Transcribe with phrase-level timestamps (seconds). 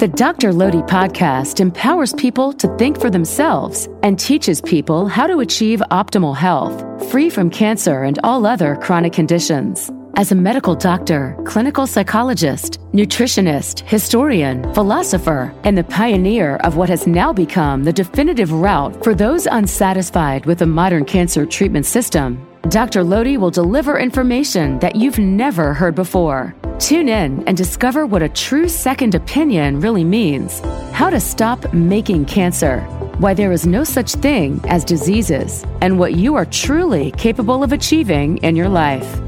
[0.00, 0.54] The Dr.
[0.54, 6.34] Lodi podcast empowers people to think for themselves and teaches people how to achieve optimal
[6.34, 9.90] health, free from cancer and all other chronic conditions.
[10.14, 17.06] As a medical doctor, clinical psychologist, nutritionist, historian, philosopher, and the pioneer of what has
[17.06, 23.02] now become the definitive route for those unsatisfied with the modern cancer treatment system, Dr.
[23.02, 26.54] Lodi will deliver information that you've never heard before.
[26.78, 30.60] Tune in and discover what a true second opinion really means,
[30.92, 32.80] how to stop making cancer,
[33.18, 37.72] why there is no such thing as diseases, and what you are truly capable of
[37.72, 39.20] achieving in your life.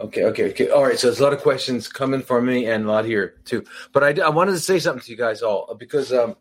[0.00, 0.70] Okay, okay, okay.
[0.70, 0.98] All right.
[0.98, 3.64] So there's a lot of questions coming for me and a lot here too.
[3.92, 6.36] But I, I wanted to say something to you guys all because, um,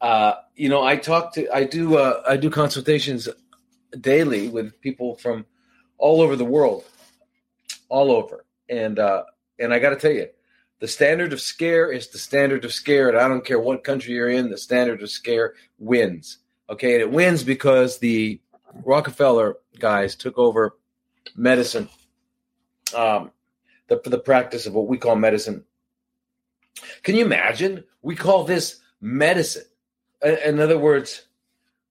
[0.00, 3.28] uh, you know, I talk to, I do, uh, I do consultations
[4.00, 5.44] daily with people from
[5.98, 6.84] all over the world,
[7.90, 8.46] all over.
[8.70, 9.24] And, uh,
[9.58, 10.28] and I got to tell you,
[10.78, 13.10] the standard of scare is the standard of scare.
[13.10, 16.38] And I don't care what country you're in, the standard of scare wins.
[16.70, 16.94] Okay.
[16.94, 18.40] And it wins because the
[18.72, 20.78] Rockefeller guys took over
[21.36, 21.90] medicine
[22.94, 23.30] um,
[23.88, 25.64] the the practice of what we call medicine.
[27.02, 27.84] Can you imagine?
[28.02, 29.64] We call this medicine.
[30.22, 31.22] In other words,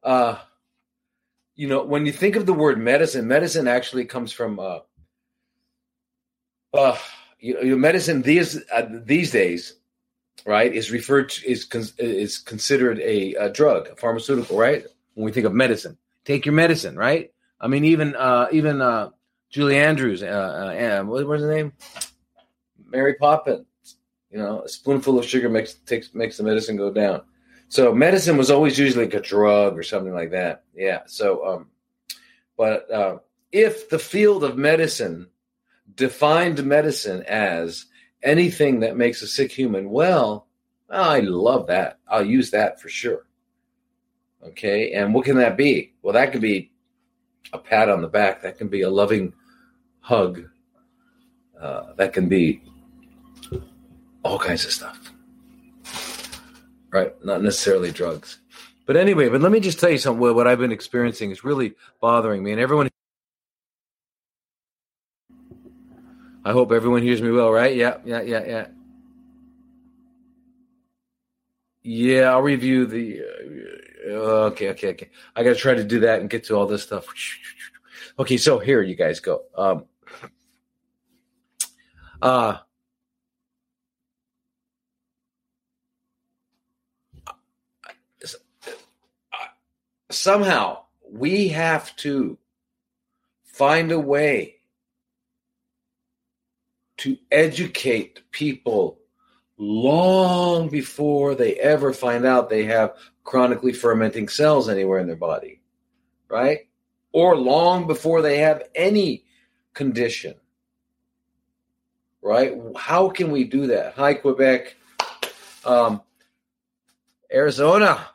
[0.03, 0.37] uh,
[1.55, 4.79] you know, when you think of the word medicine, medicine actually comes from uh,
[6.73, 6.97] uh,
[7.39, 9.75] you know, medicine these uh, these days,
[10.45, 14.85] right, is referred to is is considered a, a drug, a pharmaceutical, right?
[15.15, 17.31] When we think of medicine, take your medicine, right?
[17.59, 19.09] I mean, even uh, even uh,
[19.49, 21.73] Julie Andrews, uh, uh, what was her name?
[22.85, 23.65] Mary Poppins.
[24.31, 27.21] You know, a spoonful of sugar makes takes makes the medicine go down.
[27.67, 30.63] So medicine was always usually like a drug or something like that.
[30.75, 31.01] Yeah.
[31.07, 31.67] So, um,
[32.57, 33.17] but uh,
[33.51, 35.27] if the field of medicine
[35.95, 37.85] defined medicine as
[38.21, 40.47] anything that makes a sick human well,
[40.89, 41.99] I love that.
[42.07, 43.25] I'll use that for sure.
[44.43, 44.93] Okay.
[44.93, 45.93] And what can that be?
[46.01, 46.71] Well, that could be
[47.53, 48.41] a pat on the back.
[48.41, 49.33] That can be a loving
[50.09, 50.49] hug.
[51.61, 52.63] Uh, that can be
[54.23, 55.13] all kinds of stuff,
[56.89, 57.13] right?
[57.23, 58.39] Not necessarily drugs.
[58.87, 60.19] But anyway, but let me just tell you something.
[60.19, 62.89] What I've been experiencing is really bothering me, and everyone.
[66.43, 67.75] I hope everyone hears me well, right?
[67.75, 68.67] Yeah, yeah, yeah, yeah.
[71.83, 73.21] Yeah, I'll review the.
[74.07, 75.09] Uh, okay, okay, okay.
[75.35, 77.05] I got to try to do that and get to all this stuff.
[78.17, 79.43] Okay, so here you guys go.
[79.55, 79.85] Um,
[82.21, 82.57] uh,
[90.11, 92.37] somehow we have to
[93.43, 94.55] find a way
[96.97, 98.99] to educate people
[99.57, 105.61] long before they ever find out they have chronically fermenting cells anywhere in their body,
[106.29, 106.59] right?
[107.11, 109.25] or long before they have any
[109.73, 110.35] condition.
[112.21, 112.53] Right?
[112.75, 113.93] How can we do that?
[113.95, 114.75] Hi, Quebec.
[115.65, 116.01] Um,
[117.31, 118.07] Arizona.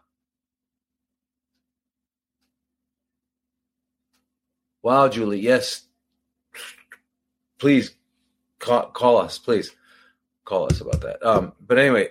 [4.82, 5.40] Wow, Julie.
[5.40, 5.82] Yes.
[7.58, 7.94] Please
[8.58, 9.38] call, call us.
[9.38, 9.70] Please
[10.44, 11.24] call us about that.
[11.26, 12.10] Um, but anyway,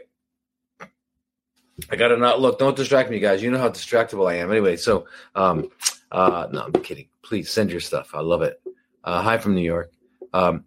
[1.92, 2.58] I got to not look.
[2.58, 3.44] Don't distract me, guys.
[3.44, 4.52] You know how distractible I am.
[4.52, 5.06] Anyway, so
[5.36, 5.70] um,
[6.12, 7.08] uh, no, I'm kidding.
[7.22, 8.12] Please send your stuff.
[8.14, 8.60] I love it.
[9.04, 9.92] Uh, hi from New York.
[10.34, 10.66] Um,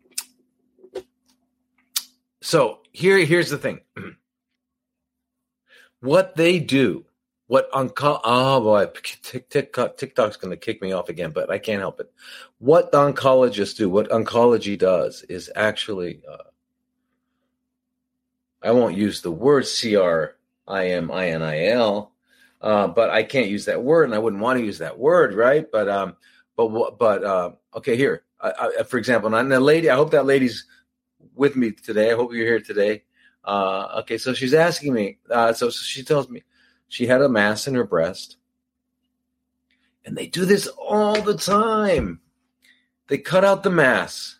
[2.46, 3.80] so here, here's the thing.
[6.00, 7.04] what they do,
[7.48, 8.86] what onco- oh boy,
[9.50, 12.10] TikTok, TikTok's going to kick me off again, but I can't help it.
[12.58, 16.22] What oncologists do, what oncology does, is actually.
[16.30, 16.36] Uh,
[18.62, 20.36] I won't use the word C R
[20.66, 22.12] I M I N I L
[22.60, 25.34] uh, but I can't use that word, and I wouldn't want to use that word,
[25.34, 25.66] right?
[25.70, 26.16] But um,
[26.56, 30.26] but but uh, okay, here, I, I, for example, and the lady, I hope that
[30.26, 30.66] lady's
[31.34, 32.12] with me today.
[32.12, 33.02] I hope you're here today.
[33.44, 35.18] Uh, okay, so she's asking me.
[35.30, 36.42] Uh, so, so she tells me
[36.88, 38.36] she had a mass in her breast,
[40.04, 42.20] and they do this all the time.
[43.08, 44.38] They cut out the mass.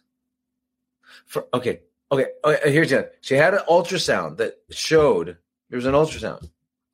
[1.27, 1.81] For okay,
[2.11, 3.17] okay, okay here's it.
[3.21, 5.37] She had an ultrasound that showed
[5.69, 6.49] there was an ultrasound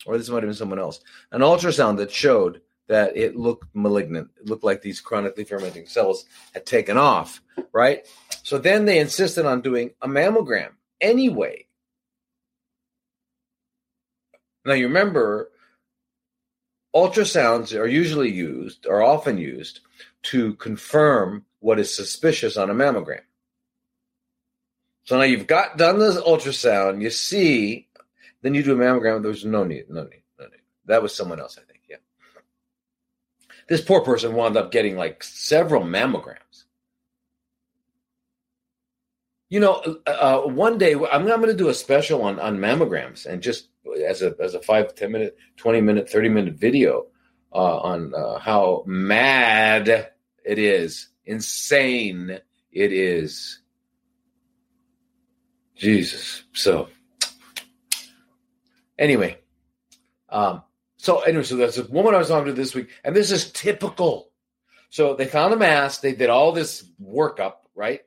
[0.06, 1.00] or this might have been someone else,
[1.30, 4.30] an ultrasound that showed that it looked malignant.
[4.38, 7.40] It looked like these chronically fermenting cells had taken off,
[7.72, 8.06] right?
[8.42, 10.70] So then they insisted on doing a mammogram
[11.00, 11.66] anyway.
[14.64, 15.50] Now you remember,
[16.94, 19.80] ultrasounds are usually used, are often used
[20.24, 23.22] to confirm what is suspicious on a mammogram.
[25.04, 27.88] So now you've got done the ultrasound, you see,
[28.42, 29.22] then you do a mammogram.
[29.22, 30.60] There's no need, no need, no need.
[30.86, 31.71] That was someone else, I think.
[33.72, 36.64] This poor person wound up getting like several mammograms.
[39.48, 42.58] You know, uh, uh one day I'm, I'm going to do a special on on
[42.58, 43.68] mammograms and just
[44.06, 47.06] as a as a five ten minute, twenty minute, thirty minute video
[47.50, 49.88] uh, on uh, how mad
[50.44, 52.40] it is, insane
[52.72, 53.62] it is.
[55.76, 56.42] Jesus.
[56.52, 56.90] So
[58.98, 59.38] anyway,
[60.28, 60.62] um,
[61.02, 63.50] so anyway, so there's a woman I was talking to this week, and this is
[63.50, 64.30] typical.
[64.88, 68.02] So they found a mass, they did all this workup, right?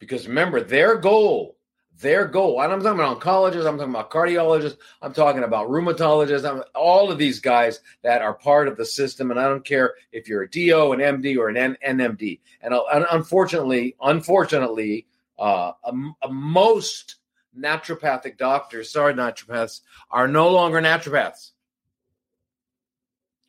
[0.00, 1.56] Because remember, their goal,
[1.98, 6.46] their goal, and I'm talking about oncologists, I'm talking about cardiologists, I'm talking about rheumatologists,
[6.46, 9.30] I'm, all of these guys that are part of the system.
[9.30, 12.40] And I don't care if you're a DO, an MD, or an N- NMD.
[12.60, 15.06] And, uh, and unfortunately, unfortunately,
[15.38, 17.14] uh, a, a most
[17.58, 19.80] naturopathic doctors, sorry, naturopaths,
[20.10, 21.52] are no longer naturopaths.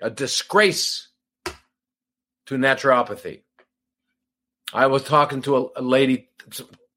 [0.02, 1.08] A disgrace
[2.46, 3.42] to naturopathy.
[4.74, 6.30] I was talking to a, a lady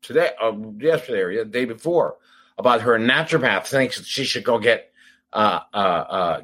[0.02, 2.16] today, uh, yesterday, or the day before,
[2.58, 4.92] about her naturopath thinks she should go get
[5.32, 6.40] uh, uh, uh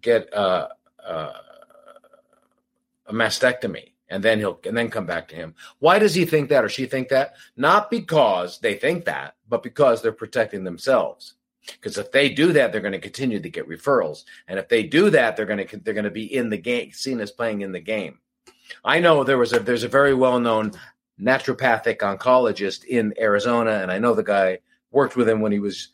[0.00, 0.68] get uh,
[1.04, 1.32] uh,
[3.06, 5.54] a mastectomy and then he'll and then come back to him.
[5.78, 7.34] Why does he think that or she think that?
[7.56, 11.34] Not because they think that, but because they're protecting themselves.
[11.72, 14.82] Because if they do that, they're going to continue to get referrals, and if they
[14.82, 17.60] do that, they're going to they're going to be in the game, seen as playing
[17.60, 18.18] in the game.
[18.84, 20.72] I know there was a there's a very well known
[21.20, 24.58] naturopathic oncologist in Arizona, and I know the guy
[24.90, 25.88] worked with him when he was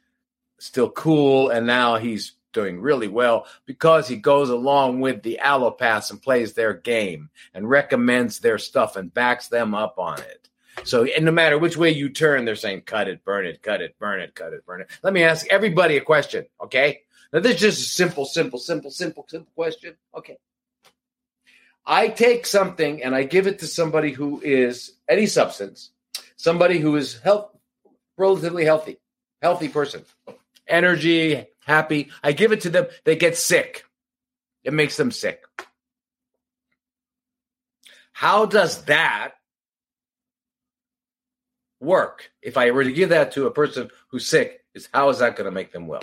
[0.59, 6.11] still cool, and now he's doing really well because he goes along with the allopaths
[6.11, 10.44] and plays their game and recommends their stuff and backs them up on it.
[10.83, 13.81] So, and no matter which way you turn, they're saying, cut it, burn it, cut
[13.81, 14.91] it, burn it, cut it, burn it.
[15.03, 17.03] Let me ask everybody a question, okay?
[17.33, 19.97] Now, this is just a simple, simple, simple, simple, simple question.
[20.17, 20.37] Okay.
[21.87, 25.91] I take something and I give it to somebody who is any substance,
[26.37, 27.51] somebody who is health,
[28.17, 28.99] relatively healthy,
[29.43, 30.05] healthy person,
[30.67, 32.11] energy, happy.
[32.23, 32.87] I give it to them.
[33.05, 33.85] They get sick.
[34.63, 35.43] It makes them sick.
[38.13, 39.35] How does that
[41.85, 42.31] work?
[42.43, 45.37] If I were to give that to a person who's sick, is how is that
[45.37, 46.03] going to make them well?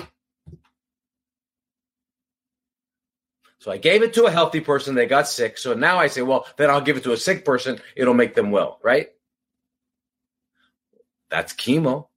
[3.59, 4.95] So I gave it to a healthy person.
[4.95, 5.57] They got sick.
[5.59, 7.79] So now I say, well, then I'll give it to a sick person.
[7.95, 9.09] It'll make them well, right?
[11.29, 12.07] That's chemo.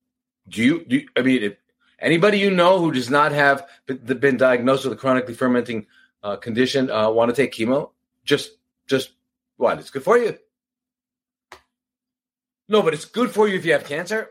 [0.48, 1.56] Do you, do you I mean, if
[1.98, 5.86] anybody you know who does not have been diagnosed with a chronically fermenting
[6.22, 7.90] uh, condition uh, want to take chemo?
[8.24, 8.52] Just,
[8.86, 9.10] just
[9.58, 9.78] what?
[9.78, 10.38] It's good for you.
[12.68, 14.28] No, but it's good for you if you have cancer.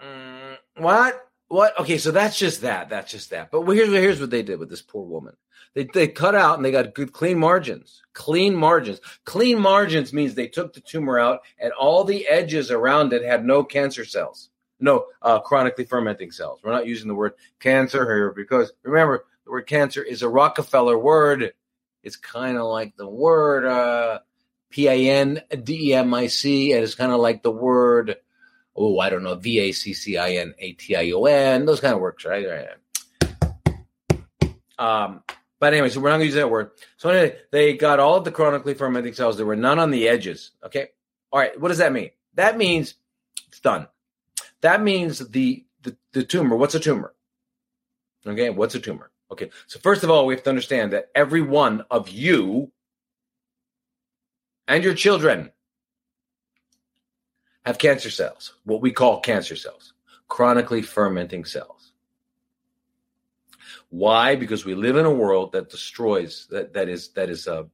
[0.00, 1.28] Mm, what?
[1.48, 1.78] What?
[1.80, 2.88] Okay, so that's just that.
[2.88, 3.50] That's just that.
[3.50, 5.36] But here's here's what they did with this poor woman.
[5.74, 8.02] They they cut out and they got good clean margins.
[8.12, 9.00] Clean margins.
[9.24, 13.44] Clean margins means they took the tumor out and all the edges around it had
[13.44, 14.50] no cancer cells,
[14.80, 16.60] no uh, chronically fermenting cells.
[16.62, 20.98] We're not using the word cancer here because remember the word cancer is a Rockefeller
[20.98, 21.52] word.
[22.02, 24.20] It's kind of like the word uh,
[24.74, 28.16] P A N D E M I C, and it's kind of like the word
[28.76, 31.64] oh, I don't know, V A C C I N A T I O N,
[31.64, 32.66] those kind of works, right?
[34.76, 35.22] Um,
[35.60, 36.72] but anyway, so we're not going to use that word.
[36.96, 39.36] So anyway, they got all of the chronically fermenting cells.
[39.36, 40.50] There were none on the edges.
[40.64, 40.88] Okay.
[41.30, 41.58] All right.
[41.60, 42.10] What does that mean?
[42.34, 42.94] That means
[43.46, 43.86] it's done.
[44.60, 46.56] That means the, the, the tumor.
[46.56, 47.14] What's a tumor?
[48.26, 48.50] Okay.
[48.50, 49.10] What's a tumor?
[49.30, 49.50] Okay.
[49.68, 52.72] So first of all, we have to understand that every one of you
[54.68, 55.50] and your children
[57.64, 59.94] have cancer cells, what we call cancer cells,
[60.28, 61.92] chronically fermenting cells.
[63.90, 64.36] Why?
[64.36, 67.64] Because we live in a world that destroys that that is that is uh,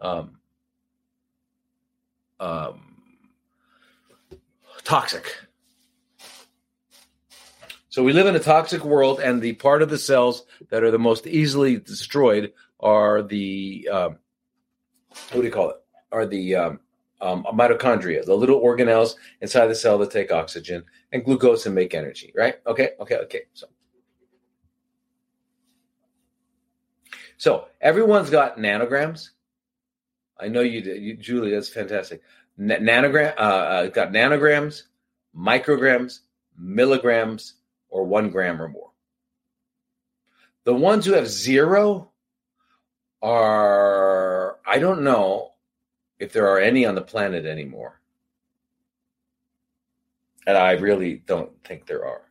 [0.00, 0.38] um,
[2.38, 3.02] um,
[4.84, 5.36] toxic.
[7.88, 10.90] So we live in a toxic world, and the part of the cells that are
[10.90, 14.18] the most easily destroyed are the um,
[15.30, 15.76] what do you call it?
[16.10, 16.80] Are the um,
[17.20, 21.94] um, mitochondria, the little organelles inside the cell that take oxygen and glucose and make
[21.94, 22.56] energy, right?
[22.66, 23.42] Okay, okay, okay.
[23.54, 23.66] So,
[27.36, 29.30] so everyone's got nanograms.
[30.38, 31.52] I know you you, Julie.
[31.52, 32.22] That's fantastic.
[32.58, 34.82] N- nanogram, uh, uh, got nanograms,
[35.36, 36.20] micrograms,
[36.58, 37.54] milligrams,
[37.88, 38.90] or one gram or more.
[40.64, 42.10] The ones who have zero
[43.20, 45.52] are, I don't know,
[46.22, 48.00] if there are any on the planet anymore.
[50.46, 52.22] And I really don't think there are.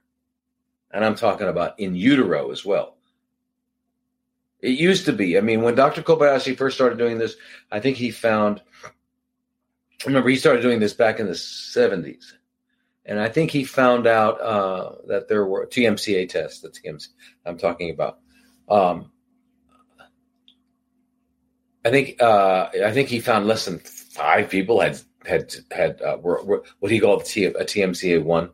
[0.92, 2.96] And I'm talking about in utero as well.
[4.62, 5.38] It used to be.
[5.38, 6.02] I mean, when Dr.
[6.04, 7.36] Kobayashi first started doing this,
[7.70, 8.62] I think he found,
[10.06, 12.24] remember, he started doing this back in the 70s.
[13.06, 17.08] And I think he found out uh, that there were TMCA tests, the TMC
[17.46, 18.20] I'm talking about.
[18.70, 19.12] Um,
[21.84, 26.18] I think uh, I think he found less than five people had had had uh,
[26.22, 28.52] were, were what he called a TMCA one.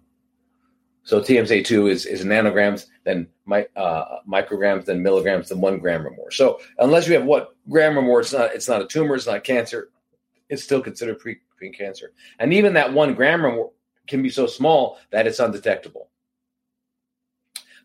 [1.03, 6.05] So TMCA two is is nanograms, then my, uh, micrograms, then milligrams, then one gram
[6.05, 6.31] or more.
[6.31, 9.27] So unless you have what gram or more, it's not it's not a tumor, it's
[9.27, 9.89] not cancer.
[10.49, 11.39] It's still considered pre
[11.73, 13.71] cancer, and even that one gram or more
[14.07, 16.09] can be so small that it's undetectable.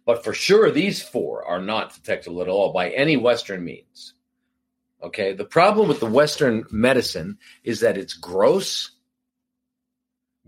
[0.05, 4.15] But for sure, these four are not detectable at all by any Western means.
[5.03, 5.33] Okay.
[5.33, 8.91] The problem with the Western medicine is that it's gross.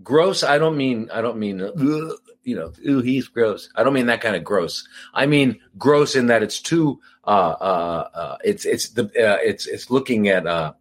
[0.02, 0.42] Gross.
[0.42, 3.68] I don't mean, I don't mean, you know, ooh, he's gross.
[3.74, 4.86] I don't mean that kind of gross.
[5.12, 9.66] I mean gross in that it's too, uh, uh, uh it's, it's the, uh, it's,
[9.66, 10.74] it's looking at, uh,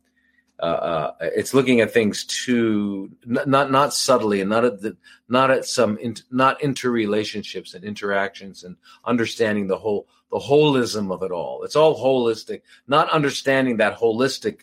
[0.59, 4.95] uh, uh, it's looking at things too not not subtly and not at the
[5.27, 11.23] not at some in, not interrelationships and interactions and understanding the whole the holism of
[11.23, 11.63] it all.
[11.63, 14.61] It's all holistic, not understanding that holistic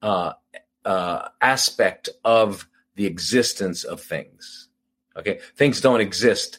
[0.00, 0.32] uh,
[0.84, 4.68] uh, aspect of the existence of things.
[5.16, 6.58] Okay, things don't exist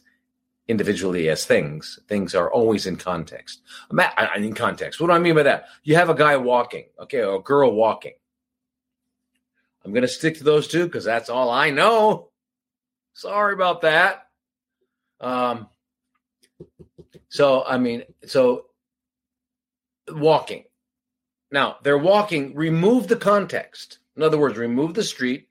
[0.67, 2.00] individually as things.
[2.08, 3.62] Things are always in context.
[3.98, 5.65] I In context, what do I mean by that?
[5.84, 8.13] You have a guy walking, okay, or a girl walking
[9.86, 12.30] I'm going to stick to those two because that's all I know.
[13.13, 14.28] Sorry about that.
[15.20, 15.68] Um,
[17.30, 18.66] so, I mean, so
[20.10, 20.63] walking.
[21.52, 24.00] Now, they're walking, remove the context.
[24.16, 25.50] In other words, remove the street,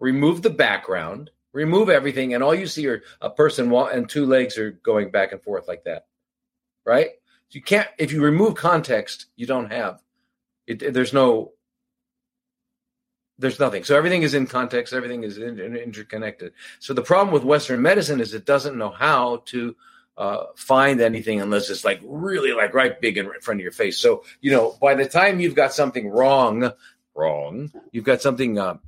[0.00, 4.26] remove the background, remove everything, and all you see are a person walk, and two
[4.26, 6.06] legs are going back and forth like that.
[6.84, 7.10] Right?
[7.50, 10.02] You can't, if you remove context, you don't have,
[10.66, 11.52] it, there's no
[13.38, 13.84] there's nothing.
[13.84, 14.92] So everything is in context.
[14.92, 16.52] Everything is in, in, interconnected.
[16.78, 19.76] So the problem with Western medicine is it doesn't know how to
[20.16, 23.98] uh, find anything unless it's like really like right big in front of your face.
[23.98, 26.72] So you know, by the time you've got something wrong,
[27.14, 28.78] wrong, you've got something uh,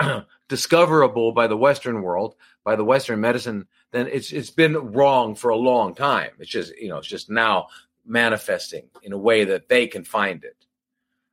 [0.48, 5.50] discoverable by the Western world, by the Western medicine, then it's it's been wrong for
[5.50, 6.30] a long time.
[6.40, 7.68] It's just you know, it's just now
[8.04, 10.56] manifesting in a way that they can find it.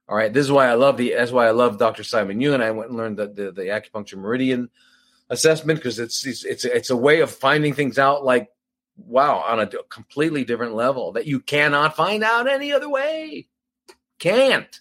[0.10, 1.13] All right, this is why I love the.
[1.16, 2.04] That's why I love Dr.
[2.04, 4.72] Simon and I went and learned the the, the acupuncture meridian
[5.30, 8.50] assessment because it's, it's it's it's a way of finding things out like
[8.98, 13.50] wow on a completely different level that you cannot find out any other way.
[14.18, 14.80] Can't.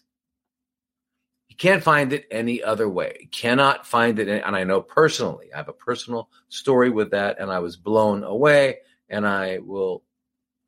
[1.51, 3.29] You can't find it any other way.
[3.31, 5.53] cannot find it, and I know personally.
[5.53, 8.79] I have a personal story with that, and I was blown away,
[9.11, 10.05] and I will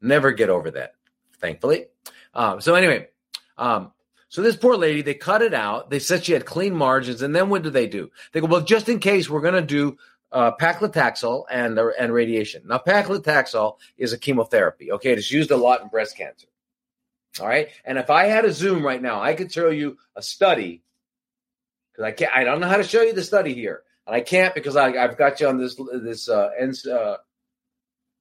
[0.02, 0.96] never get over that.
[1.38, 1.86] Thankfully.
[2.34, 3.08] Um, so anyway,
[3.56, 3.92] um,
[4.30, 5.90] so this poor lady, they cut it out.
[5.90, 8.12] They said she had clean margins, and then what do they do?
[8.30, 9.98] They go, well, just in case, we're going to do
[10.30, 12.62] uh, paclitaxel and uh, and radiation.
[12.64, 14.92] Now, paclitaxel is a chemotherapy.
[14.92, 16.46] Okay, it's used a lot in breast cancer.
[17.40, 20.22] All right, and if I had a Zoom right now, I could show you a
[20.22, 20.84] study
[21.92, 22.32] because I can't.
[22.32, 24.92] I don't know how to show you the study here, and I can't because I,
[24.92, 26.50] have got you on this this uh,
[26.88, 27.16] uh,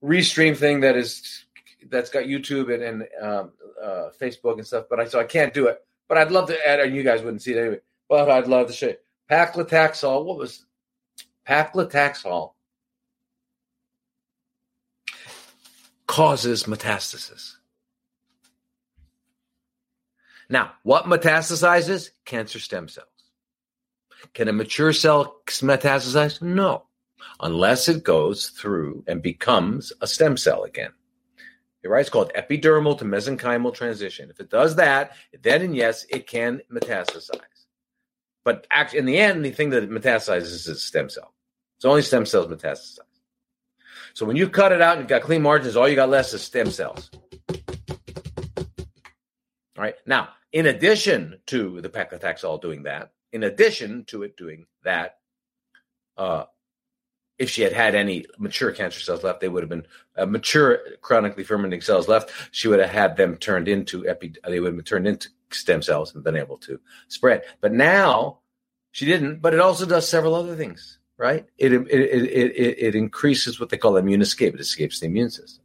[0.03, 1.45] restream thing that is
[1.87, 4.85] that's got YouTube and, and um, uh, Facebook and stuff.
[4.89, 5.85] But I so I can't do it.
[6.09, 7.79] But I'd love to add, and you guys wouldn't see it anyway.
[8.09, 8.97] But I'd love to show you.
[9.29, 10.25] Paclitaxel.
[10.25, 10.65] What was
[11.47, 12.53] paclitaxel?
[16.07, 17.53] Causes metastasis.
[20.49, 22.09] Now, what metastasizes?
[22.25, 23.07] Cancer stem cells.
[24.33, 26.41] Can a mature cell metastasize?
[26.41, 26.85] No,
[27.39, 30.91] unless it goes through and becomes a stem cell again.
[31.85, 32.01] Right?
[32.01, 34.29] It's called epidermal to mesenchymal transition.
[34.29, 37.39] If it does that, then and yes, it can metastasize.
[38.43, 41.33] But actually, in the end, the thing that metastasizes is stem cell.
[41.77, 42.99] It's only stem cells metastasize.
[44.13, 46.33] So when you cut it out and you've got clean margins, all you got left
[46.33, 47.09] is stem cells.
[49.77, 49.95] All right.
[50.05, 55.19] Now, in addition to the paclitaxel doing that, in addition to it doing that,
[56.17, 56.45] uh,
[57.39, 60.79] if she had had any mature cancer cells left, they would have been uh, mature
[61.01, 62.31] chronically fermenting cells left.
[62.51, 64.33] She would have had them turned into epi.
[64.45, 67.43] They would have been turned into stem cells and been able to spread.
[67.61, 68.39] But now
[68.91, 69.41] she didn't.
[69.41, 71.45] But it also does several other things, right?
[71.57, 74.53] It it it it, it increases what they call immune escape.
[74.53, 75.63] It escapes the immune system.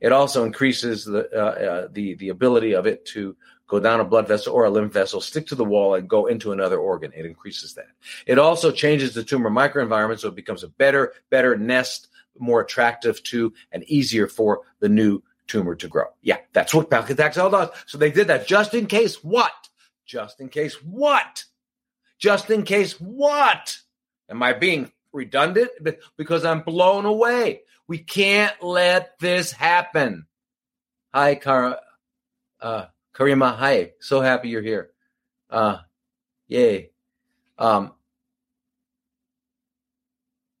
[0.00, 3.36] It also increases the uh, uh, the the ability of it to
[3.72, 6.26] go down a blood vessel or a lymph vessel, stick to the wall, and go
[6.26, 7.10] into another organ.
[7.16, 7.86] It increases that.
[8.26, 13.22] It also changes the tumor microenvironment so it becomes a better, better nest, more attractive
[13.22, 16.04] to, and easier for the new tumor to grow.
[16.20, 17.70] Yeah, that's what paclitaxel does.
[17.86, 19.52] So they did that just in case what?
[20.04, 21.46] Just in case what?
[22.18, 23.78] Just in case what?
[24.28, 25.70] Am I being redundant?
[26.18, 27.62] Because I'm blown away.
[27.88, 30.26] We can't let this happen.
[31.14, 31.80] Hi, Kara,
[32.60, 33.56] uh, Karima.
[33.56, 34.90] Hi, so happy you're here.
[35.50, 35.78] Uh,
[36.48, 36.90] yay.
[37.58, 37.92] Um,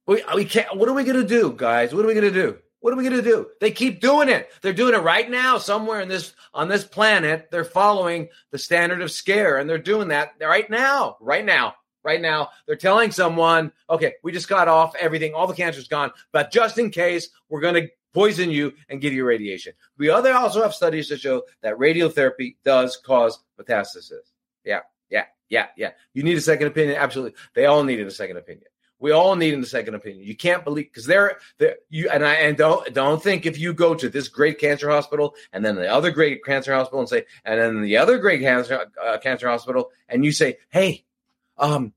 [0.06, 0.76] we, we can't.
[0.76, 1.94] What are we gonna do, guys?
[1.94, 2.58] What are we gonna do?
[2.82, 3.46] What are we going to do?
[3.60, 4.50] They keep doing it.
[4.60, 7.46] They're doing it right now somewhere in this on this planet.
[7.48, 11.16] They're following the standard of scare and they're doing that right now.
[11.20, 11.76] Right now.
[12.02, 12.50] Right now.
[12.66, 15.32] They're telling someone, "Okay, we just got off everything.
[15.32, 19.12] All the cancer's gone, but just in case, we're going to poison you and give
[19.12, 24.32] you radiation." We other also have studies to show that radiotherapy does cause metastasis.
[24.64, 24.80] Yeah.
[25.10, 25.24] Yeah.
[25.48, 25.66] Yeah.
[25.76, 25.90] Yeah.
[26.14, 27.38] You need a second opinion absolutely.
[27.54, 28.66] They all needed a second opinion.
[29.02, 30.24] We all need a second opinion.
[30.24, 33.74] You can't believe because they're, they're you and I and don't don't think if you
[33.74, 37.24] go to this great cancer hospital and then the other great cancer hospital and say
[37.44, 41.04] and then the other great cancer uh, cancer hospital and you say, hey,
[41.58, 41.92] um,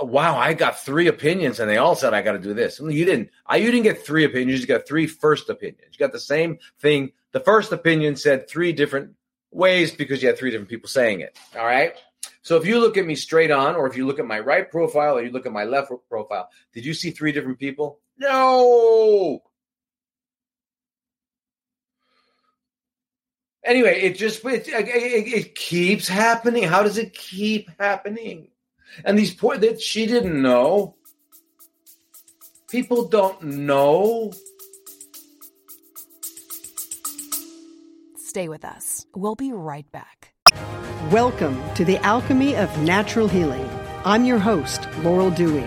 [0.00, 2.80] wow, I got three opinions and they all said I got to do this.
[2.80, 3.30] You didn't.
[3.46, 4.60] I you didn't get three opinions.
[4.60, 5.92] You got three first opinions.
[5.92, 7.12] You got the same thing.
[7.32, 9.14] The first opinion said three different
[9.50, 11.38] ways because you had three different people saying it.
[11.56, 11.94] All right.
[12.42, 14.70] So if you look at me straight on, or if you look at my right
[14.70, 18.00] profile, or you look at my left profile, did you see three different people?
[18.16, 19.42] No.
[23.64, 26.62] Anyway, it just it, it, it keeps happening.
[26.62, 28.48] How does it keep happening?
[29.04, 30.96] And these poor that she didn't know.
[32.70, 34.32] People don't know.
[38.16, 39.06] Stay with us.
[39.14, 40.34] We'll be right back.
[41.10, 43.68] Welcome to the Alchemy of Natural Healing.
[44.04, 45.66] I'm your host, Laurel Dewey.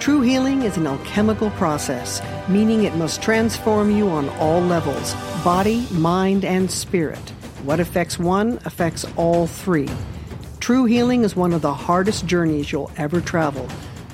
[0.00, 5.86] True healing is an alchemical process, meaning it must transform you on all levels body,
[5.92, 7.30] mind, and spirit.
[7.62, 9.88] What affects one affects all three.
[10.60, 13.66] True healing is one of the hardest journeys you'll ever travel,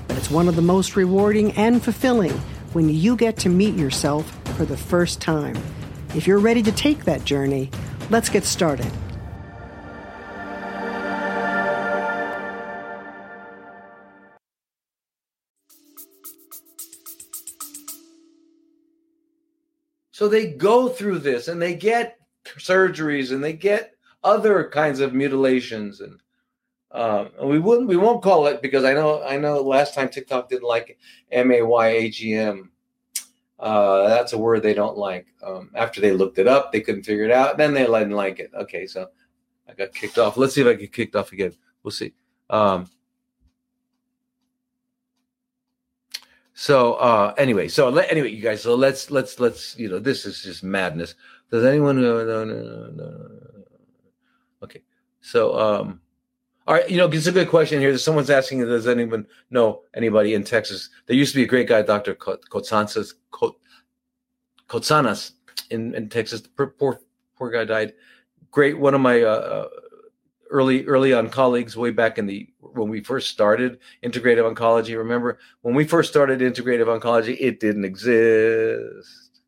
[0.06, 2.32] but it's one of the most rewarding and fulfilling
[2.72, 5.56] when you get to meet yourself for the first time.
[6.14, 7.70] If you're ready to take that journey,
[8.10, 8.90] let's get started.
[20.12, 22.16] So they go through this and they get
[22.58, 26.20] surgeries and they get other kinds of mutilations and
[26.94, 30.48] um, we wouldn't we won't call it because I know I know last time TikTok
[30.48, 30.96] didn't like
[31.30, 32.70] M A Y A G M.
[33.58, 35.26] Uh, that's a word they don't like.
[35.42, 37.56] Um, after they looked it up, they couldn't figure it out.
[37.56, 38.50] Then they didn't like it.
[38.54, 39.08] Okay, so
[39.68, 40.36] I got kicked off.
[40.36, 41.52] Let's see if I get kicked off again.
[41.82, 42.14] We'll see.
[42.48, 42.88] Um,
[46.54, 48.62] So uh anyway, so let, anyway, you guys.
[48.62, 51.16] So let's let's let's you know this is just madness.
[51.50, 52.24] Does anyone know?
[52.24, 53.30] No, no, no, no.
[54.62, 54.82] Okay,
[55.20, 56.00] so um,
[56.66, 56.88] all right.
[56.88, 57.96] You know, it's a good question here.
[57.98, 60.88] Someone's asking, does anyone know anybody in Texas?
[61.06, 63.12] There used to be a great guy, Doctor Kotsanas
[64.68, 65.32] Kotsanas
[65.70, 66.40] in in Texas.
[66.40, 67.00] Poor poor,
[67.36, 67.92] poor guy died.
[68.50, 69.68] Great, one of my uh, uh
[70.50, 75.38] early early on colleagues way back in the when we first started integrative oncology remember
[75.62, 79.40] when we first started integrative oncology it didn't exist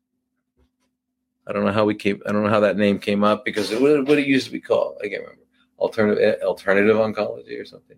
[1.47, 3.71] i don't know how we came i don't know how that name came up because
[3.71, 5.46] it what it used to be called i can't remember
[5.79, 7.97] alternative eh, alternative oncology or something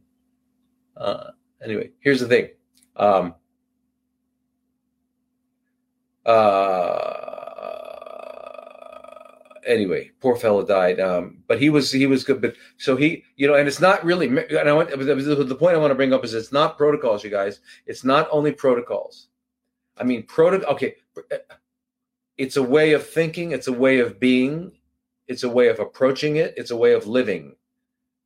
[0.98, 1.32] uh,
[1.64, 2.50] anyway here's the thing
[2.96, 3.34] um,
[6.26, 7.20] uh,
[9.70, 11.00] anyway, poor fellow died.
[11.00, 12.42] Um, but he was he was good.
[12.42, 14.28] But so he, you know, and it's not really.
[14.28, 17.30] And I want the point I want to bring up is it's not protocols, you
[17.30, 17.60] guys.
[17.86, 19.28] It's not only protocols.
[19.98, 20.74] I mean, protocol.
[20.74, 20.96] Okay,
[22.38, 23.52] it's a way of thinking.
[23.52, 24.74] It's a way of being.
[25.28, 26.54] It's a way of approaching it.
[26.58, 27.56] It's a way of living.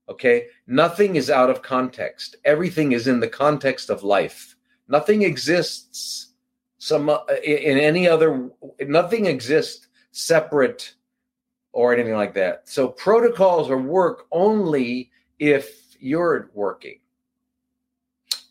[0.09, 2.35] Okay, nothing is out of context.
[2.43, 4.55] Everything is in the context of life.
[4.87, 6.33] Nothing exists
[6.77, 8.49] some uh, in any other.
[8.81, 10.95] Nothing exists separate
[11.71, 12.67] or anything like that.
[12.67, 16.99] So protocols are work only if you're working.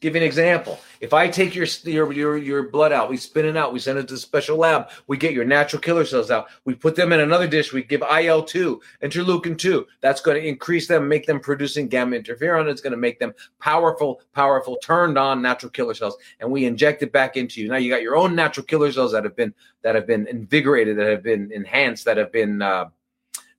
[0.03, 0.81] Give you an example.
[1.01, 4.01] If I take your, your your your blood out, we spin it out, we send
[4.01, 7.13] it to a special lab, we get your natural killer cells out, we put them
[7.13, 9.87] in another dish, we give IL two, interleukin two.
[10.01, 12.69] That's going to increase them, make them producing gamma interferon.
[12.69, 17.05] It's going to make them powerful, powerful, turned on natural killer cells, and we inject
[17.05, 17.69] it back into you.
[17.69, 20.99] Now you got your own natural killer cells that have been that have been invigorated,
[20.99, 22.87] that have been enhanced, that have been uh,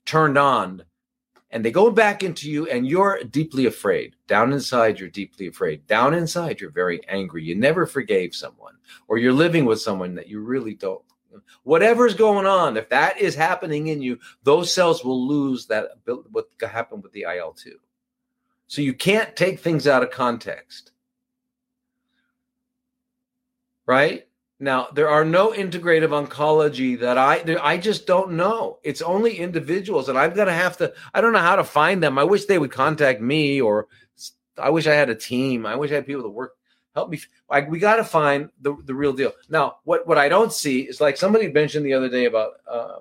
[0.03, 0.83] turned on
[1.53, 4.15] and they go back into you and you're deeply afraid.
[4.27, 5.85] Down inside you're deeply afraid.
[5.85, 7.43] Down inside you're very angry.
[7.43, 8.73] You never forgave someone
[9.07, 11.03] or you're living with someone that you really don't.
[11.61, 15.89] Whatever's going on if that is happening in you those cells will lose that
[16.31, 17.71] what happened with the il-2
[18.67, 20.91] so you can't take things out of context.
[23.87, 24.27] Right
[24.63, 28.79] now, there are no integrative oncology that I I just don't know.
[28.83, 30.93] It's only individuals, and I'm gonna have to.
[31.13, 32.17] I don't know how to find them.
[32.17, 33.87] I wish they would contact me, or
[34.57, 35.65] I wish I had a team.
[35.65, 36.53] I wish I had people to work
[36.95, 37.19] help me.
[37.49, 39.33] Like we got to find the the real deal.
[39.49, 42.99] Now, what what I don't see is like somebody mentioned the other day about um,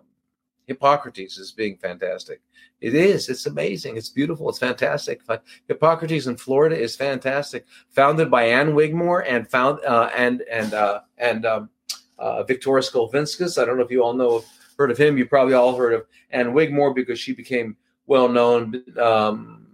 [0.67, 2.41] Hippocrates is being fantastic.
[2.81, 3.29] It is.
[3.29, 3.97] It's amazing.
[3.97, 4.49] It's beautiful.
[4.49, 5.23] It's fantastic.
[5.69, 7.67] Hippocrates in Florida is fantastic.
[7.91, 11.71] Founded by Ann Wigmore and found uh, and and uh, and um,
[12.19, 13.61] uh, Viktoras Kulvinskas.
[13.61, 14.45] I don't know if you all know
[14.79, 15.17] heard of him.
[15.17, 19.67] You probably all heard of Ann Wigmore because she became well known um,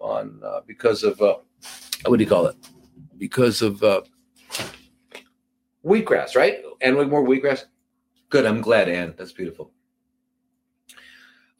[0.00, 1.36] on uh, because of uh,
[2.06, 2.56] what do you call it?
[3.16, 4.02] Because of uh,
[5.84, 6.58] wheatgrass, right?
[6.80, 7.64] Ann Wigmore wheatgrass.
[8.28, 8.46] Good.
[8.46, 9.14] I'm glad, Ann.
[9.16, 9.73] That's beautiful.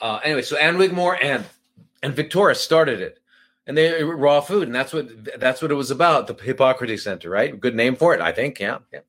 [0.04, 1.46] Uh, anyway, so Ann Wigmore and
[2.02, 3.20] and Viktoras started it,
[3.66, 5.08] and they raw food, and that's what
[5.40, 6.26] that's what it was about.
[6.26, 7.58] The Hippocrates Center, right?
[7.58, 8.60] Good name for it, I think.
[8.60, 9.00] Yeah, yeah.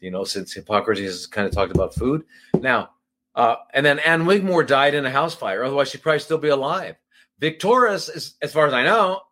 [0.00, 2.24] You know, since Hippocrates has kind of talked about food.
[2.60, 2.90] Now,
[3.34, 5.64] uh, and then Ann Wigmore died in a house fire.
[5.64, 6.96] Otherwise, she'd probably still be alive.
[7.40, 9.22] Viktoras, as, as far as I know,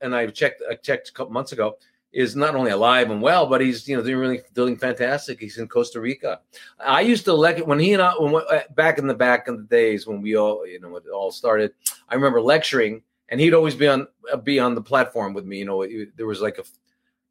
[0.00, 1.76] and I checked I checked a couple months ago,
[2.12, 5.38] is not only alive and well, but he's you know doing really doing fantastic.
[5.38, 6.40] He's in Costa Rica.
[6.78, 9.56] I used to lecture when he and I when uh, back in the back in
[9.56, 11.72] the days when we all you know it all started.
[12.08, 15.58] I remember lecturing, and he'd always be on uh, be on the platform with me.
[15.58, 16.64] You know, there was like a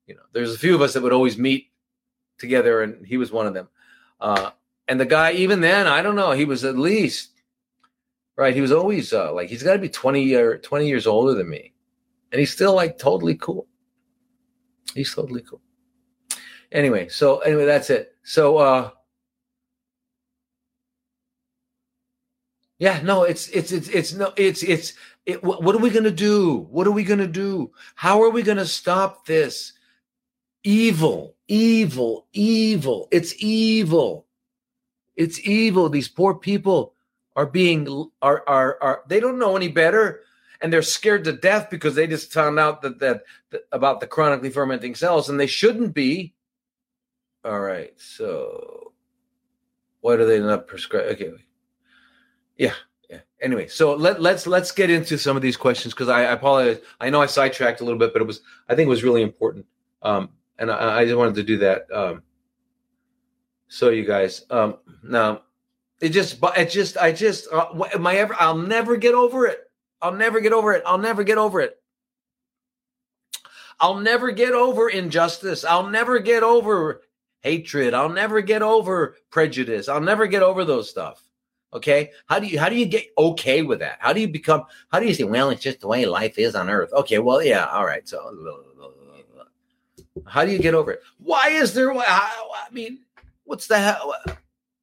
[0.05, 1.71] you know there's a few of us that would always meet
[2.37, 3.67] together, and he was one of them.
[4.21, 4.51] Uh,
[4.87, 7.31] and the guy, even then, I don't know, he was at least
[8.35, 8.53] right.
[8.53, 11.49] He was always uh, like he's got to be twenty or twenty years older than
[11.49, 11.73] me,
[12.31, 13.67] and he's still like totally cool
[14.93, 15.61] He's totally cool.
[16.71, 18.15] Anyway, so anyway, that's it.
[18.23, 18.91] So uh
[22.79, 24.93] yeah, no, it's it's it's it's no it's it's
[25.25, 26.67] it, what, are we to do?
[26.69, 27.71] What are we to do?
[27.95, 29.73] How are we to stop this?
[30.63, 33.09] Evil, evil, evil.
[33.11, 34.25] It's evil.
[35.17, 35.89] It's evil.
[35.89, 36.93] These poor people
[37.35, 40.21] are being are are are they don't know any better
[40.61, 44.07] and they're scared to death because they just found out that, that, that about the
[44.07, 46.33] chronically fermenting cells and they shouldn't be.
[47.45, 48.93] All right so
[50.01, 51.05] why do they not prescribe?
[51.11, 51.31] Okay
[52.57, 52.73] yeah
[53.09, 53.19] yeah.
[53.41, 56.81] Anyway so let, let's let's get into some of these questions because I, I apologize.
[56.99, 59.21] I know i sidetracked a little bit but it was i think it was really
[59.21, 59.65] important
[60.01, 62.23] um and i, I just wanted to do that um
[63.67, 65.41] so you guys um now
[66.01, 69.45] it just but it just i just uh, am i ever i'll never get over
[69.45, 69.66] it
[70.01, 70.83] I'll never get over it.
[70.85, 71.77] I'll never get over it.
[73.79, 75.63] I'll never get over injustice.
[75.63, 77.01] I'll never get over
[77.41, 77.93] hatred.
[77.93, 79.87] I'll never get over prejudice.
[79.87, 81.23] I'll never get over those stuff.
[81.73, 82.11] Okay?
[82.27, 83.97] How do you how do you get okay with that?
[83.99, 86.55] How do you become how do you say, well, it's just the way life is
[86.55, 86.91] on earth?
[86.93, 88.07] Okay, well, yeah, all right.
[88.07, 88.31] So
[90.25, 91.01] how do you get over it?
[91.19, 92.99] Why is there I mean,
[93.43, 94.15] what's the hell?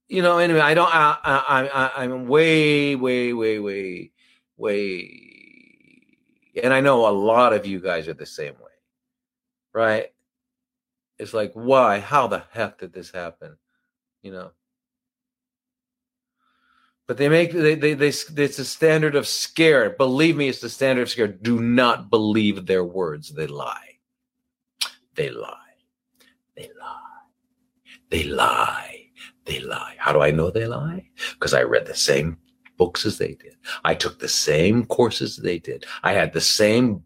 [0.08, 4.12] You know, anyway, I don't I I, I I'm way, way, way, way
[4.56, 5.20] way
[6.62, 8.70] and i know a lot of you guys are the same way
[9.74, 10.06] right?
[11.18, 12.00] It's like why?
[12.00, 13.58] How the heck did this happen?
[14.22, 14.50] You know?
[17.06, 19.90] But they make they, they they it's a standard of scare.
[19.90, 21.28] Believe me it's the standard of scare.
[21.28, 23.28] Do not believe their words.
[23.28, 23.98] They lie.
[25.14, 25.58] They lie.
[26.56, 27.00] They lie.
[28.10, 29.00] They lie.
[29.44, 29.96] They lie.
[29.98, 31.10] How do i know they lie?
[31.34, 32.38] Because i read the same
[32.76, 33.56] books as they did.
[33.84, 35.86] I took the same courses they did.
[36.02, 37.04] I had the same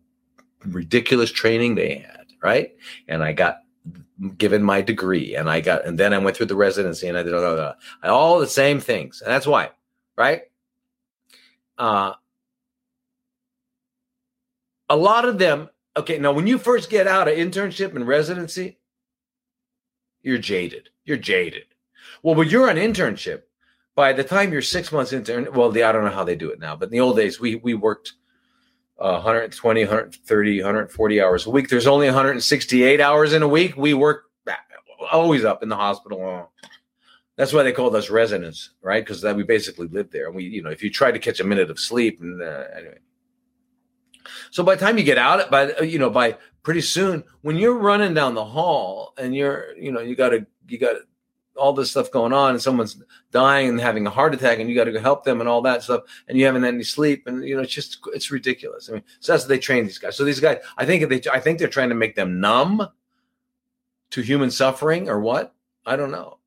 [0.65, 2.75] ridiculous training they had, right?
[3.07, 3.59] And I got
[4.37, 7.23] given my degree and I got, and then I went through the residency and I
[7.23, 9.23] did all the same things.
[9.23, 9.71] And that's why,
[10.17, 10.43] right?
[11.77, 12.15] Uh,
[14.89, 18.79] a lot of them, okay, now when you first get out of internship and residency,
[20.23, 20.89] you're jaded.
[21.05, 21.65] You're jaded.
[22.23, 23.43] Well, when you're on internship,
[23.99, 26.51] by the time you're six months into well the, i don't know how they do
[26.51, 28.13] it now but in the old days we we worked
[29.01, 31.69] uh, 120 130 140 hours a week.
[31.69, 33.77] There's only 168 hours in a week.
[33.77, 34.25] We work
[35.11, 36.53] always up in the hospital
[37.37, 39.05] that's why they called us residents right?
[39.05, 40.27] Because that we basically lived there.
[40.27, 42.65] And we you know if you try to catch a minute of sleep and uh,
[42.77, 42.99] anyway.
[44.53, 47.79] So by the time you get out by you know by pretty soon when you're
[47.79, 50.97] running down the hall and you're you know you got to you got
[51.59, 54.77] all this stuff going on and someone's dying and having a heart attack and you
[54.77, 57.27] got to go help them and all that stuff and you haven't had any sleep
[57.27, 58.89] and you know it's just it's ridiculous.
[58.89, 60.17] I mean, so that's what they train these guys.
[60.17, 62.89] So these guys, I think they I think they're trying to make them numb
[64.11, 65.55] to human suffering or what?
[65.85, 66.39] I don't know.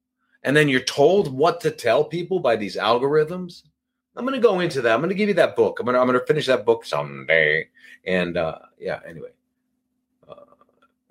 [0.44, 3.64] And then you're told what to tell people by these algorithms.
[4.16, 4.94] I'm going to go into that.
[4.94, 5.80] I'm going to give you that book.
[5.80, 7.68] I'm going to I'm going to finish that book someday.
[8.06, 9.30] And uh yeah, anyway.
[10.28, 10.36] Uh,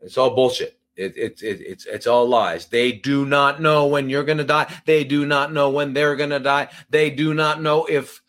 [0.02, 0.79] it's all bullshit.
[1.00, 2.66] It, it, it, it's it's all lies.
[2.66, 4.72] They do not know when you're going to die.
[4.84, 6.68] They do not know when they're going to die.
[6.90, 8.20] They do not know if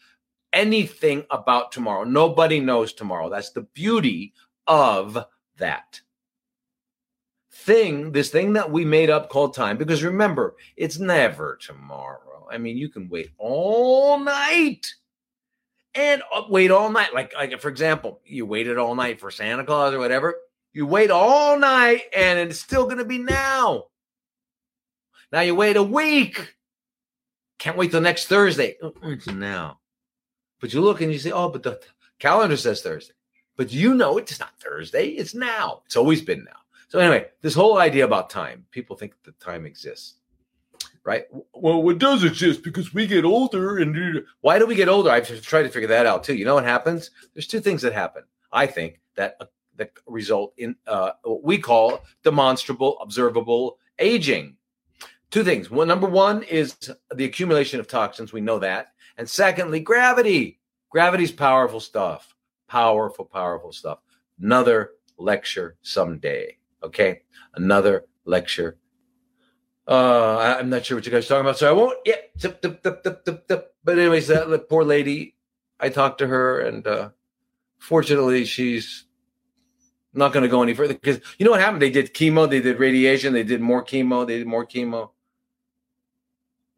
[0.54, 2.06] anything about tomorrow.
[2.06, 3.30] Nobody knows tomorrow.
[3.30, 4.34] That's the beauty
[4.68, 5.18] of
[5.58, 6.00] that
[7.52, 9.78] thing, this thing that we made up called time.
[9.78, 12.48] Because remember, it's never tomorrow.
[12.50, 14.94] I mean, you can wait all night
[15.94, 17.14] and uh, wait all night.
[17.14, 20.38] Like, like for example, you waited all night for Santa Claus or whatever
[20.74, 23.86] you wait all night and it's still going to be now.
[25.32, 26.56] Now you wait a week.
[27.58, 28.78] Can't wait till next Thursday.
[29.04, 29.80] It's now.
[30.60, 31.80] But you look and you say, oh, but the
[32.20, 33.14] calendar says Thursday.
[33.58, 35.10] But you know it's not Thursday.
[35.10, 35.82] It's now.
[35.86, 36.58] It's always been now.
[36.88, 40.16] So anyway, this whole idea about time, people think that time exists,
[41.04, 41.26] right?
[41.54, 43.78] Well, it does exist because we get older.
[43.78, 45.10] And why do we get older?
[45.10, 46.36] I've tried to figure that out too.
[46.36, 47.12] You know what happens?
[47.34, 48.24] There's two things that happen.
[48.52, 49.38] I think that
[49.82, 54.56] that result in uh, what we call demonstrable, observable aging.
[55.32, 55.72] Two things.
[55.72, 56.76] One, number one is
[57.16, 58.32] the accumulation of toxins.
[58.32, 58.94] We know that.
[59.18, 60.60] And secondly, gravity.
[60.90, 62.36] Gravity's powerful stuff.
[62.68, 64.00] Powerful, powerful stuff.
[64.40, 66.58] Another lecture someday.
[66.84, 67.22] Okay.
[67.56, 68.78] Another lecture.
[69.88, 71.98] Uh, I, am not sure what you guys are talking about, so I won't.
[72.06, 72.18] Yeah.
[73.84, 75.36] But anyways, that poor lady,
[75.80, 77.10] I talked to her, and uh,
[77.80, 79.06] fortunately, she's
[80.14, 81.82] I'm not going to go any further because you know what happened?
[81.82, 85.12] They did chemo, they did radiation, they did more chemo, they did more chemo.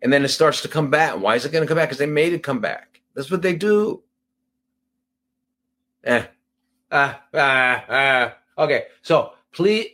[0.02, 1.20] And then it starts to come back.
[1.20, 1.90] Why is it going to come back?
[1.90, 3.02] Because they made it come back.
[3.16, 4.04] That's what they do.
[6.04, 6.26] Eh.
[6.92, 8.36] Ah, ah, ah.
[8.58, 8.86] Okay.
[9.02, 9.88] So please,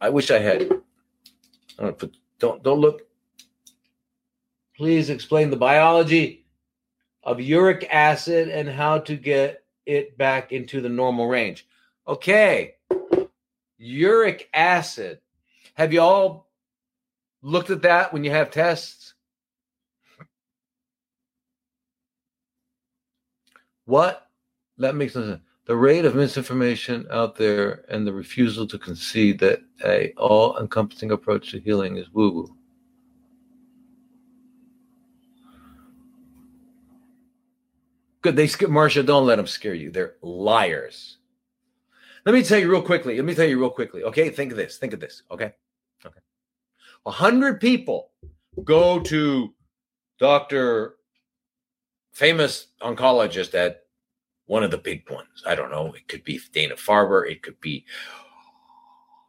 [0.00, 0.68] I wish I had.
[1.78, 3.02] Don't, don't, don't look.
[4.76, 6.44] Please explain the biology
[7.22, 11.67] of uric acid and how to get it back into the normal range.
[12.08, 12.76] Okay.
[13.78, 15.20] Uric acid.
[15.74, 16.48] Have you all
[17.42, 19.14] looked at that when you have tests?
[23.84, 24.26] What?
[24.78, 25.42] That makes no sense.
[25.66, 31.50] The rate of misinformation out there and the refusal to concede that a all-encompassing approach
[31.50, 32.56] to healing is woo-woo.
[38.22, 38.34] Good.
[38.34, 39.04] They skip Marsha.
[39.04, 39.90] Don't let them scare you.
[39.90, 41.17] They're liars.
[42.26, 43.16] Let me tell you real quickly.
[43.16, 44.02] Let me tell you real quickly.
[44.04, 44.78] Okay, think of this.
[44.78, 45.22] Think of this.
[45.30, 45.52] Okay,
[46.04, 46.20] okay.
[47.06, 48.10] A hundred people
[48.64, 49.54] go to
[50.18, 50.96] Doctor
[52.12, 53.84] famous oncologist at
[54.46, 55.44] one of the big ones.
[55.46, 55.92] I don't know.
[55.92, 57.30] It could be Dana Farber.
[57.30, 57.84] It could be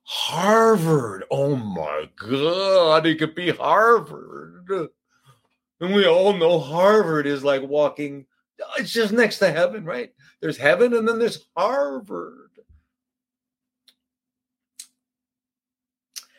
[0.03, 1.25] Harvard.
[1.29, 3.05] Oh my God.
[3.05, 4.89] It could be Harvard.
[5.79, 8.25] And we all know Harvard is like walking,
[8.79, 10.11] it's just next to heaven, right?
[10.41, 12.48] There's heaven and then there's Harvard.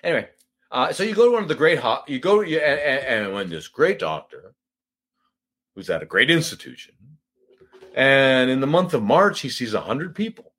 [0.03, 0.29] Anyway,
[0.71, 3.35] uh, so you go to one of the great ho- you go and, and, and
[3.35, 4.55] when this great doctor,
[5.75, 6.95] who's at a great institution,
[7.95, 10.53] and in the month of March he sees hundred people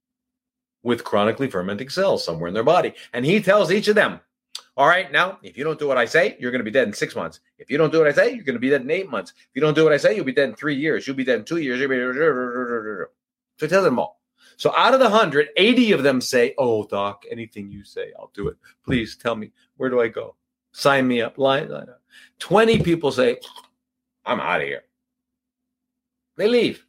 [0.83, 4.19] with chronically fermenting cells somewhere in their body, and he tells each of them,
[4.77, 6.87] "All right, now if you don't do what I say, you're going to be dead
[6.87, 7.39] in six months.
[7.57, 9.33] If you don't do what I say, you're going to be dead in eight months.
[9.37, 11.07] If you don't do what I say, you'll be dead in three years.
[11.07, 14.20] You'll be dead in two years." So he tells them all.
[14.61, 18.29] So out of the 100, 80 of them say, Oh, doc, anything you say, I'll
[18.35, 18.57] do it.
[18.85, 20.35] Please tell me, where do I go?
[20.71, 21.39] Sign me up.
[21.39, 21.99] Line, line up.
[22.37, 23.39] 20 people say,
[24.23, 24.83] I'm out of here.
[26.37, 26.85] They leave.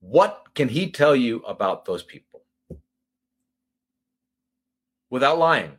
[0.00, 2.42] What can he tell you about those people?
[5.08, 5.70] Without lying.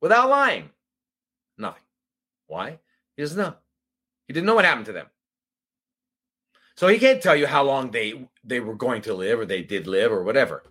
[0.00, 0.70] Without lying.
[1.58, 1.82] Nothing.
[2.46, 2.78] Why?
[3.16, 3.56] He doesn't know.
[4.28, 5.08] He didn't know what happened to them.
[6.80, 9.60] So he can't tell you how long they they were going to live or they
[9.60, 10.62] did live or whatever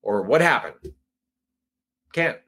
[0.00, 0.94] or what happened.
[2.12, 2.38] Can't.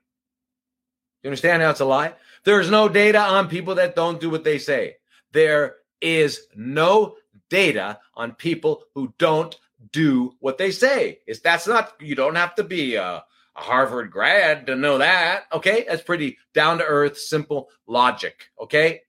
[1.25, 2.15] You understand how it's a lie?
[2.45, 4.99] There's no data on people that don't do what they say.
[5.33, 7.17] There is no
[7.51, 9.59] data on people who don't
[9.91, 11.19] do what they say.
[11.27, 13.25] Is that's not you don't have to be a,
[13.57, 15.47] a Harvard grad to know that.
[15.53, 18.51] Okay, that's pretty down to earth, simple logic.
[18.61, 19.03] Okay.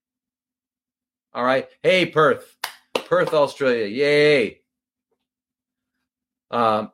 [1.31, 1.67] All right.
[1.83, 2.58] Hey, Perth.
[3.09, 3.87] Perth, Australia.
[3.87, 4.61] Yay.
[6.51, 6.91] Um,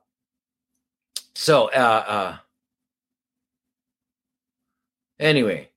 [1.33, 2.37] so, uh, uh,
[5.19, 5.69] anyway.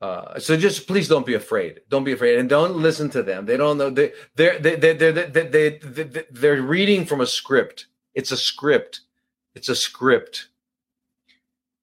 [0.00, 1.82] Uh, so just please don't be afraid.
[1.90, 3.44] Don't be afraid, and don't listen to them.
[3.44, 3.90] They don't know.
[3.90, 7.88] They they're they they they they they they're reading from a script.
[8.14, 9.00] It's a script.
[9.54, 10.48] It's a script.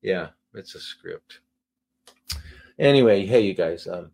[0.01, 1.41] Yeah, it's a script.
[2.79, 3.87] Anyway, hey you guys.
[3.87, 4.09] Um,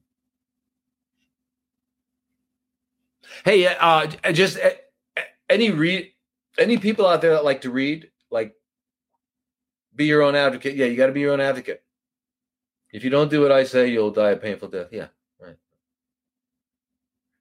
[3.45, 4.69] hey, uh, just uh,
[5.49, 6.11] any read
[6.57, 8.55] any people out there that like to read, like
[9.95, 10.75] be your own advocate.
[10.75, 11.83] Yeah, you got to be your own advocate.
[12.91, 14.89] If you don't do what I say, you'll die a painful death.
[14.91, 15.07] Yeah,
[15.39, 15.55] right.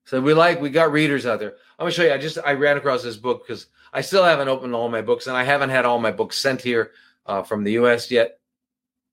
[0.06, 1.54] So we like we got readers out there.
[1.78, 2.12] I'm gonna show you.
[2.12, 5.26] I just I ran across this book because I still haven't opened all my books,
[5.26, 6.92] and I haven't had all my books sent here
[7.26, 8.10] uh, from the U.S.
[8.10, 8.38] yet.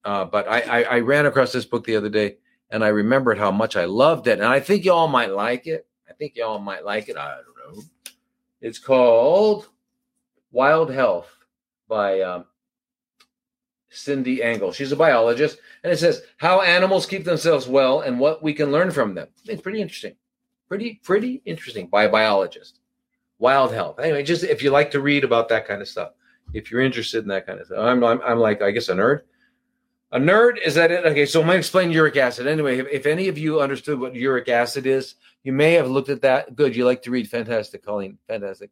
[0.06, 2.38] Uh, but I, I I ran across this book the other day,
[2.70, 5.88] and I remembered how much I loved it, and I think y'all might like it.
[6.10, 7.17] I think y'all might like it.
[7.17, 7.84] I don't know.
[8.62, 9.69] It's called
[10.52, 11.30] Wild Health
[11.88, 12.45] by um,
[13.89, 14.72] Cindy Engel.
[14.72, 18.72] She's a biologist, and it says how animals keep themselves well and what we can
[18.72, 19.28] learn from them.
[19.45, 20.15] It's pretty interesting,
[20.67, 22.80] pretty pretty interesting by a biologist.
[23.38, 24.00] Wild Health.
[24.00, 26.12] Anyway, just if you like to read about that kind of stuff,
[26.54, 28.93] if you're interested in that kind of stuff, I'm I'm, I'm like I guess a
[28.93, 29.22] nerd.
[30.12, 31.06] A nerd is that it?
[31.06, 32.48] Okay, so I'm gonna explain uric acid.
[32.48, 36.10] Anyway, if, if any of you understood what uric acid is, you may have looked
[36.10, 36.56] at that.
[36.56, 37.30] Good, you like to read.
[37.30, 38.17] Fantastic, Colleen.
[38.28, 38.72] Fantastic.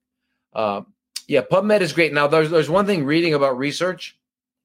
[0.54, 0.94] Um,
[1.28, 2.12] yeah, PubMed is great.
[2.12, 4.18] Now, there's there's one thing reading about research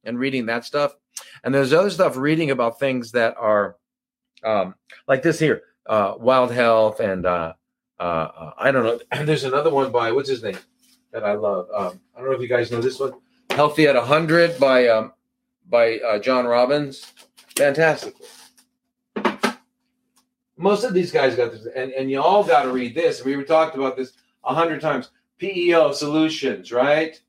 [0.04, 0.96] and reading that stuff,
[1.44, 3.76] and there's other stuff reading about things that are
[4.42, 4.74] um,
[5.06, 7.52] like this here, uh, Wild Health, and uh,
[8.00, 8.98] uh, uh I don't know.
[9.10, 10.58] And there's another one by what's his name
[11.12, 11.68] that I love.
[11.74, 13.12] Um, I don't know if you guys know this one,
[13.50, 15.12] Healthy at hundred by um,
[15.68, 17.12] by uh, John Robbins.
[17.56, 18.14] Fantastic.
[20.56, 23.24] Most of these guys got this, and, and you all got to read this.
[23.24, 24.12] We were talked about this
[24.44, 25.10] a hundred times.
[25.38, 27.20] PEO solutions, right?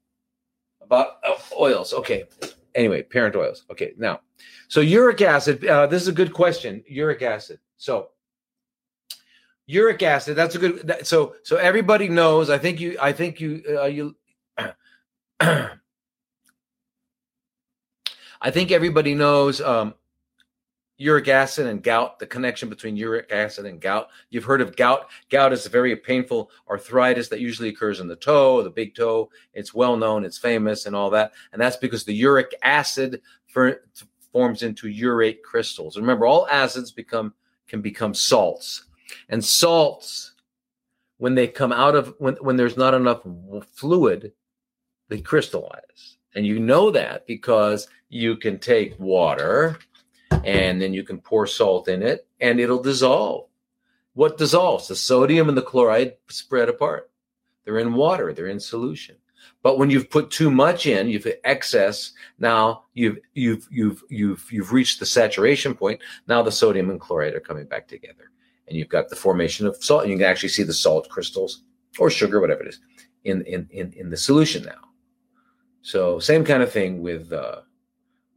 [0.82, 1.94] About uh, oils.
[1.94, 2.26] Okay.
[2.76, 3.66] Anyway, parent oils.
[3.72, 3.94] Okay.
[3.98, 4.20] Now,
[4.68, 5.66] so uric acid.
[5.66, 6.84] Uh, this is a good question.
[6.88, 7.60] Uric acid.
[7.78, 8.10] So,
[9.66, 10.36] uric acid.
[10.36, 10.88] That's a good.
[10.88, 12.50] That, so, so everybody knows.
[12.50, 12.98] I think you.
[13.02, 13.64] I think you.
[13.68, 14.16] Uh, you.
[18.44, 19.94] I think everybody knows um,
[20.98, 24.10] uric acid and gout, the connection between uric acid and gout.
[24.30, 25.10] You've heard of gout.
[25.30, 29.30] Gout is a very painful arthritis that usually occurs in the toe, the big toe.
[29.54, 31.32] It's well known, it's famous, and all that.
[31.54, 33.82] And that's because the uric acid for,
[34.34, 35.98] forms into urate crystals.
[35.98, 37.34] Remember, all acids become
[37.66, 38.88] can become salts,
[39.30, 40.34] and salts,
[41.18, 43.22] when they come out of when when there's not enough
[43.74, 44.34] fluid,
[45.08, 46.18] they crystallize.
[46.36, 49.78] And you know that because you can take water
[50.44, 53.48] and then you can pour salt in it and it'll dissolve.
[54.14, 54.88] What dissolves?
[54.88, 57.10] The sodium and the chloride spread apart.
[57.66, 59.16] They're in water, they're in solution.
[59.62, 62.12] But when you've put too much in, you've excess.
[62.38, 66.02] Now you've you've you've you've you've reached the saturation point.
[66.28, 68.32] Now the sodium and chloride are coming back together,
[68.68, 70.04] and you've got the formation of salt.
[70.04, 71.64] And you can actually see the salt crystals
[71.98, 72.80] or sugar, whatever it is,
[73.24, 74.93] in in in, in the solution now.
[75.84, 77.62] So same kind of thing with uh,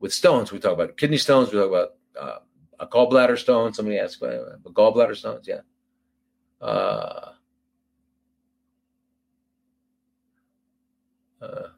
[0.01, 2.39] with stones, we talk about kidney stones, we talk about uh,
[2.81, 3.73] a gallbladder stone.
[3.73, 5.47] Somebody asked about uh, gallbladder stones.
[5.47, 5.61] Yeah.
[6.61, 7.31] Uh,
[11.41, 11.69] uh,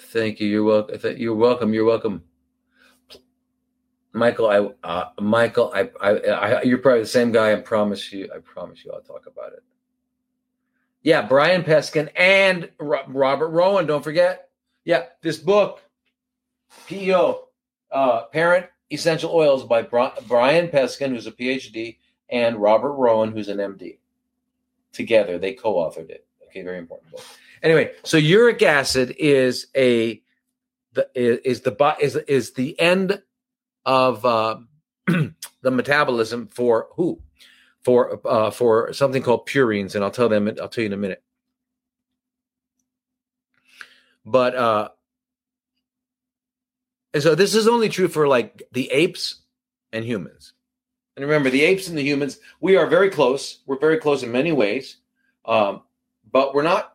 [0.00, 0.48] thank you.
[0.48, 1.16] You're welcome.
[1.16, 1.72] You're welcome.
[1.72, 2.24] You're welcome.
[4.14, 7.52] Michael, I, uh, Michael, I, I, I, you're probably the same guy.
[7.52, 8.28] I promise you.
[8.34, 9.62] I promise you, I'll talk about it.
[11.02, 13.86] Yeah, Brian Peskin and Robert Rowan.
[13.86, 14.48] Don't forget.
[14.84, 15.82] Yeah, this book,
[16.86, 17.48] PEO,
[17.90, 23.58] uh, Parent Essential Oils by Brian Peskin, who's a PhD, and Robert Rowan, who's an
[23.58, 23.98] MD.
[24.92, 26.26] Together, they co-authored it.
[26.46, 27.24] Okay, very important book.
[27.62, 30.20] Anyway, so uric acid is a
[30.92, 33.22] the, is the is is the end
[33.86, 34.58] of uh,
[35.06, 37.20] the metabolism for who
[37.84, 40.48] for uh, for something called purines, and I'll tell them.
[40.60, 41.22] I'll tell you in a minute.
[44.24, 44.88] But uh
[47.14, 49.42] and so this is only true for like the apes
[49.92, 50.54] and humans.
[51.16, 53.58] And remember, the apes and the humans, we are very close.
[53.66, 54.96] We're very close in many ways,
[55.44, 55.82] um,
[56.30, 56.94] but we're not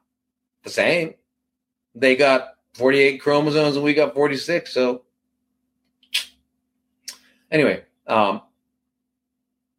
[0.64, 1.14] the same.
[1.94, 4.74] They got 48 chromosomes and we got 46.
[4.74, 5.04] So,
[7.52, 8.42] anyway, um,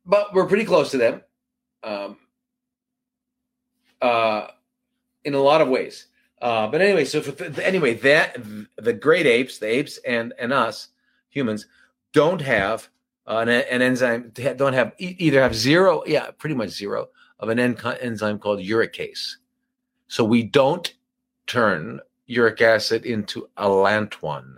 [0.08, 1.20] but we're pretty close to them
[1.84, 2.16] um,
[4.02, 4.48] uh,
[5.24, 6.06] in a lot of ways.
[6.40, 8.36] Uh, but anyway, so for anyway, that
[8.76, 10.88] the great apes, the apes and and us
[11.28, 11.66] humans
[12.12, 12.88] don't have
[13.26, 14.32] an, an, enzyme.
[14.34, 17.08] Don't have either have zero, yeah, pretty much zero
[17.40, 19.36] of an en- enzyme called uricase.
[20.06, 20.92] So we don't
[21.46, 24.56] turn uric acid into allantoin.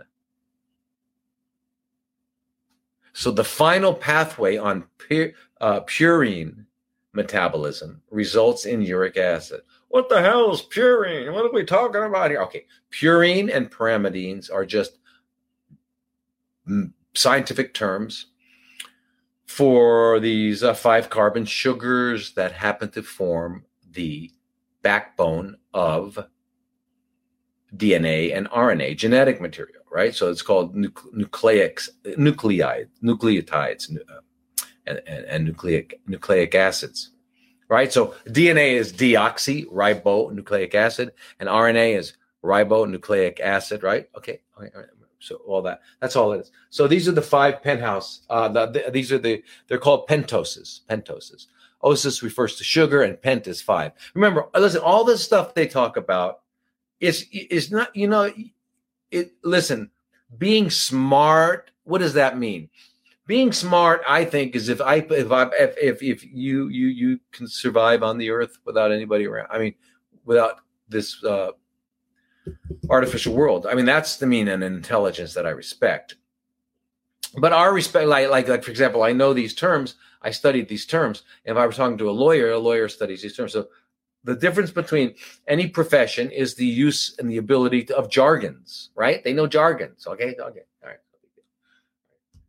[3.21, 6.65] So the final pathway on pu- uh, purine
[7.13, 9.61] metabolism results in uric acid.
[9.89, 11.31] What the hell is purine?
[11.31, 12.41] What are we talking about here?
[12.41, 14.97] Okay, purine and pyrimidines are just
[17.13, 18.25] scientific terms
[19.45, 24.31] for these uh, five carbon sugars that happen to form the
[24.81, 26.17] backbone of
[27.77, 30.15] DNA and RNA genetic material, right?
[30.15, 34.21] So it's called nucleic nucleide nucleotides uh,
[34.87, 37.11] and, and, and nucleic nucleic acids,
[37.67, 37.91] right?
[37.91, 42.13] So DNA is deoxyribonucleic acid, and RNA is
[42.43, 44.09] ribonucleic acid, right?
[44.17, 44.89] Okay, okay, all right.
[45.19, 46.51] So all that that's all it is.
[46.71, 48.21] So these are the five penthouse.
[48.29, 50.81] Uh, the, the, these are the they're called pentoses.
[50.89, 51.45] Pentoses.
[51.83, 53.91] Osis refers to sugar, and pent is five.
[54.13, 56.41] Remember, listen, all this stuff they talk about
[56.99, 58.31] is is not you know
[59.11, 59.33] it.
[59.43, 59.91] Listen,
[60.37, 61.71] being smart.
[61.83, 62.69] What does that mean?
[63.27, 67.19] Being smart, I think, is if I if I if if, if you you you
[67.31, 69.47] can survive on the earth without anybody around.
[69.51, 69.75] I mean,
[70.25, 71.51] without this uh,
[72.89, 73.65] artificial world.
[73.65, 76.15] I mean, that's the mean and intelligence that I respect.
[77.37, 79.95] But our respect, like, like, like, for example, I know these terms.
[80.21, 81.23] I studied these terms.
[81.45, 83.53] If I were talking to a lawyer, a lawyer studies these terms.
[83.53, 83.67] So
[84.23, 85.15] the difference between
[85.47, 89.23] any profession is the use and the ability to, of jargons, right?
[89.23, 90.05] They know jargons.
[90.05, 90.35] Okay.
[90.39, 90.61] Okay.
[90.83, 90.97] All right.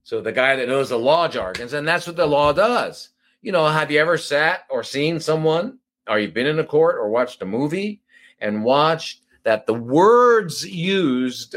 [0.02, 3.10] So the guy that knows the law jargons, and that's what the law does.
[3.40, 6.96] You know, have you ever sat or seen someone, or you've been in a court
[6.96, 8.02] or watched a movie
[8.38, 11.56] and watched that the words used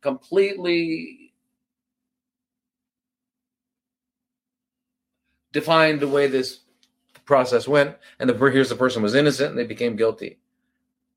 [0.00, 1.32] completely
[5.52, 6.60] defined the way this
[7.24, 10.38] process went and the here's the person was innocent and they became guilty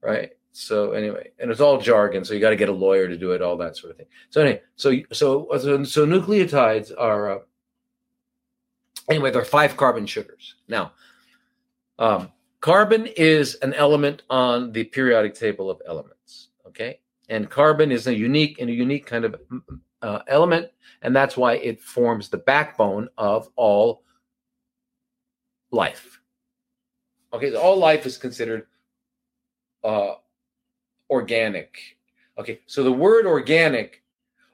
[0.02, 3.18] right so anyway and it's all jargon so you got to get a lawyer to
[3.18, 7.32] do it all that sort of thing so anyway so so so, so nucleotides are
[7.32, 7.40] uh,
[9.10, 10.92] anyway they're five carbon sugars now
[12.00, 16.50] um Carbon is an element on the periodic table of elements.
[16.68, 17.00] Okay.
[17.30, 19.36] And carbon is a unique and a unique kind of
[20.02, 20.70] uh, element.
[21.02, 24.04] And that's why it forms the backbone of all
[25.72, 26.20] life.
[27.34, 27.54] Okay.
[27.56, 28.68] All life is considered
[29.84, 30.16] uh,
[31.10, 31.78] organic.
[32.38, 32.62] Okay.
[32.66, 34.04] So the word organic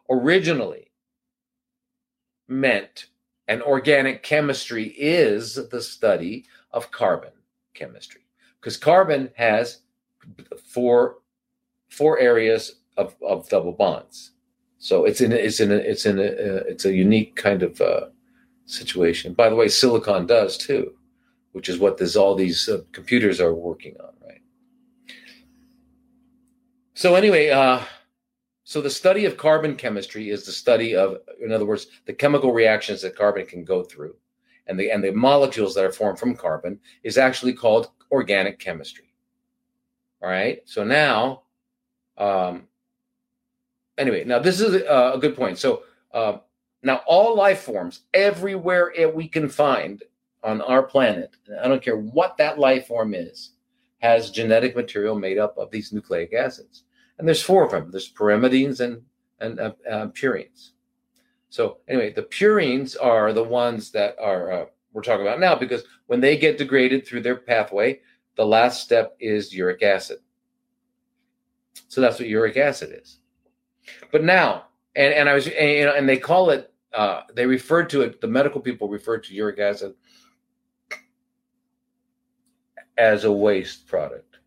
[0.10, 0.92] originally
[2.48, 3.08] meant
[3.48, 7.32] and organic chemistry is the study of carbon
[7.74, 8.22] chemistry
[8.60, 9.80] because carbon has
[10.66, 11.18] four
[11.90, 14.32] four areas of, of double bonds.
[14.80, 17.80] So it's in it's in a, it's in a uh, it's a unique kind of
[17.82, 18.08] uh,
[18.66, 19.34] situation.
[19.34, 20.94] By the way, silicon does too,
[21.54, 24.42] which is what this all these uh, computers are working on, right?
[26.94, 27.82] So anyway, uh,
[28.64, 32.54] so the study of carbon chemistry is the study of, in other words, the chemical
[32.54, 34.16] reactions that carbon can go through
[34.68, 39.14] and the and the molecules that are formed from carbon is actually called organic chemistry.
[40.22, 40.62] All right.
[40.66, 41.44] So now,
[42.18, 42.68] um,
[43.98, 45.58] anyway, now this is a, a good point.
[45.58, 45.84] So
[46.14, 46.38] uh,
[46.82, 50.02] now all life forms everywhere we can find
[50.44, 53.52] on our planet, I don't care what that life form is,
[54.00, 56.84] has genetic material made up of these nucleic acids.
[57.18, 57.92] And there's four of them.
[57.92, 59.02] There's pyrimidines and
[59.40, 60.72] and uh, uh, purines.
[61.50, 65.84] So anyway, the purines are the ones that are uh, we're talking about now because
[66.08, 68.00] when they get degraded through their pathway,
[68.36, 70.20] the last step is uric acid.
[71.88, 73.20] So that's what uric acid is.
[74.12, 74.66] But now,
[74.96, 78.28] and, and I was, and, and they call it, uh, they refer to it, the
[78.28, 79.94] medical people refer to uric acid
[82.98, 84.38] as a waste product.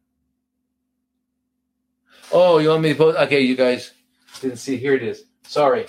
[2.33, 3.19] Oh, you want me to post?
[3.19, 3.93] Okay, you guys
[4.41, 4.77] didn't see.
[4.77, 5.25] Here it is.
[5.43, 5.87] Sorry.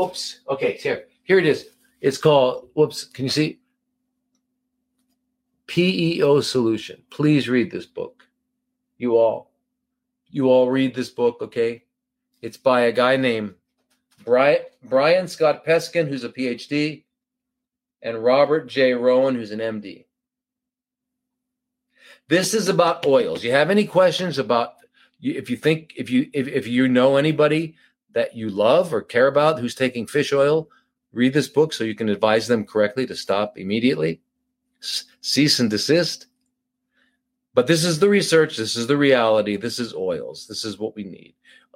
[0.00, 0.40] Oops.
[0.48, 1.04] Okay, here.
[1.24, 1.68] Here it is.
[2.00, 3.60] It's called, whoops, can you see?
[5.66, 7.02] PEO Solution.
[7.10, 8.24] Please read this book.
[8.96, 9.50] You all.
[10.30, 11.84] You all read this book, okay?
[12.40, 13.54] It's by a guy named
[14.24, 17.04] Brian, Brian Scott Peskin, who's a PhD,
[18.02, 18.94] and Robert J.
[18.94, 20.04] Rowan, who's an MD.
[22.28, 23.42] This is about oils.
[23.42, 24.74] You have any questions about
[25.20, 27.74] if you think if you if, if you know anybody
[28.12, 30.68] that you love or care about who's taking fish oil,
[31.12, 34.20] read this book so you can advise them correctly to stop immediately,
[34.80, 36.26] cease and desist.
[37.54, 40.94] But this is the research, this is the reality, this is oils, this is what
[40.94, 41.34] we need.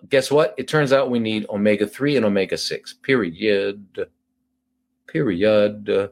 [0.08, 0.54] Guess what?
[0.56, 4.08] It turns out we need omega 3 and omega 6, period.
[5.06, 6.10] Period.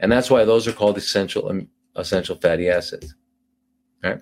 [0.00, 3.14] And that's why those are called essential um, essential fatty acids.
[4.04, 4.20] Right?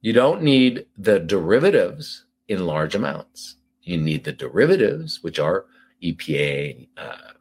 [0.00, 3.56] You don't need the derivatives in large amounts.
[3.82, 5.66] You need the derivatives, which are
[6.02, 7.32] EPA, uh,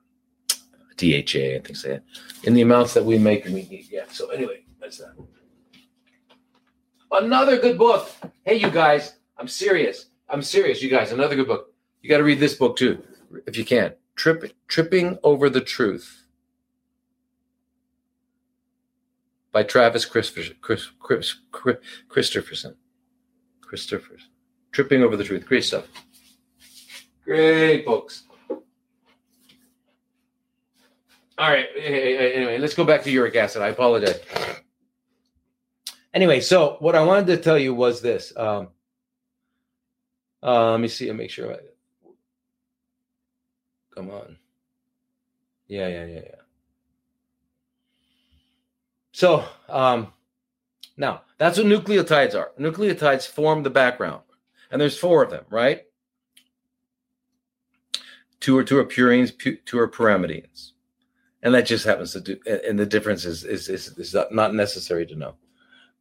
[0.97, 2.03] DHA, and things like that,
[2.43, 3.87] in the amounts that we make and we need.
[3.89, 4.05] Yeah.
[4.11, 5.13] So anyway, that's that.
[7.11, 8.09] Another good book.
[8.43, 10.07] Hey, you guys, I'm serious.
[10.29, 11.11] I'm serious, you guys.
[11.11, 11.73] Another good book.
[12.01, 13.01] You got to read this book too,
[13.45, 13.93] if you can.
[14.15, 16.16] Trip, Tripping Over the Truth
[19.51, 20.59] by Travis Christofferson.
[20.61, 21.77] Chris, Chris, Chris,
[22.09, 22.75] Christofferson.
[23.61, 24.27] Christofferson.
[24.71, 25.45] Tripping Over the Truth.
[25.45, 25.85] Great stuff.
[27.23, 28.23] Great books.
[31.37, 31.67] All right.
[31.77, 33.61] Anyway, let's go back to uric acid.
[33.61, 34.19] I apologize.
[36.13, 38.33] Anyway, so what I wanted to tell you was this.
[38.35, 38.69] Um,
[40.41, 41.53] uh, let me see and make sure.
[41.53, 41.57] I,
[43.93, 44.37] come on.
[45.67, 46.36] Yeah, yeah, yeah, yeah.
[49.17, 50.13] So um,
[50.95, 52.51] now that's what nucleotides are.
[52.59, 54.21] Nucleotides form the background,
[54.69, 55.85] and there's four of them, right?
[58.39, 59.33] Two are two are purines,
[59.65, 60.73] two are pyrimidines,
[61.41, 62.37] and that just happens to do.
[62.45, 65.33] And the difference is is is, is not necessary to know.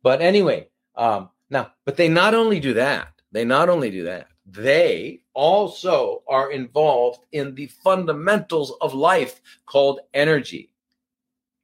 [0.02, 3.14] But anyway, um, now, but they not only do that.
[3.32, 4.26] They not only do that.
[4.44, 10.70] They also are involved in the fundamentals of life called energy,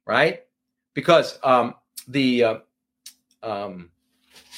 [0.07, 0.39] right?
[0.93, 1.75] Because um,
[2.07, 2.55] the uh,
[3.41, 3.89] um,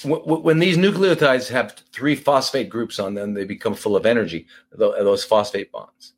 [0.03, 4.05] w- w- when these nucleotides have three phosphate groups on them, they become full of
[4.05, 4.47] energy.
[4.71, 6.13] those phosphate bonds,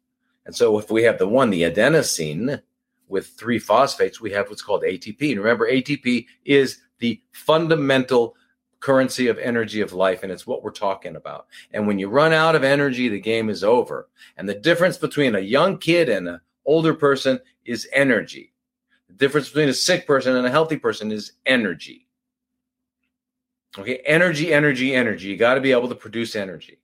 [0.46, 2.62] and so if we have the one, the adenosine,
[3.08, 5.32] with three phosphates, we have what's called ATP.
[5.32, 8.36] And remember, ATP is the fundamental
[8.80, 12.32] currency of energy of life and it's what we're talking about and when you run
[12.32, 14.08] out of energy the game is over
[14.38, 18.54] and the difference between a young kid and an older person is energy
[19.08, 22.08] the difference between a sick person and a healthy person is energy
[23.78, 26.80] okay energy energy energy you got to be able to produce energy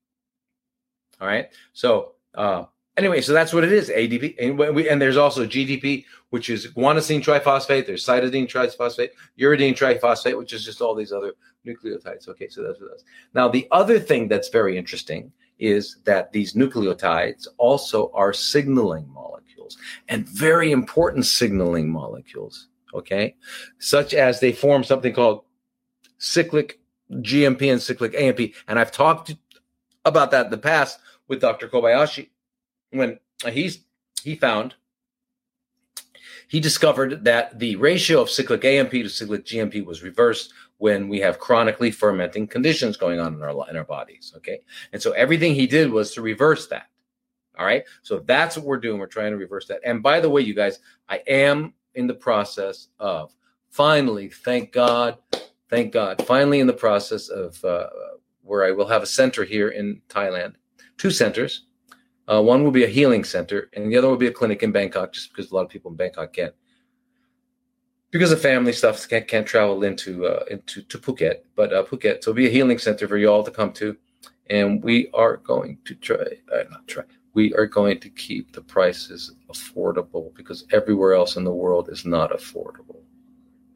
[1.20, 2.66] all right so uh,
[2.96, 4.36] Anyway, so that's what it is, ADP.
[4.40, 7.88] And, we, and there's also GDP, which is guanosine triphosphate.
[7.88, 9.10] There's cytidine triphosphate,
[9.40, 11.34] uridine triphosphate, which is just all these other
[11.66, 12.28] nucleotides.
[12.28, 13.04] Okay, so that's what that's.
[13.34, 19.78] Now, the other thing that's very interesting is that these nucleotides also are signaling molecules
[20.10, 22.68] and very important signaling molecules.
[22.94, 23.36] Okay,
[23.80, 25.46] such as they form something called
[26.20, 26.80] cyclic
[27.12, 28.54] GMP and cyclic AMP.
[28.68, 29.36] And I've talked
[30.06, 31.68] about that in the past with Dr.
[31.68, 32.30] Kobayashi
[32.92, 33.80] when he's
[34.24, 34.76] he found
[36.48, 41.18] he discovered that the ratio of cyclic AMP to cyclic GMP was reversed when we
[41.18, 44.34] have chronically fermenting conditions going on in our in our bodies.
[44.36, 44.60] Okay,
[44.92, 46.88] and so everything he did was to reverse that.
[47.58, 49.00] All right, so that's what we're doing.
[49.00, 49.80] We're trying to reverse that.
[49.86, 53.34] And by the way, you guys, I am in the process of
[53.70, 55.20] finally, thank God,
[55.70, 57.88] thank God, finally in the process of uh,
[58.42, 60.56] where I will have a center here in Thailand,
[60.98, 61.66] two centers
[62.28, 64.72] uh, one will be a healing center, and the other will be a clinic in
[64.72, 66.54] Bangkok, just because a lot of people in Bangkok can't,
[68.14, 71.40] because of family stuff, can't, can't travel into uh, into to Phuket.
[71.56, 73.98] But uh, Phuket, so it'll be a healing center for you all to come to,
[74.50, 77.04] and we are going to try, uh, not try,
[77.34, 82.06] we are going to keep the prices affordable because everywhere else in the world is
[82.06, 83.02] not affordable.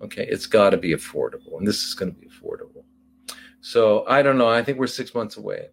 [0.04, 2.84] Okay, it's got to be affordable, and this is going to be affordable.
[3.62, 4.48] So I don't know.
[4.48, 5.70] I think we're six months away.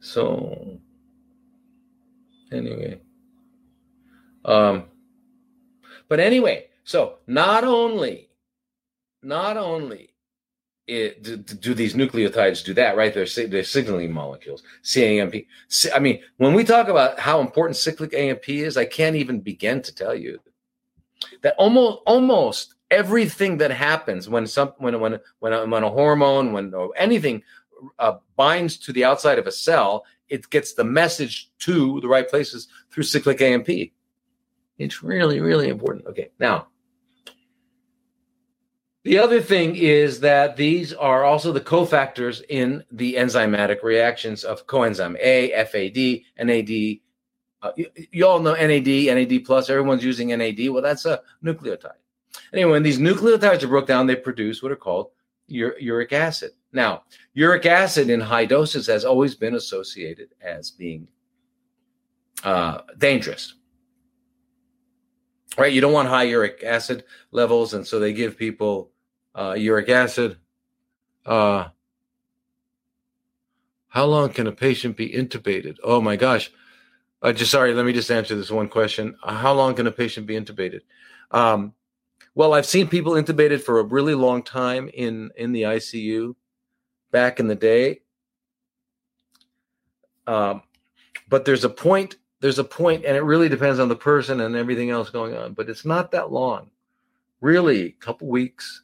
[0.00, 0.80] So
[2.50, 3.00] anyway.
[4.44, 4.84] Um,
[6.08, 8.30] but anyway, so not only,
[9.22, 10.14] not only
[10.86, 13.12] it, do, do, these nucleotides do that, right?
[13.12, 15.34] They're, they're signaling molecules, CAMP.
[15.92, 19.82] I mean, when we talk about how important cyclic AMP is, I can't even begin
[19.82, 20.38] to tell you
[21.42, 26.52] that almost almost everything that happens when some when when when a, when a hormone
[26.52, 27.42] when anything
[27.98, 32.28] uh, binds to the outside of a cell it gets the message to the right
[32.28, 33.68] places through cyclic AMP.
[34.78, 36.06] It's really, really important.
[36.06, 36.68] Okay, now
[39.06, 44.66] the other thing is that these are also the cofactors in the enzymatic reactions of
[44.66, 46.98] coenzyme A, FAD, NAD.
[47.62, 49.70] Uh, you, you, all know NAD, NAD plus.
[49.70, 50.70] Everyone's using NAD.
[50.70, 51.92] Well, that's a nucleotide.
[52.52, 55.10] Anyway, when these nucleotides are broken down, they produce what are called
[55.46, 56.50] uric acid.
[56.72, 61.06] Now, uric acid in high doses has always been associated as being
[62.42, 63.54] uh, dangerous.
[65.56, 65.72] Right?
[65.72, 68.90] You don't want high uric acid levels, and so they give people
[69.36, 70.38] uh, uric acid.
[71.24, 71.68] Uh,
[73.88, 75.76] how long can a patient be intubated?
[75.82, 76.50] Oh my gosh.
[77.22, 79.16] Uh, just sorry, let me just answer this one question.
[79.22, 80.80] Uh, how long can a patient be intubated?
[81.30, 81.72] Um,
[82.34, 86.34] well, I've seen people intubated for a really long time in in the ICU
[87.10, 88.02] back in the day.
[90.26, 90.62] Um,
[91.28, 92.16] but there's a point.
[92.40, 95.54] There's a point, and it really depends on the person and everything else going on.
[95.54, 96.70] But it's not that long,
[97.40, 98.82] really, a couple weeks,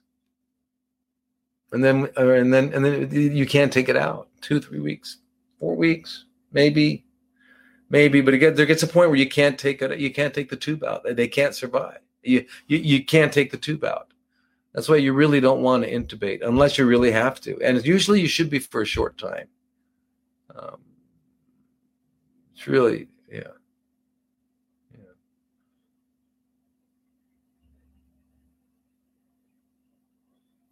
[1.73, 4.29] and then uh, and then and then you can't take it out.
[4.41, 5.19] Two, three weeks,
[5.59, 7.05] four weeks, maybe,
[7.91, 8.21] maybe.
[8.21, 9.99] But again, there gets a point where you can't take it.
[9.99, 11.05] You can't take the tube out.
[11.05, 11.99] They can't survive.
[12.23, 14.13] You you, you can't take the tube out.
[14.73, 17.61] That's why you really don't want to intubate unless you really have to.
[17.63, 19.49] And usually you should be for a short time.
[20.57, 20.81] Um,
[22.55, 23.53] it's really, yeah.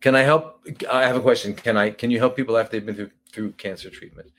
[0.00, 0.66] Can I help?
[0.90, 1.54] I have a question.
[1.54, 1.90] Can I?
[1.90, 4.30] Can you help people after they've been through through cancer treatment?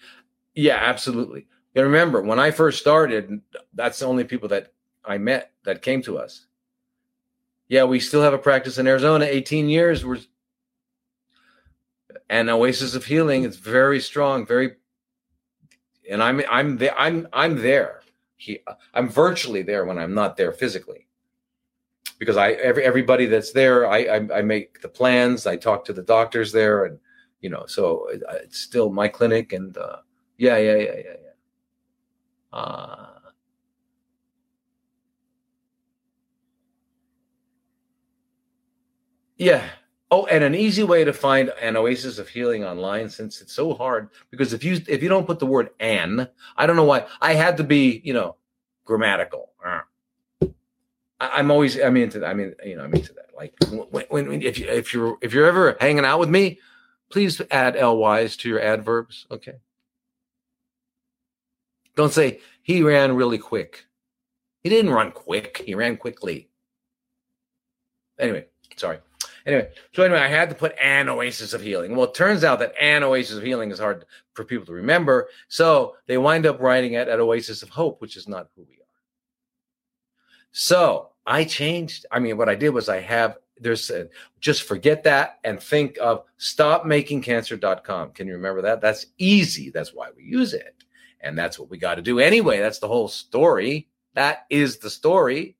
[0.56, 1.48] Yeah, absolutely.
[1.76, 3.42] And remember, when I first started,
[3.74, 4.74] that's the only people that
[5.06, 6.46] I met that came to us
[7.72, 9.24] yeah, we still have a practice in Arizona.
[9.24, 10.04] 18 years.
[10.04, 10.20] We're
[12.30, 14.76] and Oasis of Healing is very strong, very
[16.10, 18.02] and I'm I'm there I'm I'm there.
[18.36, 18.60] He,
[18.94, 21.08] I'm virtually there when I'm not there physically.
[22.22, 25.48] Because I every everybody that's there, I, I I, make the plans.
[25.48, 27.00] I talk to the doctors there, and
[27.42, 29.54] you know, so it, it's still my clinic.
[29.54, 29.98] And uh,
[30.38, 32.60] yeah, yeah, yeah, yeah, yeah.
[32.60, 33.08] Uh,
[39.38, 39.68] Yeah.
[40.12, 43.74] Oh, and an easy way to find an oasis of healing online, since it's so
[43.74, 47.08] hard, because if you if you don't put the word "an," I don't know why
[47.22, 48.36] I had to be, you know,
[48.86, 49.52] grammatical.
[51.22, 52.28] I, am always I'm into that.
[52.28, 53.28] I mean, you know, I'm into that.
[53.36, 53.54] Like
[53.92, 56.60] when, when if you if you're if you're ever hanging out with me,
[57.12, 59.28] please add ly's to your adverbs.
[59.30, 59.56] Okay.
[61.96, 63.86] Don't say he ran really quick.
[64.64, 65.62] He didn't run quick.
[65.66, 66.50] He ran quickly.
[68.20, 69.00] Anyway, sorry.
[69.46, 71.96] Anyway, so anyway, I had to put an oasis of healing.
[71.96, 75.30] Well, it turns out that an oasis of healing is hard for people to remember.
[75.48, 78.76] So they wind up writing it at oasis of hope, which is not who we
[78.76, 78.82] are.
[80.52, 82.06] So I changed.
[82.12, 84.10] I mean, what I did was I have there's a,
[84.40, 88.12] just forget that and think of stopmakingcancer.com.
[88.12, 88.82] Can you remember that?
[88.82, 89.70] That's easy.
[89.70, 90.84] That's why we use it.
[91.20, 92.60] And that's what we got to do anyway.
[92.60, 93.88] That's the whole story.
[94.16, 95.58] That is the story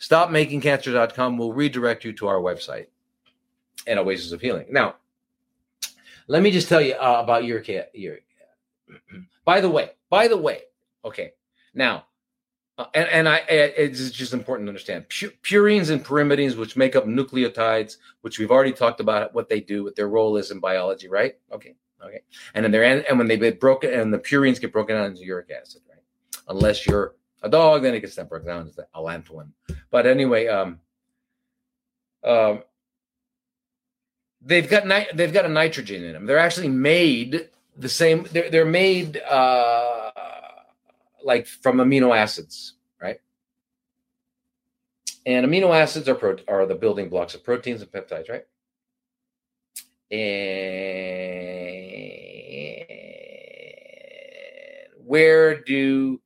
[0.00, 2.86] stopmakingcancer.com will redirect you to our website
[3.86, 4.66] and Oasis of Healing.
[4.70, 4.96] Now,
[6.26, 7.62] let me just tell you uh, about your.
[7.94, 8.18] Your,
[9.44, 10.62] by the way, by the way,
[11.04, 11.32] okay.
[11.74, 12.06] Now,
[12.78, 17.06] uh, and, and I, it's just important to understand purines and pyrimidines, which make up
[17.06, 21.08] nucleotides, which we've already talked about what they do, what their role is in biology,
[21.08, 21.34] right?
[21.52, 21.74] Okay,
[22.04, 22.20] okay.
[22.54, 25.24] And then they're and when they get broken, and the purines get broken down into
[25.24, 25.98] uric acid, right?
[26.46, 29.50] Unless you're a dog, then it gets broken down as allantoin.
[29.90, 30.78] But anyway, um,
[32.22, 32.62] um,
[34.40, 36.26] they've got ni- they've got a nitrogen in them.
[36.26, 38.26] They're actually made the same.
[38.30, 40.07] They're they're made uh,
[41.28, 43.20] like from amino acids, right?
[45.26, 48.46] And amino acids are pro- are the building blocks of proteins and peptides, right?
[50.10, 50.88] And
[55.04, 56.18] where do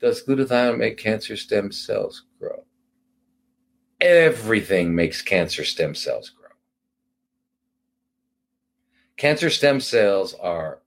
[0.00, 2.64] does glutathione make cancer stem cells grow?
[4.00, 6.48] Everything makes cancer stem cells grow.
[9.16, 10.80] Cancer stem cells are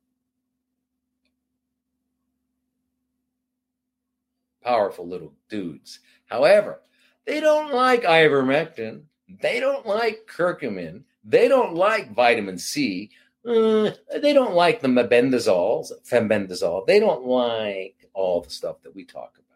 [4.63, 5.99] powerful little dudes.
[6.27, 6.81] However,
[7.25, 9.03] they don't like ivermectin.
[9.41, 11.03] They don't like curcumin.
[11.23, 13.11] They don't like vitamin C.
[13.45, 13.91] Uh,
[14.21, 16.85] they don't like the mebendazoles, fenbendazole.
[16.85, 19.47] They don't like all the stuff that we talk about.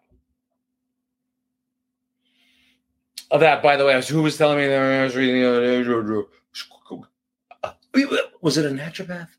[3.32, 6.24] Of that, by the way, who was telling me that I was reading uh,
[8.41, 9.30] was it a naturopath?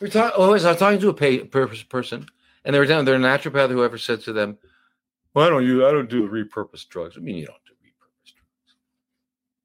[0.00, 0.32] We're talking.
[0.36, 2.26] Oh, I was talking to a pay, person,
[2.64, 3.04] and they were down.
[3.04, 3.70] They're a naturopath.
[3.70, 4.58] Whoever said to them,
[5.34, 5.84] "Well, I don't use.
[5.84, 8.34] I don't do repurposed drugs." I mean, you don't do repurposed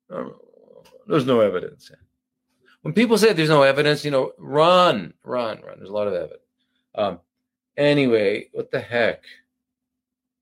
[0.10, 0.36] drugs.
[1.08, 1.92] There's no evidence
[2.82, 5.78] when people say there's no evidence, you know, run, run, run.
[5.78, 6.42] There's a lot of evidence.
[6.96, 7.20] Um,
[7.78, 9.24] anyway, what the heck?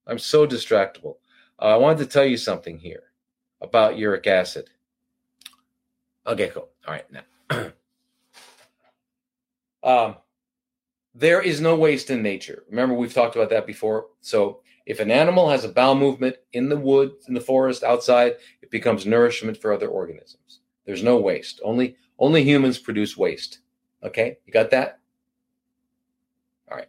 [0.07, 1.17] I'm so distractible.
[1.61, 3.03] Uh, I wanted to tell you something here
[3.61, 4.69] about uric acid.
[6.25, 6.69] Okay, cool.
[6.87, 7.71] All right, now.
[9.83, 10.15] um,
[11.13, 12.63] there is no waste in nature.
[12.69, 14.07] Remember, we've talked about that before.
[14.21, 18.37] So, if an animal has a bowel movement in the woods, in the forest, outside,
[18.61, 20.61] it becomes nourishment for other organisms.
[20.85, 21.61] There's no waste.
[21.63, 23.59] Only only humans produce waste.
[24.03, 24.99] Okay, you got that?
[26.69, 26.87] All right.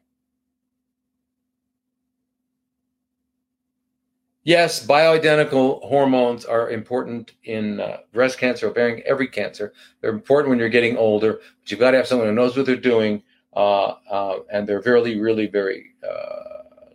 [4.43, 9.75] Yes, bioidentical hormones are important in uh, breast cancer, ovarian, every cancer.
[10.01, 12.65] They're important when you're getting older, but you've got to have someone who knows what
[12.65, 13.23] they're doing,
[13.55, 15.91] uh, uh, and they're really, really very.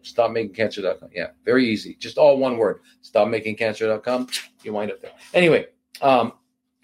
[0.01, 1.09] Stop Uh, stopmakingcancer.com.
[1.13, 1.95] Yeah, very easy.
[1.95, 2.81] Just all one word.
[3.01, 4.27] Stop making Stopmakingcancer.com.
[4.63, 5.11] You wind up there.
[5.33, 5.67] Anyway,
[6.01, 6.33] um,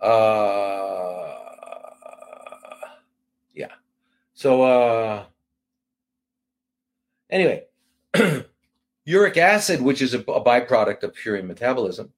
[0.00, 1.34] uh,
[3.54, 3.72] yeah.
[4.34, 5.24] So, uh,
[7.30, 7.67] anyway,
[9.04, 12.12] uric acid, which is a, a, byproduct of purine metabolism,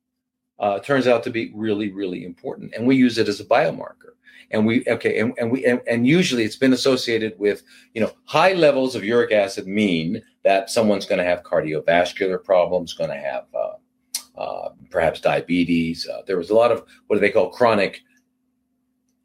[0.59, 4.15] uh, turns out to be really, really important, and we use it as a biomarker.
[4.53, 7.63] And we okay, and, and we and, and usually it's been associated with
[7.95, 12.93] you know high levels of uric acid mean that someone's going to have cardiovascular problems,
[12.93, 16.09] going to have uh, uh, perhaps diabetes.
[16.09, 18.01] Uh, there was a lot of what do they call chronic,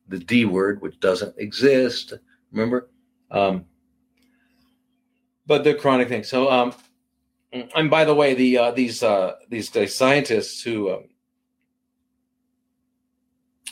[0.08, 2.14] the D word, which doesn't exist.
[2.52, 2.90] Remember,
[3.32, 3.66] um,
[5.46, 6.24] but the chronic thing.
[6.24, 6.74] So, um,
[7.52, 11.04] and by the way, the uh, these uh, these scientists who um,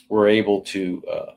[0.10, 1.32] were able to uh,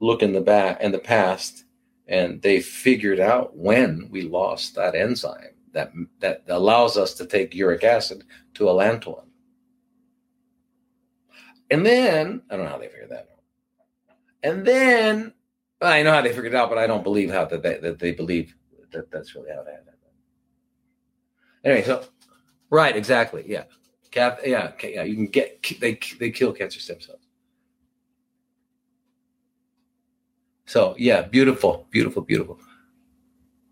[0.00, 1.64] look in the back in the past,
[2.06, 7.54] and they figured out when we lost that enzyme that that allows us to take
[7.54, 8.24] uric acid
[8.54, 9.24] to allantoin.
[11.70, 14.16] And then I don't know how they figured that out.
[14.42, 15.34] And then
[15.82, 17.98] I know how they figured it out, but I don't believe how that they, that
[17.98, 18.54] they believe
[18.96, 19.96] that that's really how it happened.
[21.64, 22.04] Anyway, so
[22.70, 23.64] right, exactly, yeah,
[24.10, 25.02] Cap, yeah, yeah.
[25.02, 27.26] You can get they they kill cancer stem cells.
[30.64, 32.58] So yeah, beautiful, beautiful, beautiful.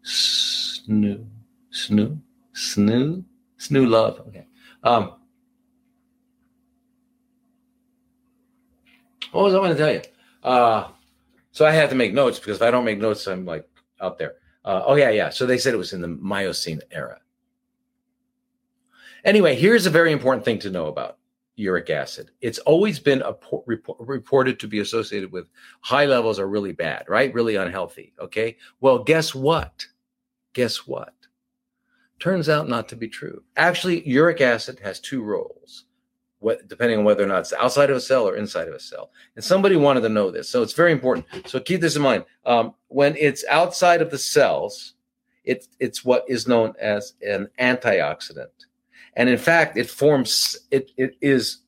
[0.04, 1.24] Snoo,
[1.72, 2.20] snoo,
[2.54, 3.24] snoo,
[3.58, 4.20] snoo love.
[4.28, 4.46] Okay.
[4.82, 5.14] Um,
[9.32, 10.02] what was I going to tell you?
[10.42, 10.88] Uh,
[11.52, 13.66] so I had to make notes because if I don't make notes, I'm like
[14.00, 14.34] out there.
[14.64, 15.30] Uh, oh yeah, yeah.
[15.30, 17.20] So they said it was in the Miocene era.
[19.24, 21.18] Anyway, here's a very important thing to know about
[21.56, 22.30] uric acid.
[22.40, 23.22] It's always been
[23.66, 25.46] report, reported to be associated with
[25.80, 27.32] high levels are really bad, right?
[27.32, 28.12] Really unhealthy.
[28.20, 28.56] Okay.
[28.80, 29.86] Well, guess what?
[30.52, 31.14] Guess what?
[32.18, 33.42] Turns out not to be true.
[33.56, 35.84] Actually, uric acid has two roles,
[36.44, 38.80] what, depending on whether or not it's outside of a cell or inside of a
[38.80, 39.10] cell.
[39.34, 40.48] And somebody wanted to know this.
[40.48, 41.26] So it's very important.
[41.46, 42.24] So keep this in mind.
[42.44, 44.94] Um, when it's outside of the cells,
[45.44, 48.48] it, it's what is known as an antioxidant
[49.16, 51.58] and in fact, it forms it it is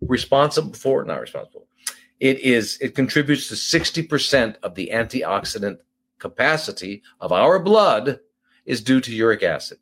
[0.00, 1.66] responsible for not responsible.
[2.20, 5.78] It is it contributes to sixty percent of the antioxidant
[6.18, 8.20] capacity of our blood
[8.64, 9.78] is due to uric acid.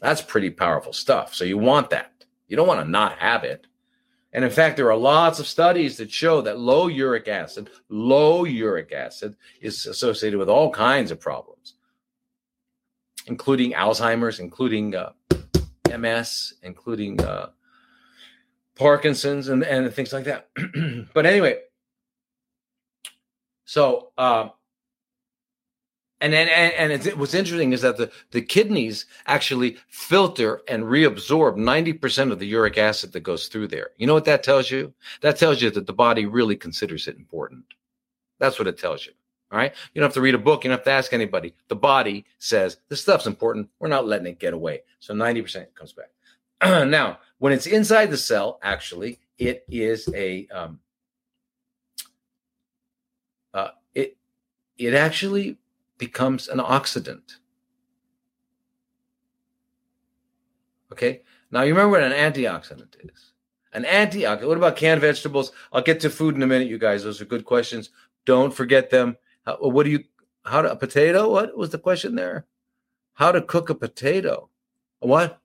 [0.00, 1.34] That's pretty powerful stuff.
[1.34, 2.19] So you want that.
[2.50, 3.66] You don't want to not have it.
[4.34, 8.44] And in fact, there are lots of studies that show that low uric acid, low
[8.44, 11.74] uric acid is associated with all kinds of problems
[13.26, 15.12] including Alzheimer's, including uh,
[15.96, 17.50] MS, including uh,
[18.74, 20.48] Parkinson's, and, and things like that.
[21.14, 21.58] but anyway,
[23.64, 24.48] so uh,
[26.20, 31.56] and and and it's, what's interesting is that the the kidneys actually filter and reabsorb
[31.56, 33.90] ninety percent of the uric acid that goes through there.
[33.96, 34.92] You know what that tells you?
[35.22, 37.64] That tells you that the body really considers it important.
[38.38, 39.12] That's what it tells you.
[39.52, 39.72] All right.
[39.92, 40.62] You don't have to read a book.
[40.62, 41.54] You don't have to ask anybody.
[41.68, 43.68] The body says this stuff's important.
[43.80, 44.82] We're not letting it get away.
[45.00, 46.10] So 90% comes back.
[46.88, 50.78] now, when it's inside the cell, actually, it is a, um,
[53.52, 54.16] uh, it,
[54.78, 55.58] it actually
[56.00, 57.36] becomes an oxidant.
[60.90, 61.22] Okay.
[61.52, 63.32] Now, you remember what an antioxidant is.
[63.72, 64.48] An antioxidant.
[64.48, 65.52] What about canned vegetables?
[65.72, 67.04] I'll get to food in a minute, you guys.
[67.04, 67.90] Those are good questions.
[68.24, 69.16] Don't forget them.
[69.46, 70.04] How, what do you,
[70.44, 71.30] how to, a potato?
[71.30, 72.46] What was the question there?
[73.14, 74.48] How to cook a potato?
[74.98, 75.38] What?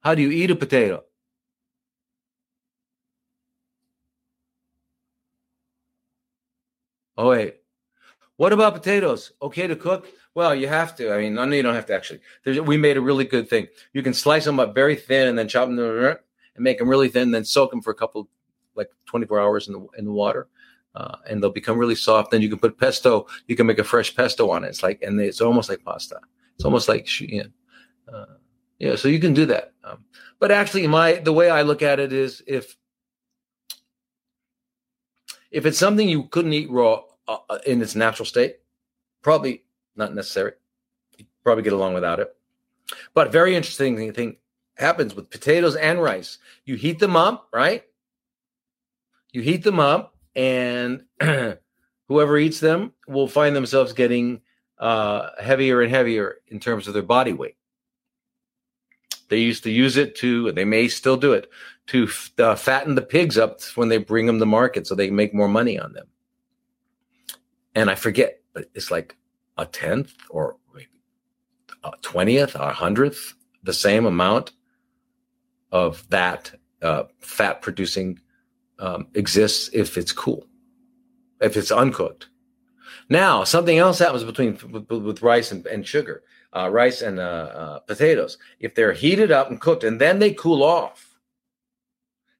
[0.00, 1.04] How do you eat a potato?
[7.16, 7.63] Oh, wait.
[8.36, 9.32] What about potatoes?
[9.40, 10.08] Okay to cook?
[10.34, 11.12] Well, you have to.
[11.12, 12.20] I mean, no, you don't have to actually.
[12.44, 13.68] There's, we made a really good thing.
[13.92, 16.18] You can slice them up very thin and then chop them and
[16.58, 18.28] make them really thin, then soak them for a couple,
[18.74, 20.48] like 24 hours in the in the water
[20.94, 22.30] uh, and they'll become really soft.
[22.30, 23.26] Then you can put pesto.
[23.46, 24.68] You can make a fresh pesto on it.
[24.68, 26.20] It's like, and it's almost like pasta.
[26.54, 27.08] It's almost like,
[28.12, 28.24] uh,
[28.78, 28.96] yeah.
[28.96, 29.72] So you can do that.
[29.82, 30.04] Um,
[30.38, 32.76] but actually, my the way I look at it is if
[35.50, 38.56] if it's something you couldn't eat raw uh, uh in its natural state,
[39.22, 39.64] probably
[39.96, 40.52] not necessary.
[41.18, 42.34] You probably get along without it.
[43.14, 44.36] But very interesting thing
[44.76, 46.38] happens with potatoes and rice.
[46.64, 47.84] You heat them up, right?
[49.32, 51.04] You heat them up and
[52.08, 54.40] whoever eats them will find themselves getting
[54.78, 57.56] uh, heavier and heavier in terms of their body weight.
[59.28, 61.50] They used to use it to, they may still do it,
[61.86, 62.08] to
[62.38, 65.48] uh, fatten the pigs up when they bring them to market so they make more
[65.48, 66.06] money on them.
[67.74, 69.16] And I forget, but it's like
[69.56, 70.56] a tenth or
[72.00, 74.52] twentieth, a hundredth, the same amount
[75.70, 76.52] of that
[76.82, 78.18] uh, fat producing
[78.78, 80.46] um, exists if it's cool,
[81.40, 82.28] if it's uncooked.
[83.10, 86.22] Now, something else happens between with, with rice and, and sugar,
[86.56, 88.38] uh, rice and uh, uh, potatoes.
[88.60, 91.18] If they're heated up and cooked, and then they cool off,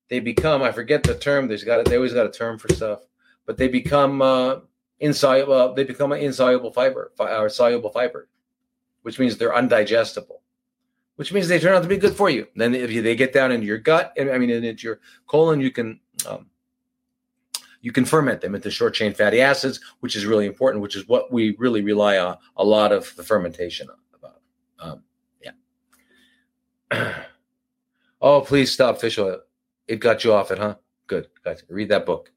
[0.08, 0.62] they become.
[0.62, 1.48] I forget the term.
[1.48, 1.84] There's got.
[1.84, 3.00] They always got a term for stuff,
[3.46, 4.60] but they become uh,
[5.04, 5.74] insoluble.
[5.74, 8.28] They become an insoluble fiber or soluble fiber,
[9.02, 10.40] which means they're undigestible.
[11.16, 12.48] Which means they turn out to be good for you.
[12.56, 14.98] Then, if you, they get down into your gut, I mean, into your
[15.28, 16.46] colon, you can um,
[17.82, 21.06] you can ferment them into short chain fatty acids, which is really important, which is
[21.06, 24.40] what we really rely on a lot of the fermentation about.
[24.80, 25.02] Um,
[26.90, 27.24] yeah.
[28.20, 29.40] oh, please stop fish oil.
[29.86, 30.76] It got you off it, huh?
[31.06, 31.28] Good.
[31.44, 32.32] Guys, read that book.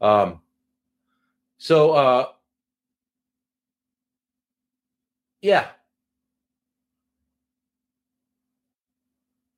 [0.00, 0.40] Um,
[1.60, 2.26] so, uh,
[5.42, 5.68] yeah.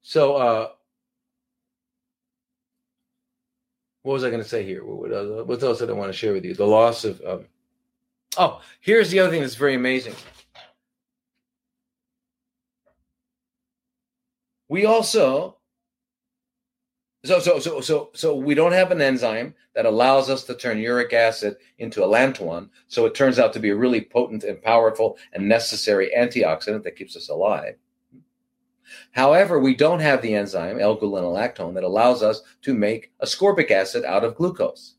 [0.02, 0.68] So, uh,
[4.02, 4.84] what was I going to say here?
[4.84, 6.54] What, else did I want to share with you?
[6.54, 7.22] The loss of.
[7.24, 7.44] Um,
[8.36, 10.16] oh, here's the other thing that's very amazing.
[14.68, 15.56] We also.
[17.24, 20.78] So so so so so we don't have an enzyme that allows us to turn
[20.78, 22.68] uric acid into allantoin.
[22.88, 26.96] So it turns out to be a really potent and powerful and necessary antioxidant that
[26.96, 27.76] keeps us alive.
[29.12, 34.24] However, we don't have the enzyme L-gulonolactone that allows us to make ascorbic acid out
[34.24, 34.96] of glucose,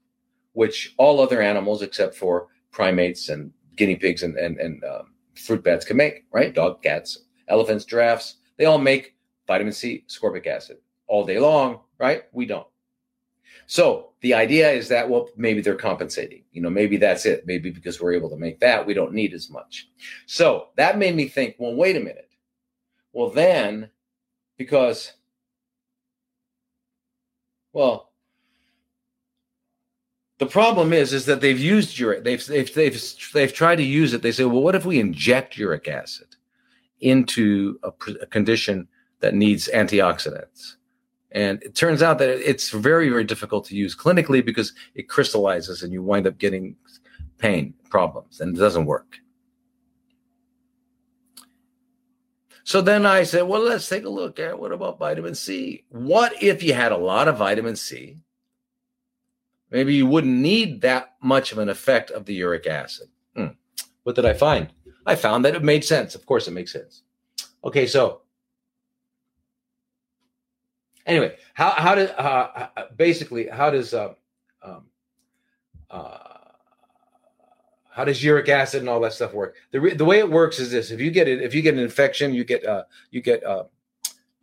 [0.54, 5.64] which all other animals except for primates and guinea pigs and, and, and um, fruit
[5.64, 6.56] bats can make, right?
[6.56, 9.16] Dog, cats, elephants, giraffes, they all make
[9.46, 10.78] vitamin C, ascorbic acid
[11.14, 12.24] all day long, right?
[12.32, 12.66] We don't.
[13.68, 16.44] So the idea is that, well, maybe they're compensating.
[16.52, 17.46] You know, maybe that's it.
[17.46, 19.90] Maybe because we're able to make that, we don't need as much.
[20.26, 22.32] So that made me think, well, wait a minute.
[23.12, 23.92] Well, then,
[24.58, 25.14] because,
[27.74, 28.12] well,
[30.40, 32.24] the problem is, is that they've used uric.
[32.24, 33.02] They've they've they've
[33.36, 34.24] they've tried to use it.
[34.24, 36.36] They say, well, what if we inject uric acid
[37.02, 37.92] into a,
[38.24, 38.88] a condition
[39.20, 40.78] that needs antioxidants?
[41.34, 45.84] And it turns out that it's very very difficult to use clinically because it crystallizes
[45.84, 46.76] and you wind up getting
[47.38, 49.18] pain problems and it doesn't work.
[52.66, 55.84] So then I said, well, let's take a look at what about vitamin C?
[55.90, 58.18] What if you had a lot of vitamin C?
[59.70, 63.10] Maybe you wouldn't need that much of an effect of the uric acid.
[63.36, 63.48] Hmm.
[64.04, 64.72] What did I find?
[65.06, 66.16] I found that it made sense.
[66.16, 67.02] Of course, it makes sense.
[67.66, 68.22] Okay, so
[71.06, 74.14] anyway, how how does uh, basically how does uh,
[74.62, 74.86] um,
[75.90, 76.18] uh,
[77.90, 79.56] how does uric acid and all that stuff work?
[79.72, 81.76] The, re- the way it works is this: if you get it, if you get
[81.76, 83.66] an infection, you get uh, you get uh,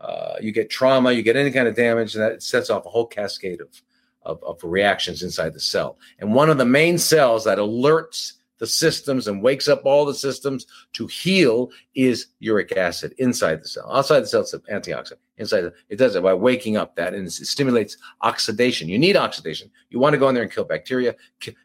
[0.00, 2.90] uh, you get trauma, you get any kind of damage, and that sets off a
[2.90, 3.82] whole cascade of,
[4.22, 5.98] of of reactions inside the cell.
[6.20, 10.14] And one of the main cells that alerts the systems and wakes up all the
[10.14, 13.90] systems to heal is uric acid inside the cell.
[13.90, 15.16] Outside the cell, it's an antioxidant.
[15.38, 18.88] Inside, it does it by waking up that and it stimulates oxidation.
[18.88, 19.70] You need oxidation.
[19.88, 21.16] You want to go in there and kill bacteria,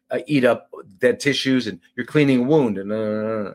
[0.10, 2.78] uh, eat up dead tissues, and you're cleaning a wound.
[2.78, 3.54] And, uh,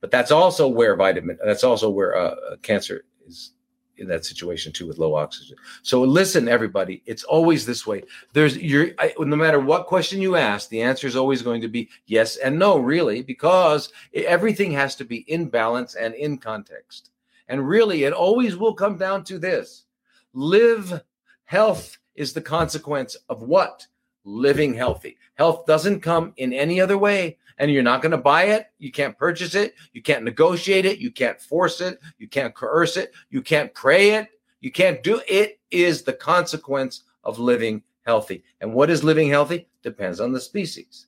[0.00, 1.36] but that's also where vitamin.
[1.44, 3.50] That's also where uh, cancer is
[3.98, 5.56] in that situation too with low oxygen.
[5.82, 8.02] So listen, everybody, it's always this way.
[8.32, 11.88] There's you're no matter what question you ask, the answer is always going to be
[12.06, 17.10] yes and no, really, because everything has to be in balance and in context.
[17.48, 19.84] And really, it always will come down to this:
[20.32, 21.02] live
[21.44, 23.86] health is the consequence of what
[24.24, 25.16] living healthy.
[25.34, 28.66] Health doesn't come in any other way and you're not going to buy it.
[28.78, 29.74] You can't purchase it.
[29.92, 30.98] You can't negotiate it.
[30.98, 32.00] You can't force it.
[32.18, 33.12] You can't coerce it.
[33.30, 34.28] You can't pray it.
[34.60, 35.60] You can't do it.
[35.70, 38.44] Is the consequence of living healthy.
[38.60, 41.06] And what is living healthy depends on the species.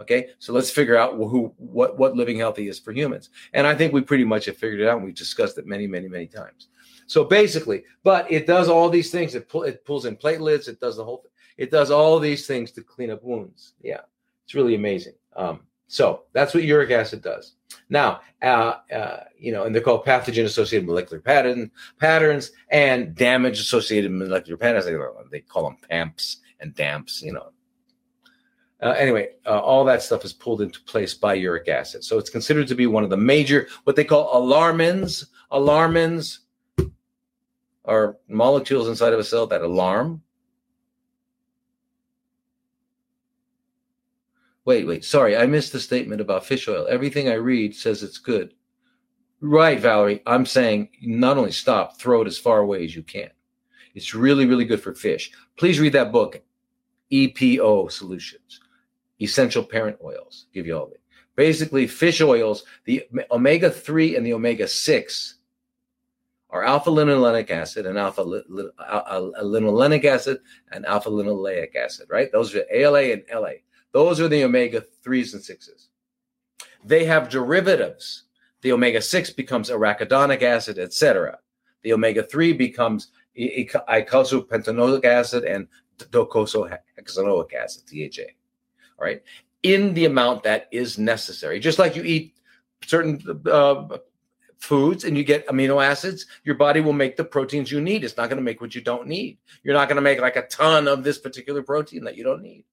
[0.00, 3.30] Okay, so let's figure out who what what living healthy is for humans.
[3.52, 4.98] And I think we pretty much have figured it out.
[4.98, 6.68] And we've discussed it many, many, many times.
[7.06, 9.34] So basically, but it does all these things.
[9.34, 10.68] It, pull, it pulls in platelets.
[10.68, 11.24] It does the whole.
[11.56, 13.74] It does all these things to clean up wounds.
[13.82, 14.02] Yeah,
[14.44, 15.14] it's really amazing.
[15.34, 17.54] Um, so that's what uric acid does.
[17.88, 23.58] Now, uh, uh, you know, and they're called pathogen associated molecular pattern, patterns and damage
[23.58, 24.84] associated molecular patterns.
[25.30, 27.50] They, call them PAMPs and DAMPs, you know.
[28.80, 32.04] Uh, anyway, uh, all that stuff is pulled into place by uric acid.
[32.04, 35.24] So it's considered to be one of the major, what they call alarmins.
[35.50, 36.38] Alarmins
[37.86, 40.22] are molecules inside of a cell that alarm.
[44.68, 46.86] Wait, wait, sorry, I missed the statement about fish oil.
[46.90, 48.52] Everything I read says it's good.
[49.40, 50.22] Right, Valerie.
[50.26, 53.30] I'm saying not only stop, throw it as far away as you can.
[53.94, 55.32] It's really, really good for fish.
[55.56, 56.42] Please read that book,
[57.10, 58.60] EPO Solutions,
[59.22, 60.48] Essential Parent Oils.
[60.52, 61.00] Give you all of it.
[61.34, 65.34] Basically, fish oils, the omega 3 and the omega 6
[66.50, 70.40] are alpha uh, uh, linolenic acid and alpha linolenic acid
[70.72, 72.30] and alpha linoleic acid, right?
[72.32, 73.52] Those are ALA and LA.
[73.92, 75.86] Those are the omega 3s and 6s.
[76.84, 78.24] They have derivatives
[78.62, 81.38] the omega 6 becomes arachidonic acid, etc.
[81.82, 83.08] The omega 3 becomes
[83.38, 85.68] eicosapentaenoic acid and
[85.98, 88.32] docosahexaenoic acid, DHA.
[88.98, 89.22] All right.
[89.62, 91.60] In the amount that is necessary.
[91.60, 92.34] Just like you eat
[92.84, 93.98] certain uh,
[94.58, 98.02] foods and you get amino acids, your body will make the proteins you need.
[98.02, 99.38] It's not going to make what you don't need.
[99.62, 102.42] You're not going to make like a ton of this particular protein that you don't
[102.42, 102.64] need.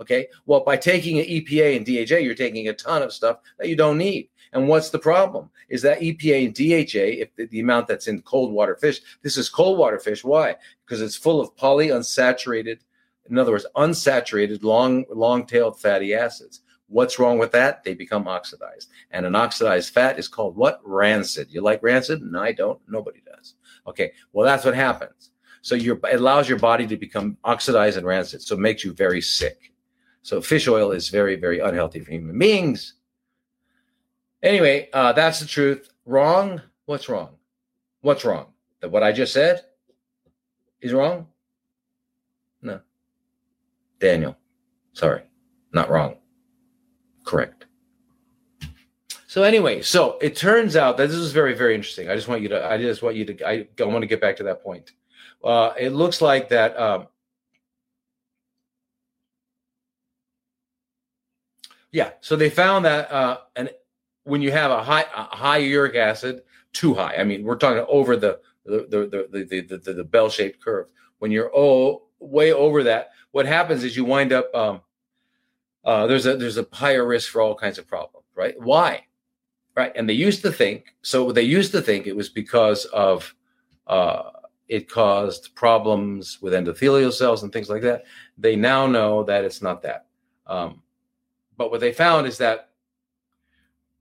[0.00, 0.28] Okay.
[0.46, 3.76] Well, by taking an EPA and DHA, you're taking a ton of stuff that you
[3.76, 4.28] don't need.
[4.52, 5.50] And what's the problem?
[5.68, 9.36] Is that EPA and DHA, if the, the, amount that's in cold water fish, this
[9.36, 10.24] is cold water fish.
[10.24, 10.56] Why?
[10.84, 12.78] Because it's full of polyunsaturated,
[13.30, 16.60] in other words, unsaturated long long-tailed fatty acids.
[16.88, 17.82] What's wrong with that?
[17.84, 18.90] They become oxidized.
[19.10, 20.80] And an oxidized fat is called what?
[20.84, 21.48] Rancid.
[21.50, 22.20] You like rancid?
[22.20, 22.78] No, I don't.
[22.86, 23.54] Nobody does.
[23.86, 24.12] Okay.
[24.34, 25.30] Well, that's what happens.
[25.62, 28.42] So your it allows your body to become oxidized and rancid.
[28.42, 29.71] So it makes you very sick.
[30.22, 32.94] So fish oil is very, very unhealthy for human beings.
[34.42, 35.90] Anyway, uh, that's the truth.
[36.06, 36.60] Wrong?
[36.86, 37.30] What's wrong?
[38.00, 38.46] What's wrong?
[38.80, 39.64] That what I just said
[40.80, 41.28] is wrong?
[42.60, 42.80] No.
[44.00, 44.36] Daniel,
[44.92, 45.22] sorry,
[45.72, 46.16] not wrong.
[47.24, 47.66] Correct.
[49.28, 52.10] So anyway, so it turns out that this is very, very interesting.
[52.10, 54.20] I just want you to, I just want you to, I, I want to get
[54.20, 54.92] back to that point.
[55.42, 56.78] Uh, it looks like that.
[56.78, 57.06] Um,
[61.92, 63.68] yeah, so they found that uh, an
[64.24, 67.14] when you have a high a high uric acid, too high.
[67.16, 70.90] I mean, we're talking over the the the the the, the, the bell shaped curve.
[71.18, 74.80] When you're oh way over that, what happens is you wind up um,
[75.84, 78.54] uh, there's a there's a higher risk for all kinds of problems, right?
[78.58, 79.06] Why?
[79.74, 81.32] Right, and they used to think so.
[81.32, 83.34] They used to think it was because of
[83.86, 84.30] uh,
[84.68, 88.04] it caused problems with endothelial cells and things like that.
[88.36, 90.06] They now know that it's not that.
[90.46, 90.82] Um,
[91.62, 92.70] but what they found is that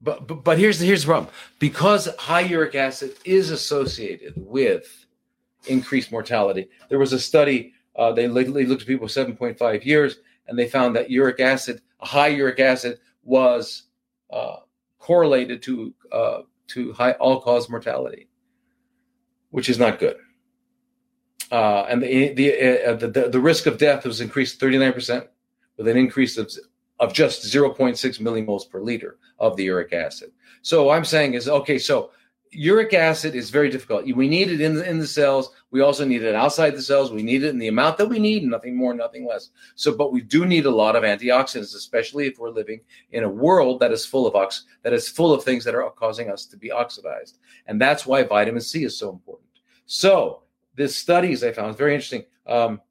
[0.01, 5.05] but, but but here's here's the problem because high uric acid is associated with
[5.67, 6.69] increased mortality.
[6.89, 10.95] There was a study uh, they, they looked at people 7.5 years and they found
[10.95, 13.83] that uric acid, high uric acid, was
[14.33, 14.55] uh,
[14.97, 16.39] correlated to uh,
[16.69, 18.27] to high all cause mortality,
[19.51, 20.17] which is not good.
[21.51, 25.27] Uh, and the the, uh, the the risk of death was increased 39 percent
[25.77, 26.51] with an increase of
[27.01, 30.31] of just 0.6 millimoles per liter of the uric acid.
[30.61, 31.79] So I'm saying is okay.
[31.79, 32.11] So
[32.51, 34.05] uric acid is very difficult.
[34.05, 35.51] We need it in the, in the cells.
[35.71, 37.11] We also need it outside the cells.
[37.11, 39.49] We need it in the amount that we need, nothing more, nothing less.
[39.73, 42.81] So, but we do need a lot of antioxidants, especially if we're living
[43.11, 45.89] in a world that is full of ox that is full of things that are
[45.89, 49.49] causing us to be oxidized, and that's why vitamin C is so important.
[49.87, 50.43] So,
[50.75, 52.25] this studies I found very interesting.
[52.45, 52.81] Um,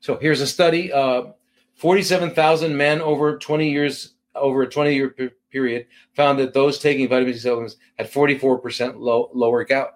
[0.00, 0.92] so here's a study.
[0.92, 1.32] Uh,
[1.80, 5.16] 47,000 men over 20 years, over a 20 year
[5.50, 9.94] period, found that those taking vitamin C supplements had 44% low, lower gout.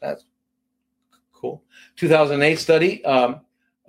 [0.00, 0.24] That's
[1.34, 1.62] cool.
[1.96, 3.42] 2008 study, um,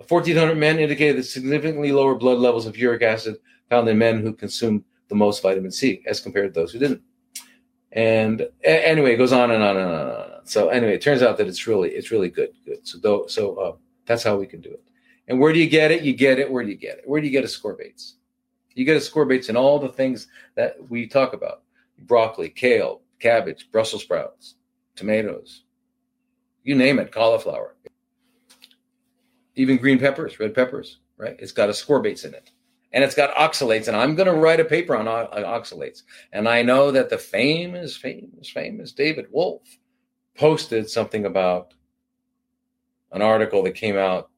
[0.06, 3.36] 1,400 men indicated that significantly lower blood levels of uric acid
[3.70, 7.00] found in men who consumed the most vitamin C as compared to those who didn't.
[7.92, 10.46] And a- anyway, it goes on and on and on and on.
[10.46, 12.50] So anyway, it turns out that it's really it's really good.
[12.66, 12.86] Good.
[12.86, 14.82] So though, so uh, that's how we can do it.
[15.30, 16.02] And where do you get it?
[16.02, 16.50] You get it.
[16.50, 17.04] Where do you get it?
[17.06, 18.14] Where do you get ascorbates?
[18.74, 20.26] You get ascorbates in all the things
[20.56, 21.62] that we talk about
[22.00, 24.56] broccoli, kale, cabbage, Brussels sprouts,
[24.96, 25.62] tomatoes,
[26.64, 27.76] you name it, cauliflower,
[29.54, 31.36] even green peppers, red peppers, right?
[31.38, 32.50] It's got ascorbates in it.
[32.92, 33.86] And it's got oxalates.
[33.86, 36.02] And I'm going to write a paper on uh, oxalates.
[36.32, 39.78] And I know that the famous, famous, famous David Wolfe
[40.36, 41.74] posted something about
[43.12, 44.29] an article that came out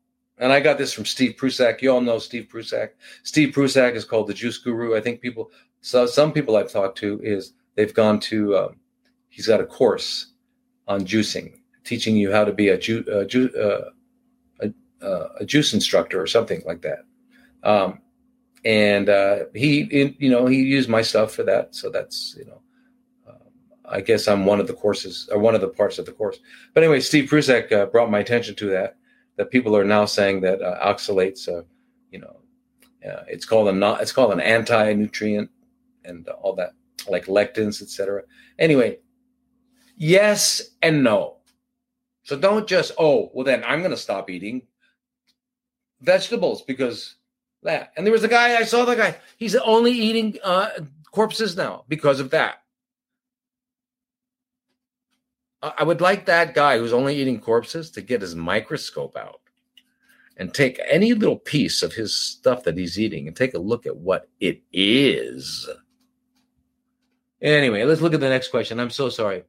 [0.42, 1.82] and I got this from Steve Prussack.
[1.82, 2.96] You all know Steve Prussack.
[3.22, 4.96] Steve Prussack is called the Juice Guru.
[4.96, 8.76] I think people, so some people I've talked to is they've gone to, um,
[9.28, 10.32] he's got a course
[10.88, 15.44] on juicing, teaching you how to be a, ju- a, ju- uh, a, uh, a
[15.44, 17.04] juice instructor or something like that.
[17.62, 18.00] Um,
[18.64, 21.72] and uh, he, you know, he used my stuff for that.
[21.72, 22.60] So that's, you know,
[23.28, 23.48] uh,
[23.88, 26.40] I guess I'm one of the courses or one of the parts of the course.
[26.74, 28.96] But anyway, Steve Prussack uh, brought my attention to that.
[29.36, 31.62] That people are now saying that uh, oxalates, uh,
[32.10, 32.36] you know,
[33.08, 35.50] uh, it's called a not, it's called an anti-nutrient
[36.04, 36.72] and all that,
[37.08, 38.22] like lectins, etc.
[38.58, 38.98] Anyway,
[39.96, 41.38] yes and no.
[42.24, 44.62] So don't just oh well then I'm going to stop eating
[46.00, 47.16] vegetables because
[47.62, 47.92] that.
[47.96, 49.16] And there was a guy I saw the guy.
[49.36, 50.68] He's only eating uh,
[51.10, 52.61] corpses now because of that.
[55.62, 59.40] I would like that guy who's only eating corpses to get his microscope out
[60.36, 63.86] and take any little piece of his stuff that he's eating and take a look
[63.86, 65.68] at what it is.
[67.40, 68.80] Anyway, let's look at the next question.
[68.80, 69.44] I'm so sorry.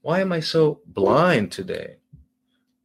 [0.00, 1.96] Why am I so blind today?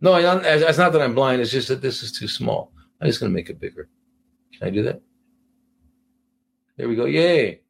[0.02, 1.42] No, it's not that I'm blind.
[1.42, 2.74] It's just that this is too small.
[3.00, 3.88] I'm just going to make it bigger.
[4.58, 5.02] Can I do that?
[6.76, 7.06] There we go.
[7.06, 7.62] Yay.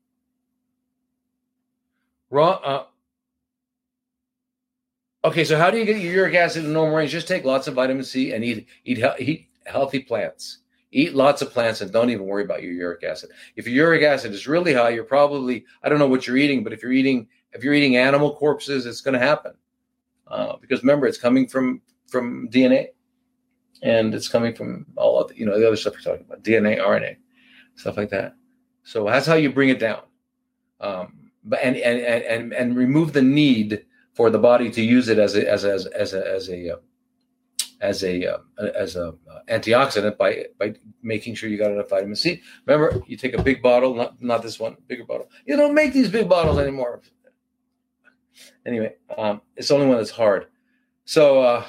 [2.30, 2.52] Raw.
[2.52, 2.86] Uh,
[5.26, 7.12] okay, so how do you get your uric acid in normal range?
[7.12, 10.60] Just take lots of vitamin C and eat eat, eat healthy plants.
[10.92, 13.30] Eat lots of plants and don't even worry about your uric acid.
[13.56, 16.64] If your uric acid is really high, you're probably I don't know what you're eating,
[16.64, 19.54] but if you're eating if you're eating animal corpses, it's going to happen.
[20.28, 22.88] Uh, because remember, it's coming from from DNA,
[23.82, 26.44] and it's coming from all of the, you know the other stuff you're talking about,
[26.44, 27.18] DNA, RNA,
[27.76, 28.36] stuff like that.
[28.84, 30.02] So that's how you bring it down.
[30.80, 31.25] Um,
[31.62, 35.50] and, and and and remove the need for the body to use it as a
[35.50, 36.78] as a, as a, as a, as a uh,
[37.82, 38.38] as a uh,
[38.76, 39.12] as a uh,
[39.48, 42.42] antioxidant by by making sure you got enough vitamin C.
[42.66, 45.30] Remember, you take a big bottle, not not this one, bigger bottle.
[45.46, 47.02] You don't make these big bottles anymore.
[48.66, 50.48] Anyway, um, it's the only one that's hard.
[51.06, 51.66] So uh,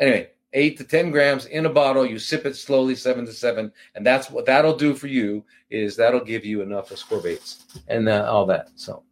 [0.00, 2.04] Anyway, eight to 10 grams in a bottle.
[2.04, 3.72] You sip it slowly, seven to seven.
[3.94, 8.28] And that's what that'll do for you is that'll give you enough ascorbates and uh,
[8.30, 8.70] all that.
[8.74, 9.04] So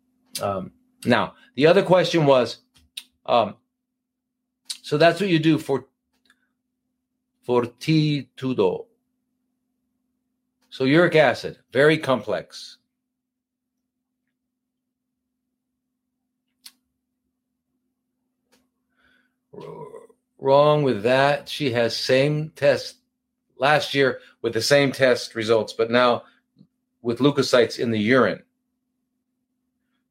[0.42, 0.72] um,
[1.04, 2.58] now the other question was,
[3.26, 3.54] um,
[4.82, 5.86] so that's what you do for
[7.42, 8.86] for fortitudo.
[10.70, 12.78] So uric acid, very complex.
[20.38, 21.48] Wrong with that.
[21.48, 22.96] She has same test
[23.58, 26.22] last year with the same test results, but now
[27.02, 28.42] with leukocytes in the urine.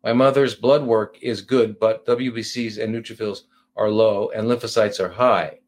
[0.03, 3.41] My mother's blood work is good, but WBCs and neutrophils
[3.75, 5.59] are low and lymphocytes are high,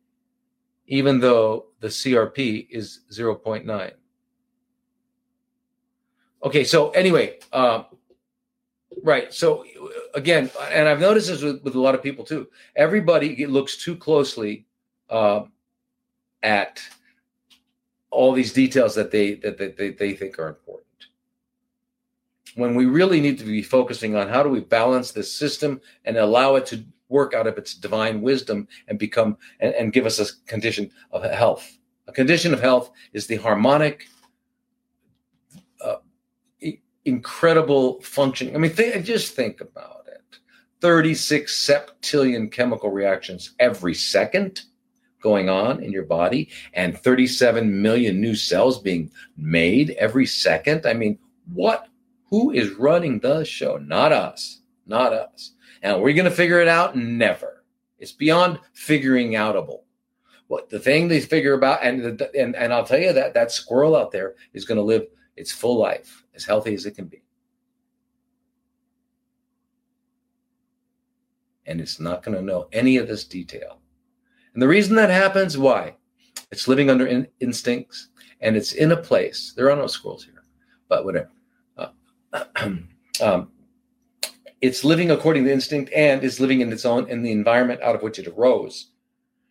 [0.87, 3.91] even though the CRP is 0.9.
[6.41, 7.83] Okay, so anyway, uh,
[9.03, 9.33] Right.
[9.33, 9.65] So
[10.13, 12.47] again, and I've noticed this with, with a lot of people too.
[12.75, 14.65] Everybody looks too closely
[15.09, 15.43] uh,
[16.43, 16.81] at
[18.11, 20.85] all these details that they that they, they, they think are important.
[22.55, 26.17] When we really need to be focusing on how do we balance this system and
[26.17, 30.19] allow it to work out of its divine wisdom and become and, and give us
[30.19, 31.77] a condition of health.
[32.07, 34.07] A condition of health is the harmonic
[37.05, 38.55] incredible functioning.
[38.55, 40.39] I mean, th- just think about it
[40.81, 44.61] 36 septillion chemical reactions every second
[45.21, 50.85] going on in your body, and 37 million new cells being made every second.
[50.85, 51.19] I mean,
[51.53, 51.87] what?
[52.29, 53.77] Who is running the show?
[53.77, 54.61] Not us.
[54.85, 55.53] Not us.
[55.81, 56.95] And we're we going to figure it out?
[56.95, 57.63] Never.
[57.97, 59.81] It's beyond figuring outable.
[60.47, 63.95] What the thing they figure about, and and and I'll tell you that that squirrel
[63.95, 65.05] out there is going to live
[65.35, 67.21] its full life as healthy as it can be.
[71.65, 73.81] And it's not going to know any of this detail.
[74.53, 75.95] And the reason that happens, why?
[76.49, 78.07] It's living under in- instincts
[78.39, 79.53] and it's in a place.
[79.55, 80.43] There are no squirrels here,
[80.87, 81.29] but whatever.
[81.77, 81.89] Uh,
[83.21, 83.51] um,
[84.61, 87.95] it's living according to instinct and is living in its own in the environment out
[87.95, 88.91] of which it arose.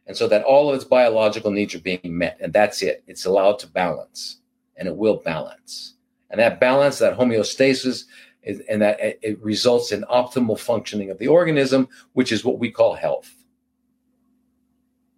[0.07, 2.39] And so that all of its biological needs are being met.
[2.41, 3.05] And that's it.
[3.07, 4.41] It's allowed to balance
[4.79, 5.98] and it will balance.
[6.31, 8.05] And that balance, that homeostasis,
[8.43, 12.71] is, and that it results in optimal functioning of the organism, which is what we
[12.71, 13.35] call health.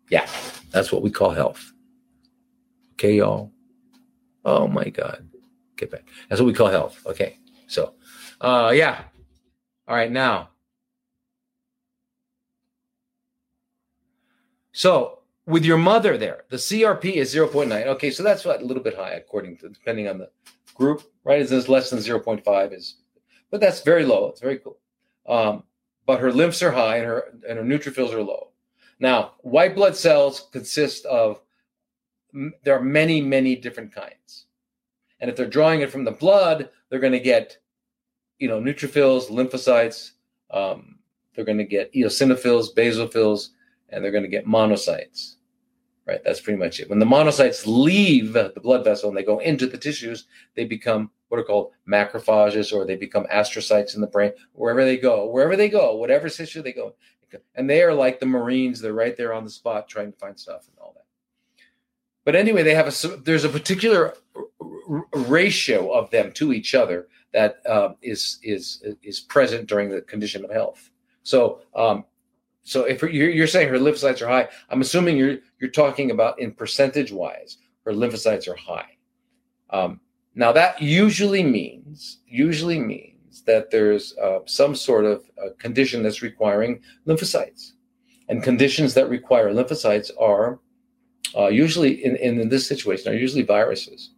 [0.09, 0.29] Yeah,
[0.71, 1.73] that's what we call health.
[2.95, 3.53] Okay, y'all.
[4.45, 5.29] Oh my God.
[5.77, 6.07] Get back.
[6.29, 7.01] That's what we call health.
[7.07, 7.39] Okay.
[7.67, 7.95] So,
[8.41, 9.05] uh, yeah.
[9.89, 10.11] All right.
[10.11, 10.51] Now,
[14.73, 17.87] so with your mother there, the CRP is 0.9.
[17.87, 18.11] Okay.
[18.11, 20.31] So that's what, a little bit high, according to, depending on the
[20.81, 21.41] group, right?
[21.41, 22.97] Is less than 0.5 is,
[23.51, 24.29] but that's very low.
[24.29, 24.79] It's very cool.
[25.29, 25.63] Um,
[26.07, 28.49] but her lymphs are high and her and her neutrophils are low.
[28.99, 31.41] Now, white blood cells consist of
[32.65, 34.47] there are many, many different kinds.
[35.21, 37.59] And if they're drawing it from the blood, they're going to get,
[38.39, 40.13] you know, neutrophils, lymphocytes.
[40.51, 40.99] Um,
[41.35, 43.49] they're going to get eosinophils, basophils,
[43.91, 45.37] and they're going to get monocytes.
[46.11, 46.25] Right.
[46.25, 46.91] That's pretty much it.
[46.91, 50.27] When the monocytes leave the blood vessel and they go into the tissues,
[50.57, 54.33] they become what are called macrophages, or they become astrocytes in the brain.
[54.55, 56.97] Wherever they go, wherever they go, whatever tissue they go,
[57.55, 58.81] and they are like the Marines.
[58.81, 61.05] They're right there on the spot trying to find stuff and all that.
[62.25, 64.15] But anyway, they have a there's a particular
[65.13, 70.45] ratio of them to each other that uh, is is is present during the condition
[70.45, 70.91] of health.
[71.23, 72.05] So um,
[72.65, 76.41] so if you're, you're saying her lymphocytes are high, I'm assuming you're you're talking about
[76.41, 78.97] in percentage wise, her lymphocytes are high.
[79.71, 80.01] Um,
[80.35, 86.23] now that usually means usually means that there's uh, some sort of uh, condition that's
[86.23, 87.73] requiring lymphocytes,
[88.29, 90.61] and conditions that require lymphocytes are
[91.37, 94.11] uh, usually in, in, in this situation are usually viruses.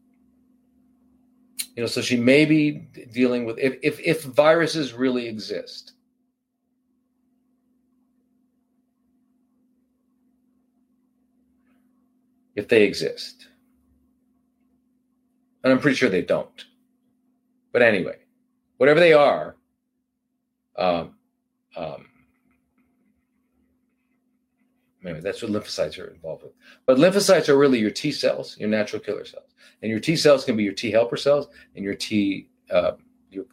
[1.76, 5.94] You know, so she may be dealing with if if, if viruses really exist.
[12.54, 13.48] If they exist.
[15.64, 16.64] And I'm pretty sure they don't.
[17.72, 18.16] But anyway,
[18.76, 19.56] whatever they are,
[20.76, 21.14] um,
[21.76, 22.06] um,
[25.02, 26.52] Maybe that's what lymphocytes are involved with.
[26.86, 29.50] But lymphocytes are really your T cells, your natural killer cells,
[29.82, 32.92] and your T cells can be your T helper cells and your T uh,
[33.30, 33.46] your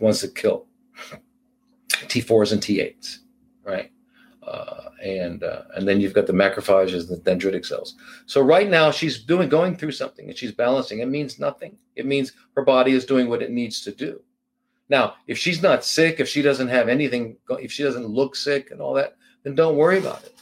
[0.00, 0.66] ones that kill
[1.90, 3.18] T4s and T8s,
[3.62, 3.92] right?
[4.50, 7.94] Uh, and uh, and then you've got the macrophages and the dendritic cells.
[8.26, 10.98] So right now she's doing going through something and she's balancing.
[10.98, 11.78] It means nothing.
[11.94, 14.20] It means her body is doing what it needs to do.
[14.88, 18.72] Now, if she's not sick, if she doesn't have anything, if she doesn't look sick
[18.72, 20.34] and all that, then don't worry about it.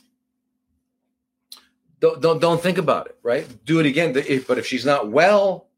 [2.01, 3.47] Don't, don't, don't think about it, right?
[3.67, 4.17] Do it again.
[4.17, 5.69] If, but if she's not well,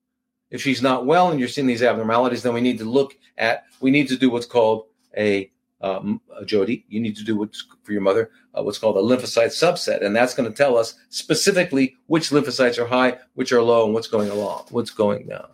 [0.51, 3.65] if she's not well and you're seeing these abnormalities, then we need to look at,
[3.81, 4.87] we need to do what's called
[5.17, 5.51] a,
[5.81, 9.47] um, Jody, you need to do what's for your mother, uh, what's called a lymphocyte
[9.47, 10.05] subset.
[10.05, 13.95] And that's going to tell us specifically which lymphocytes are high, which are low, and
[13.95, 15.49] what's going along, what's going down.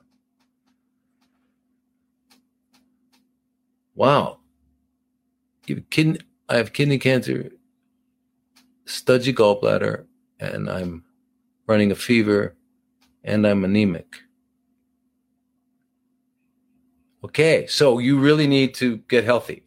[3.95, 4.39] Wow.
[5.67, 7.51] You have kidney, I have kidney cancer
[8.87, 10.07] studgy gallbladder
[10.39, 11.05] and I'm
[11.67, 12.55] running a fever
[13.25, 14.19] and I'm anemic.
[17.25, 19.66] Okay, so you really need to get healthy.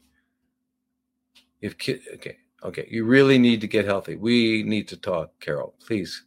[1.61, 4.15] If ki- okay, okay, you really need to get healthy.
[4.15, 6.23] We need to talk, Carol, please.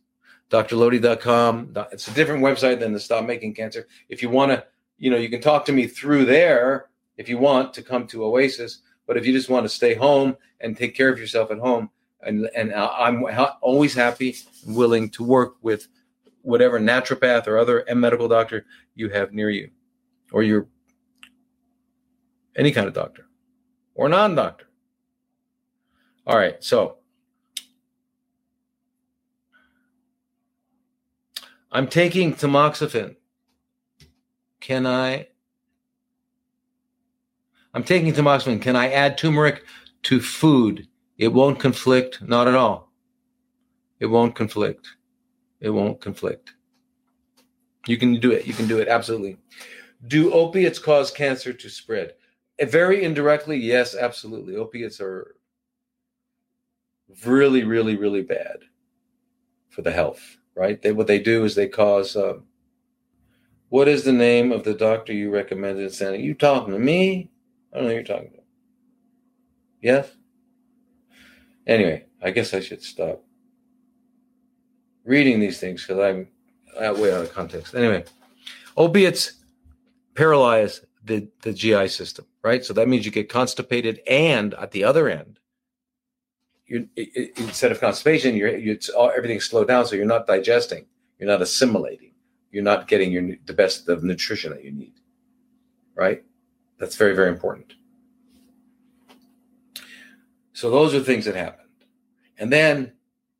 [0.51, 1.75] drlodi.com.
[1.93, 3.87] It's a different website than the Stop Making Cancer.
[4.09, 4.65] If you want to,
[4.99, 8.25] you know, you can talk to me through there if you want to come to
[8.25, 8.83] Oasis.
[9.07, 11.91] But if you just want to stay home and take care of yourself at home,
[12.23, 13.25] and and uh, I'm
[13.61, 15.89] always happy and willing to work with
[16.43, 18.65] whatever naturopath or other medical doctor
[18.95, 19.71] you have near you,
[20.33, 20.69] or your
[22.57, 23.27] any kind of doctor
[23.95, 24.67] or non-doctor.
[26.27, 26.99] All right, so
[31.71, 33.17] I'm taking tamoxifen.
[34.61, 35.29] Can I?
[37.75, 38.63] I'm taking tamoxifen.
[38.63, 39.65] Can I add turmeric
[40.03, 40.87] to food
[41.23, 42.91] it won't conflict, not at all.
[44.01, 44.89] It won't conflict.
[45.61, 46.55] It won't conflict.
[47.87, 48.45] You can do it.
[48.45, 48.89] You can do it.
[48.89, 49.39] Absolutely.
[50.09, 52.15] Do opiates cause cancer to spread?
[52.61, 54.57] Very indirectly, yes, absolutely.
[54.57, 55.37] Opiates are
[57.27, 58.59] really, really, really bad
[59.69, 60.81] for the health, right?
[60.81, 62.17] They, what they do is they cause.
[62.17, 62.39] Uh,
[63.69, 66.23] what is the name of the doctor you recommended sending?
[66.23, 67.31] You talking to me?
[67.73, 68.43] I don't know you're talking to.
[69.81, 70.11] Yes?
[71.67, 73.25] Anyway, I guess I should stop
[75.05, 76.29] reading these things because I'm
[77.01, 77.75] way out of context.
[77.75, 78.05] Anyway,
[78.77, 79.33] opiates
[80.15, 82.65] paralyze the, the GI system, right?
[82.65, 85.39] So that means you get constipated, and at the other end,
[86.73, 86.89] you
[87.37, 90.87] instead of constipation, you're, you all, everything's slowed down, so you're not digesting,
[91.19, 92.13] you're not assimilating,
[92.51, 94.95] you're not getting your the best of nutrition that you need,
[95.95, 96.23] right?
[96.79, 97.75] That's very very important.
[100.55, 101.69] So those are things that happened.
[102.39, 102.93] And then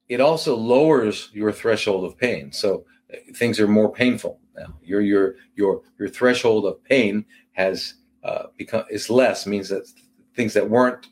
[0.09, 2.53] it also lowers your threshold of pain.
[2.53, 4.75] So uh, things are more painful now.
[4.83, 9.47] Your your your your threshold of pain has uh, become is less.
[9.47, 9.89] Means that
[10.35, 11.07] things that weren't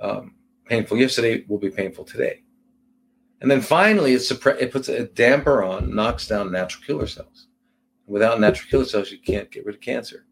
[0.00, 0.34] um,
[0.68, 2.42] painful yesterday will be painful today.
[3.40, 7.46] And then finally, it, suppre- it puts a damper on, knocks down natural killer cells.
[8.06, 10.26] Without natural killer cells, you can't get rid of cancer.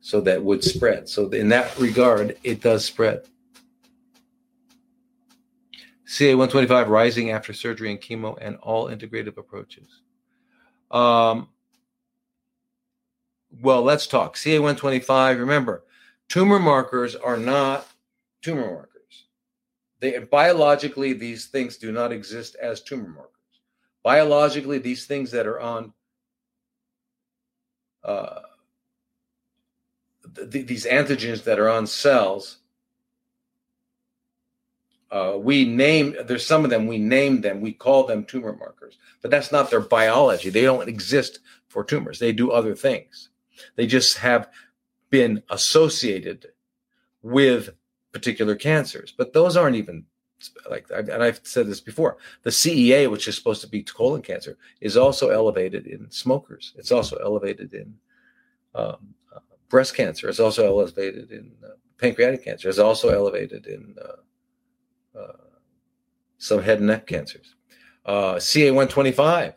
[0.00, 1.08] So that would spread.
[1.08, 3.24] So in that regard, it does spread.
[6.06, 10.02] CA 125 rising after surgery and chemo and all integrative approaches.
[10.90, 11.48] Um,
[13.60, 14.36] well, let's talk.
[14.36, 15.84] CA 125, remember,
[16.28, 17.86] tumor markers are not
[18.42, 18.89] tumor markers.
[20.00, 23.30] They biologically, these things do not exist as tumor markers.
[24.02, 25.92] Biologically, these things that are on
[28.02, 28.40] uh,
[30.34, 32.56] th- these antigens that are on cells
[35.10, 38.96] uh, we name there's some of them we name them we call them tumor markers
[39.22, 40.50] but that's not their biology.
[40.50, 42.18] They don't exist for tumors.
[42.18, 43.30] They do other things.
[43.76, 44.48] They just have
[45.10, 46.46] been associated
[47.22, 47.70] with
[48.12, 50.04] particular cancers but those aren't even
[50.70, 54.56] like and i've said this before the cea which is supposed to be colon cancer
[54.80, 57.94] is also elevated in smokers it's also elevated in
[58.74, 63.94] um, uh, breast cancer it's also elevated in uh, pancreatic cancer it's also elevated in
[64.02, 65.32] uh, uh,
[66.40, 67.54] some head and neck cancers.
[68.04, 69.54] Uh, CA125,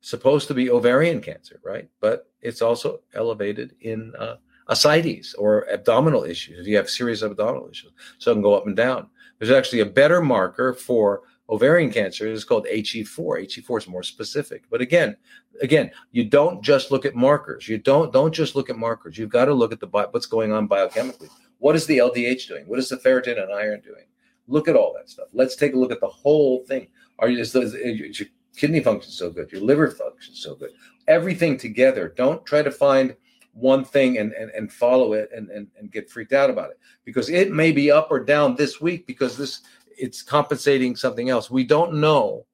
[0.00, 1.88] supposed to be ovarian cancer, right?
[2.00, 4.36] But it's also elevated in uh,
[4.72, 6.60] ascites or abdominal issues.
[6.60, 9.08] If you have serious abdominal issues, so it can go up and down.
[9.38, 12.26] There's actually a better marker for ovarian cancer.
[12.26, 13.44] It's called HE4.
[13.46, 14.64] HE4 is more specific.
[14.70, 15.16] But again,
[15.60, 17.68] again, you don't just look at markers.
[17.68, 19.18] You don't don't just look at markers.
[19.18, 21.28] You've got to look at the bi- what's going on biochemically.
[21.58, 22.66] What is the LDH doing?
[22.66, 24.04] What is the ferritin and iron doing?
[24.48, 25.28] Look at all that stuff.
[25.32, 26.88] Let's take a look at the whole thing.
[27.18, 29.52] Are you, is, is, is your kidney function so good?
[29.52, 30.70] Your liver function so good?
[31.06, 32.12] Everything together.
[32.16, 33.14] Don't try to find
[33.52, 36.78] one thing and, and, and follow it and, and, and get freaked out about it
[37.04, 39.60] because it may be up or down this week because this
[39.98, 41.50] it's compensating something else.
[41.50, 42.46] We don't know.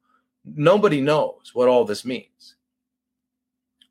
[0.45, 2.57] Nobody knows what all this means.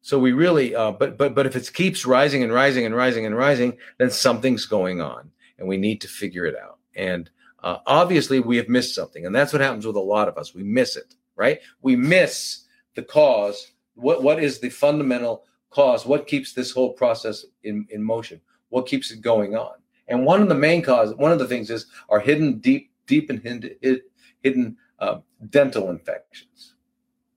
[0.02, 3.26] So we really, uh, but but but if it keeps rising and rising and rising
[3.26, 6.80] and rising, then something's going on, and we need to figure it out.
[6.96, 7.30] And
[7.62, 10.56] uh, obviously, we have missed something, and that's what happens with a lot of us.
[10.56, 11.60] We miss it, right?
[11.82, 12.66] We miss
[12.96, 13.72] the cause.
[13.96, 16.06] What what is the fundamental cause?
[16.06, 18.42] What keeps this whole process in in motion?
[18.70, 19.74] What keeps it going on?
[20.08, 23.30] And one of the main cause, one of the things is our hidden deep deep
[23.30, 24.02] and hidden
[24.42, 25.20] hidden uh,
[25.50, 26.76] dental infections,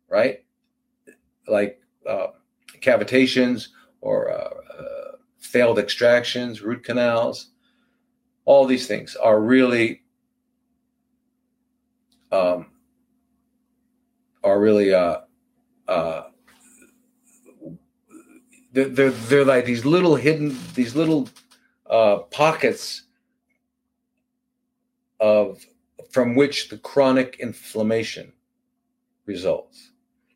[0.08, 0.44] right?
[1.46, 1.80] Like.
[2.06, 2.28] Uh,
[2.80, 3.68] cavitations
[4.00, 4.34] or uh,
[4.82, 7.50] uh, failed extractions, root canals,
[8.44, 10.02] all these things are really
[12.32, 12.66] um,
[14.42, 15.18] are really uh,
[15.88, 16.22] uh,
[18.72, 21.28] they're, they're, they're like these little hidden these little
[21.88, 23.02] uh, pockets
[25.18, 25.64] of
[26.10, 28.32] from which the chronic inflammation
[29.26, 29.90] results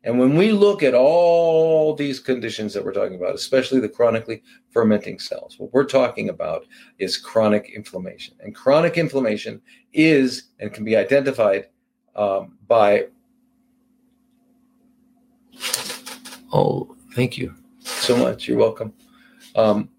[0.05, 4.43] and when we look at all these conditions that we're talking about, especially the chronically
[4.69, 6.67] fermenting cells, what we're talking about
[6.99, 8.35] is chronic inflammation.
[8.39, 9.63] And chronic inflammation
[9.93, 11.69] is and can be identified
[12.15, 13.07] um, by.
[16.53, 17.55] Oh, thank you
[18.05, 18.47] so much.
[18.47, 18.93] You're welcome.
[19.55, 19.89] Um,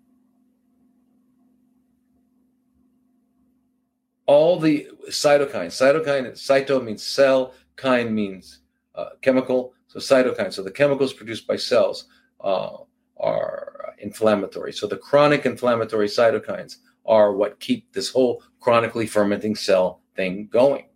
[4.27, 8.61] all the cytokines, cytokine, cyto means cell, kine means
[8.95, 12.07] uh, chemical so cytokines, so the chemicals produced by cells
[12.43, 12.77] uh,
[13.19, 14.73] are inflammatory.
[14.73, 16.77] So the chronic inflammatory cytokines
[17.07, 20.89] are what keep this whole chronically fermenting cell thing going,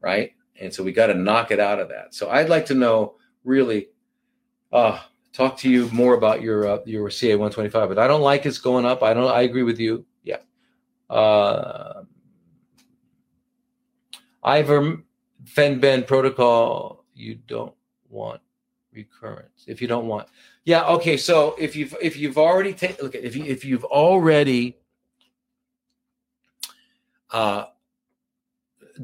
[0.00, 0.32] right?
[0.60, 2.14] And so we got to knock it out of that.
[2.14, 3.88] So I'd like to know really,
[4.72, 5.00] uh,
[5.38, 7.88] talk to you more about your uh, your CA 125.
[7.88, 9.02] But I don't like it's going up.
[9.02, 9.30] I don't.
[9.30, 10.04] I agree with you.
[10.24, 10.38] Yeah.
[11.08, 12.02] Uh,
[14.44, 17.04] Fenben protocol.
[17.14, 17.74] You don't
[18.10, 18.40] want
[18.92, 20.26] recurrence if you don't want
[20.64, 23.84] yeah okay so if you've if you've already taken look at if you if you've
[23.84, 24.76] already
[27.30, 27.66] uh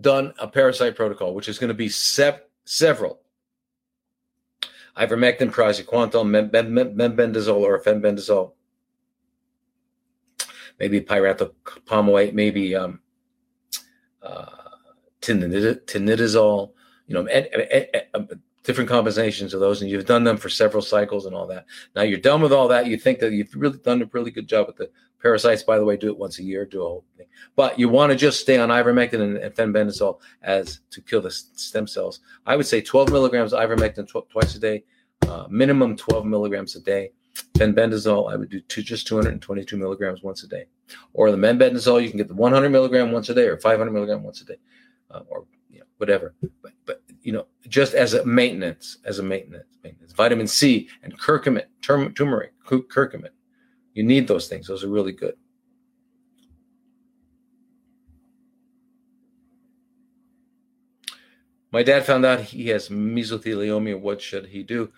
[0.00, 3.20] done a parasite protocol which is going to be sev- several
[4.96, 8.52] ivermectin praziquantel mebendazole or fenbendazole
[10.78, 11.52] maybe pyrantel
[11.84, 13.00] pamoate maybe um
[14.22, 14.46] uh
[15.20, 16.72] tinidazole
[17.06, 20.82] you know and, and, and, different combinations of those, and you've done them for several
[20.82, 21.66] cycles and all that.
[21.94, 22.86] Now you're done with all that.
[22.86, 24.90] You think that you've really done a really good job with the
[25.24, 25.62] parasites.
[25.62, 27.26] By the way, do it once a year, do a whole thing.
[27.56, 31.30] But you want to just stay on ivermectin and, and fenbendazole as to kill the
[31.30, 32.20] stem cells.
[32.46, 34.84] I would say 12 milligrams ivermectin tw- twice a day,
[35.26, 37.10] uh, minimum 12 milligrams a day.
[37.54, 40.66] Fenbendazole, I would do two, just 222 milligrams once a day.
[41.14, 44.22] Or the mebendazole, you can get the 100 milligram once a day or 500 milligram
[44.22, 44.58] once a day,
[45.10, 46.34] uh, or you know, whatever.
[46.62, 50.12] But, but you know, just as a maintenance, as a maintenance, maintenance.
[50.12, 53.30] Vitamin C and curcumin, turmeric, curcumin.
[53.94, 54.66] You need those things.
[54.66, 55.34] Those are really good.
[61.70, 63.98] My dad found out he has mesothelioma.
[63.98, 64.92] What should he do?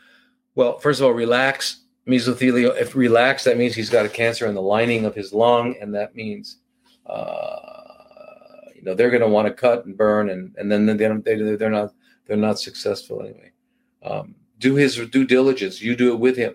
[0.54, 1.84] Well, first of all, relax.
[2.06, 5.74] Mesothelioma, if relax, that means he's got a cancer in the lining of his lung,
[5.80, 6.58] and that means,
[7.04, 7.56] uh,
[8.74, 11.56] you know, they're going to want to cut and burn, and and then they they
[11.56, 11.94] they're not
[12.26, 13.50] they're not successful anyway.
[14.04, 15.82] Um, do his due diligence.
[15.82, 16.54] You do it with him.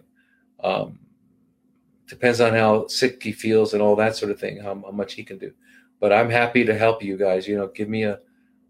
[0.63, 0.99] Um,
[2.11, 5.13] depends on how sick he feels and all that sort of thing, how, how, much
[5.13, 5.53] he can do.
[6.01, 7.47] But I'm happy to help you guys.
[7.47, 8.19] You know, give me a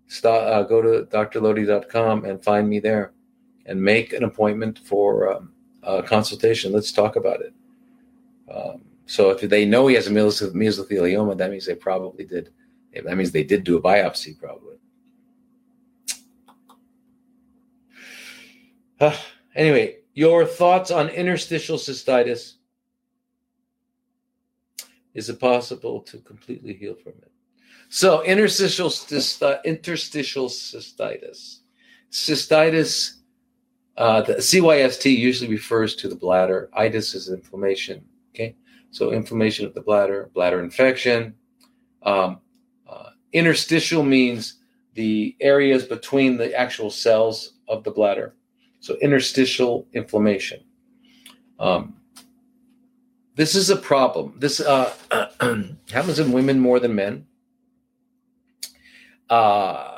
[0.05, 0.43] stop.
[0.43, 3.13] Uh, go to drlodi.com and find me there,
[3.65, 6.71] and make an appointment for um, a consultation.
[6.71, 7.53] Let's talk about it.
[8.53, 12.51] Um, so if they know he has a mesothelioma, that means they probably did.
[12.93, 14.75] That means they did do a biopsy, probably.
[18.99, 19.17] Uh,
[19.55, 22.57] anyway, your thoughts on interstitial cystitis.
[25.13, 27.31] Is it possible to completely heal from it?
[27.89, 28.91] So, interstitial,
[29.65, 31.59] interstitial cystitis.
[32.09, 33.17] Cystitis,
[33.97, 36.69] uh, the CYST usually refers to the bladder.
[36.73, 38.05] Itis is inflammation.
[38.33, 38.55] Okay.
[38.91, 41.35] So, inflammation of the bladder, bladder infection.
[42.03, 42.39] Um,
[42.89, 44.59] uh, interstitial means
[44.93, 48.35] the areas between the actual cells of the bladder.
[48.79, 50.61] So interstitial inflammation.
[51.59, 52.00] Um,
[53.41, 54.35] this is a problem.
[54.37, 54.93] This uh,
[55.91, 57.25] happens in women more than men.
[59.31, 59.97] Uh,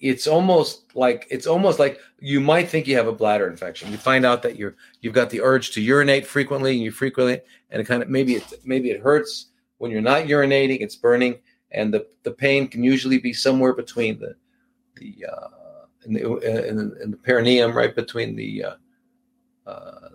[0.00, 3.92] it's almost like it's almost like you might think you have a bladder infection.
[3.92, 7.40] You find out that you're you've got the urge to urinate frequently, and you frequently,
[7.70, 10.80] and it kind of maybe it maybe it hurts when you're not urinating.
[10.80, 11.38] It's burning,
[11.70, 14.34] and the the pain can usually be somewhere between the
[14.96, 18.74] the uh, in the, in in the perineum, right between the, uh,
[19.70, 20.08] uh,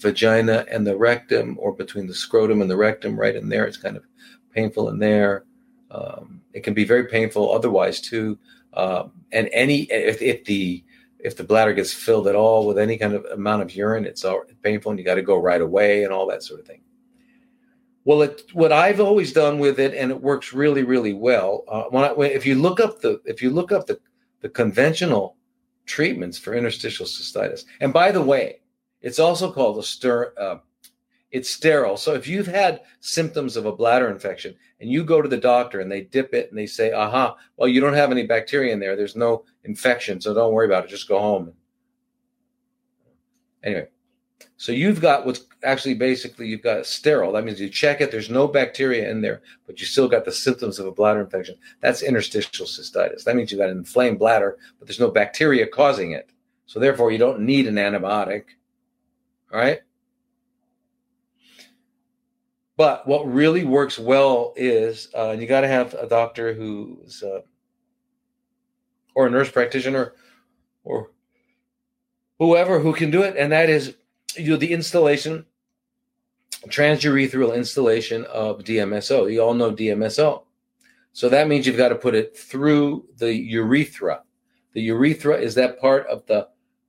[0.00, 3.66] vagina and the rectum, or between the scrotum and the rectum, right in there.
[3.66, 4.04] It's kind of
[4.54, 5.44] painful in there.
[5.90, 8.38] Um, it can be very painful otherwise too.
[8.74, 10.84] Um, and any if, if the
[11.18, 14.24] if the bladder gets filled at all with any kind of amount of urine, it's
[14.24, 16.80] all painful, and you got to go right away, and all that sort of thing.
[18.04, 21.64] Well, it, what I've always done with it, and it works really, really well.
[21.68, 24.00] Uh, when, I, when if you look up the if you look up the
[24.40, 25.36] the conventional
[25.86, 27.64] treatments for interstitial cystitis.
[27.80, 28.59] And by the way,
[29.02, 30.32] it's also called a stir.
[30.38, 30.56] Uh,
[31.30, 31.96] it's sterile.
[31.96, 35.78] So if you've had symptoms of a bladder infection and you go to the doctor
[35.80, 38.80] and they dip it and they say, "Aha, well you don't have any bacteria in
[38.80, 38.96] there.
[38.96, 40.90] There's no infection, so don't worry about it.
[40.90, 41.52] Just go home."
[43.62, 43.88] Anyway,
[44.56, 47.32] so you've got what's actually basically you've got sterile.
[47.32, 50.32] That means you check it, there's no bacteria in there, but you still got the
[50.32, 51.56] symptoms of a bladder infection.
[51.80, 53.24] That's interstitial cystitis.
[53.24, 56.30] That means you've got an inflamed bladder, but there's no bacteria causing it.
[56.66, 58.44] So therefore, you don't need an antibiotic.
[59.52, 59.80] Right.
[62.76, 67.40] But what really works well is, uh, you got to have a doctor who's, uh,
[69.14, 70.14] or a nurse practitioner,
[70.84, 71.10] or
[72.38, 73.96] whoever who can do it, and that is
[74.34, 75.44] you know, the instillation,
[76.68, 79.30] transurethral installation of DMSO.
[79.30, 80.44] You all know DMSO.
[81.12, 84.22] So that means you've got to put it through the urethra.
[84.72, 86.48] The urethra is that part of the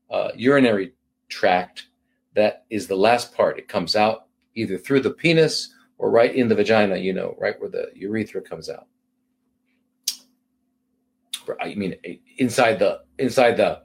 [0.09, 0.93] uh, urinary
[1.27, 1.88] tract
[2.33, 3.59] that is the last part.
[3.59, 7.59] It comes out either through the penis or right in the vagina, you know, right
[7.59, 8.87] where the urethra comes out.
[11.59, 11.95] I mean,
[12.37, 13.83] inside the inside the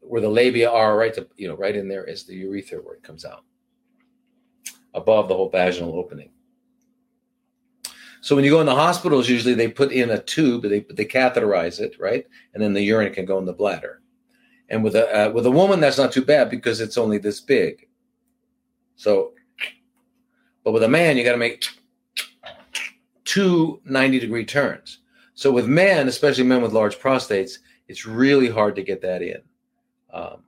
[0.00, 2.94] where the labia are, right to you know, right in there is the urethra where
[2.94, 3.44] it comes out,
[4.94, 6.30] above the whole vaginal opening.
[8.22, 11.04] So when you go in the hospitals, usually they put in a tube, they they
[11.04, 14.02] catheterize it, right, and then the urine can go in the bladder.
[14.68, 17.40] And with a uh, with a woman, that's not too bad because it's only this
[17.40, 17.86] big.
[18.96, 19.32] So,
[20.64, 21.64] but with a man, you got to make
[23.24, 25.00] two 90 degree turns.
[25.34, 29.42] So with men, especially men with large prostates, it's really hard to get that in.
[30.12, 30.44] Um,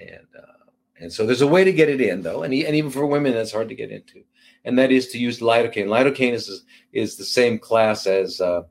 [0.00, 0.70] and uh,
[1.00, 3.32] and so there's a way to get it in though, and, and even for women
[3.32, 4.24] that's hard to get into,
[4.64, 5.86] and that is to use lidocaine.
[5.86, 8.62] Lidocaine is is the same class as uh,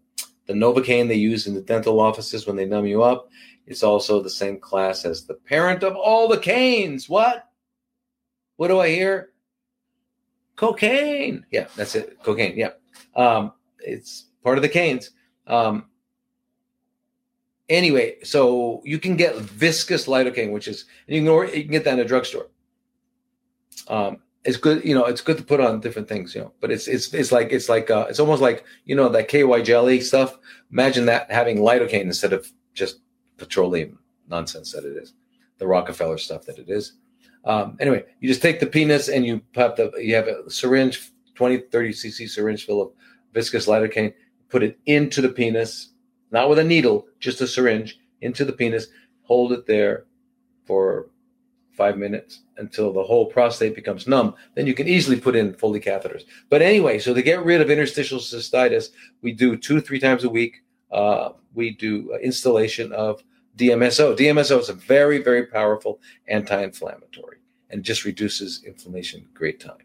[0.47, 3.29] the novocaine they use in the dental offices when they numb you up.
[3.65, 7.07] It's also the same class as the parent of all the canes.
[7.07, 7.47] What?
[8.57, 9.29] What do I hear?
[10.55, 11.45] Cocaine.
[11.51, 12.17] Yeah, that's it.
[12.23, 12.57] Cocaine.
[12.57, 12.71] Yeah.
[13.15, 15.11] Um, it's part of the canes.
[15.47, 15.85] Um,
[17.69, 21.93] Anyway, so you can get viscous lidocaine, which is you can you can get that
[21.93, 22.47] in a drugstore.
[23.87, 26.51] Um, it's good, you know, it's good to put on different things, you know.
[26.59, 29.61] But it's it's it's like it's like uh, it's almost like you know that KY
[29.63, 30.37] jelly stuff.
[30.71, 32.99] Imagine that having lidocaine instead of just
[33.37, 33.99] petroleum
[34.29, 35.13] nonsense that it is,
[35.57, 36.93] the Rockefeller stuff that it is.
[37.45, 41.11] Um, anyway, you just take the penis and you pop the you have a syringe,
[41.35, 42.91] 20, 30 cc syringe full of
[43.33, 44.13] viscous lidocaine,
[44.49, 45.89] put it into the penis,
[46.31, 48.87] not with a needle, just a syringe into the penis.
[49.23, 50.05] Hold it there
[50.65, 51.09] for
[51.71, 54.35] five minutes until the whole prostate becomes numb.
[54.55, 56.23] Then you can easily put in Foley catheters.
[56.49, 58.89] But anyway, so to get rid of interstitial cystitis,
[59.21, 60.63] we do two, three times a week.
[60.91, 63.23] Uh, we do uh, instillation of
[63.57, 64.17] DMSO.
[64.17, 67.37] DMSO is a very, very powerful anti-inflammatory
[67.69, 69.77] and just reduces inflammation great time.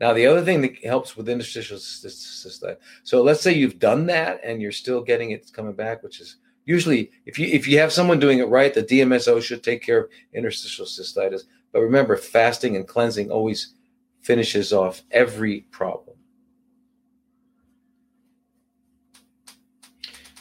[0.00, 2.78] Now, the other thing that helps with interstitial cystitis.
[3.02, 6.36] So let's say you've done that and you're still getting it coming back, which is
[6.64, 10.04] usually if you if you have someone doing it right, the DMSO should take care
[10.04, 11.42] of interstitial cystitis.
[11.72, 13.74] But remember, fasting and cleansing always
[14.22, 16.05] finishes off every problem.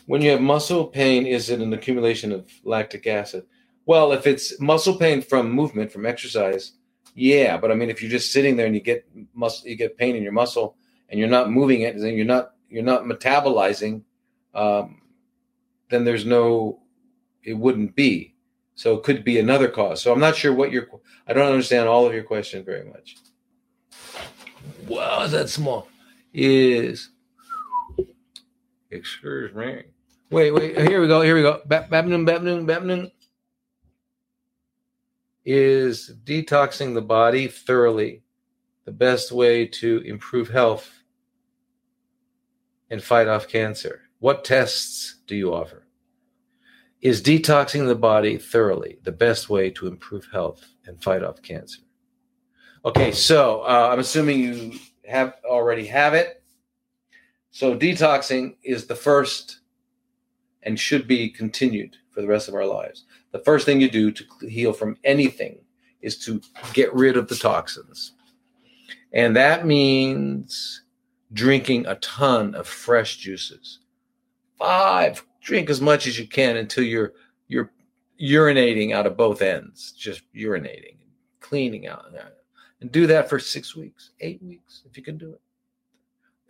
[0.06, 3.46] When you have muscle pain, is it an accumulation of lactic acid?
[3.86, 6.74] Well, if it's muscle pain from movement, from exercise,
[7.16, 7.58] yeah.
[7.58, 10.16] But I mean, if you're just sitting there and you get muscle, you get pain
[10.16, 10.76] in your muscle,
[11.10, 14.04] and you're not moving it, then you're not you're not metabolizing.
[14.54, 15.02] Um,
[15.90, 16.80] then there's no,
[17.44, 18.36] it wouldn't be.
[18.76, 20.02] So it could be another cause.
[20.02, 20.88] So I'm not sure what your.
[21.28, 23.16] I don't understand all of your question very much.
[24.88, 25.88] Wow, is that small?
[26.34, 27.10] Is
[28.92, 29.84] excuse me.
[30.36, 30.78] Wait, wait.
[30.78, 31.22] Here we go.
[31.22, 31.62] Here we go.
[31.66, 33.10] Babnum, babnum, babnum.
[35.46, 38.22] Is detoxing the body thoroughly
[38.84, 40.92] the best way to improve health
[42.90, 44.02] and fight off cancer?
[44.20, 45.88] What tests do you offer?
[47.00, 51.80] Is detoxing the body thoroughly the best way to improve health and fight off cancer?
[52.84, 54.74] Okay, so uh, I'm assuming you
[55.08, 56.44] have already have it.
[57.52, 59.62] So detoxing is the first
[60.66, 63.06] and should be continued for the rest of our lives.
[63.32, 65.60] The first thing you do to heal from anything
[66.02, 66.42] is to
[66.74, 68.14] get rid of the toxins.
[69.14, 70.84] And that means
[71.34, 73.80] drinking a ton of fresh juices.
[74.58, 77.14] Five, drink as much as you can until you're
[77.48, 77.72] you're
[78.22, 80.98] urinating out of both ends, just urinating,
[81.40, 82.06] cleaning out.
[82.82, 85.42] And do that for six weeks, eight weeks, if you can do it.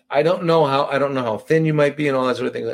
[0.10, 2.38] I don't know how I don't know how thin you might be and all that
[2.38, 2.69] sort of thing.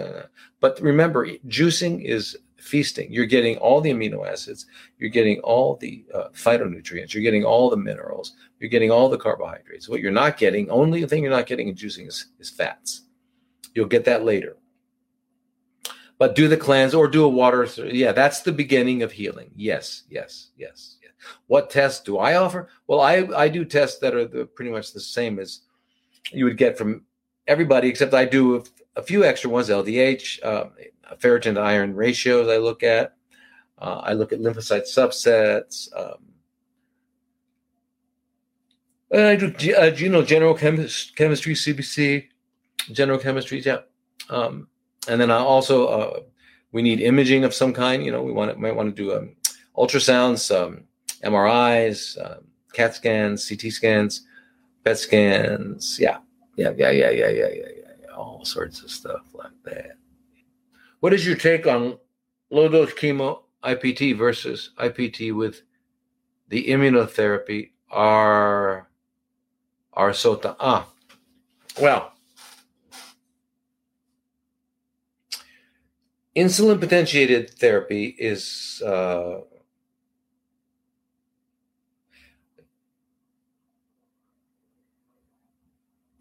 [0.60, 3.12] But remember, juicing is feasting.
[3.12, 4.66] You're getting all the amino acids.
[4.98, 7.14] You're getting all the uh, phytonutrients.
[7.14, 8.34] You're getting all the minerals.
[8.60, 9.90] You're getting all the carbohydrates.
[9.90, 13.04] What you're not getting, only the thing you're not getting in juicing is, is fats.
[13.74, 14.58] You'll get that later.
[16.18, 17.68] But do the cleanse or do a water.
[17.84, 19.50] Yeah, that's the beginning of healing.
[19.56, 20.98] Yes, yes, yes.
[21.02, 21.12] yes.
[21.48, 22.70] What tests do I offer?
[22.86, 25.62] Well, I I do tests that are the, pretty much the same as
[26.32, 27.06] you would get from
[27.52, 28.64] everybody, except I do
[28.96, 30.66] a, few extra ones: LDH, uh,
[31.18, 32.48] ferritin to iron ratios.
[32.48, 33.14] I look at.
[33.78, 35.90] Uh, I look at lymphocyte subsets.
[35.98, 36.32] Um,
[39.14, 42.28] I do, uh, you know, general chemistry, CBC,
[42.92, 43.60] general chemistry.
[43.60, 43.80] Yeah.
[44.30, 44.68] Um,
[45.10, 46.20] and then I also uh,
[46.72, 48.06] we need imaging of some kind.
[48.06, 49.36] You know, we want might want to do um,
[49.76, 50.84] ultrasounds, um,
[51.24, 54.26] MRIs, um, CAT scans, CT scans,
[54.86, 56.00] PET scans.
[56.00, 56.20] Yeah,
[56.56, 57.68] yeah, yeah, yeah, yeah, yeah, yeah,
[58.02, 59.92] yeah, all sorts of stuff like that.
[61.00, 61.98] What is your take on
[62.50, 65.62] low dose chemo IPT versus IPT with
[66.50, 68.88] the immunotherapy R
[69.94, 70.56] R SOTA?
[70.60, 70.88] Ah,
[71.82, 72.14] well,
[76.36, 79.40] insulin potentiated therapy is uh,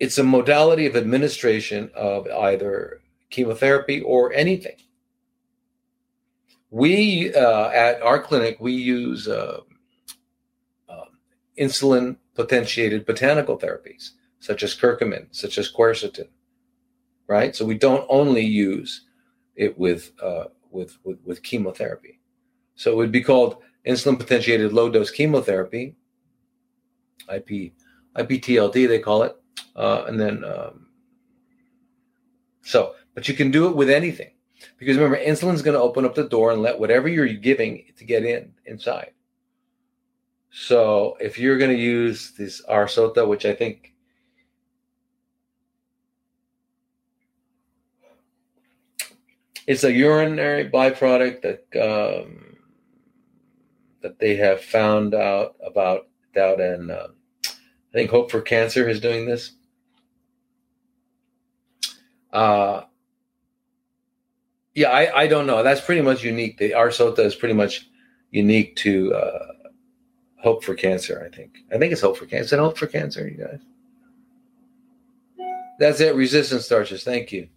[0.01, 4.77] it's a modality of administration of either chemotherapy or anything.
[6.71, 9.61] We uh, at our clinic we use uh,
[10.89, 11.05] uh,
[11.59, 16.29] insulin potentiated botanical therapies such as curcumin, such as quercetin,
[17.27, 17.55] right?
[17.55, 19.05] So we don't only use
[19.55, 22.21] it with uh, with, with with chemotherapy.
[22.75, 25.97] So it would be called insulin potentiated low dose chemotherapy,
[27.29, 27.73] IP
[28.17, 29.37] IPTLD they call it,
[29.77, 30.87] uh, and then um,
[32.63, 34.31] so but you can do it with anything
[34.79, 38.05] because remember insulin's going to open up the door and let whatever you're giving to
[38.05, 39.13] get in inside.
[40.51, 43.95] So if you're going to use this R-SOTA, which I think
[49.67, 52.57] it's a urinary byproduct that um,
[54.03, 57.09] that they have found out about out and uh,
[57.91, 59.53] I think Hope for Cancer is doing this.
[62.33, 62.83] Uh,
[64.75, 65.63] yeah, I, I don't know.
[65.63, 66.59] That's pretty much unique.
[66.59, 67.89] The R-SOTA is pretty much
[68.31, 69.47] unique to uh,
[70.37, 71.29] Hope for Cancer.
[71.31, 71.59] I think.
[71.73, 72.57] I think it's Hope for Cancer.
[72.59, 73.61] Hope for Cancer, you guys.
[75.81, 76.15] That's it.
[76.15, 77.03] Resistance starches.
[77.03, 77.49] Thank you.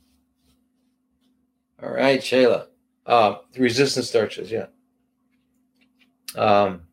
[1.84, 2.68] All right, Shayla.
[3.06, 4.68] Uh, resistant starches, yeah.
[6.36, 6.84] Um,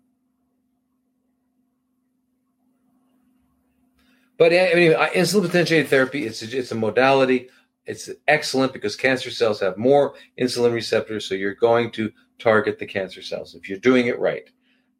[4.40, 7.50] but anyway, insulin potentiated therapy, it's a, it's a modality.
[7.84, 12.86] It's excellent because cancer cells have more insulin receptors, so you're going to target the
[12.86, 14.48] cancer cells if you're doing it right.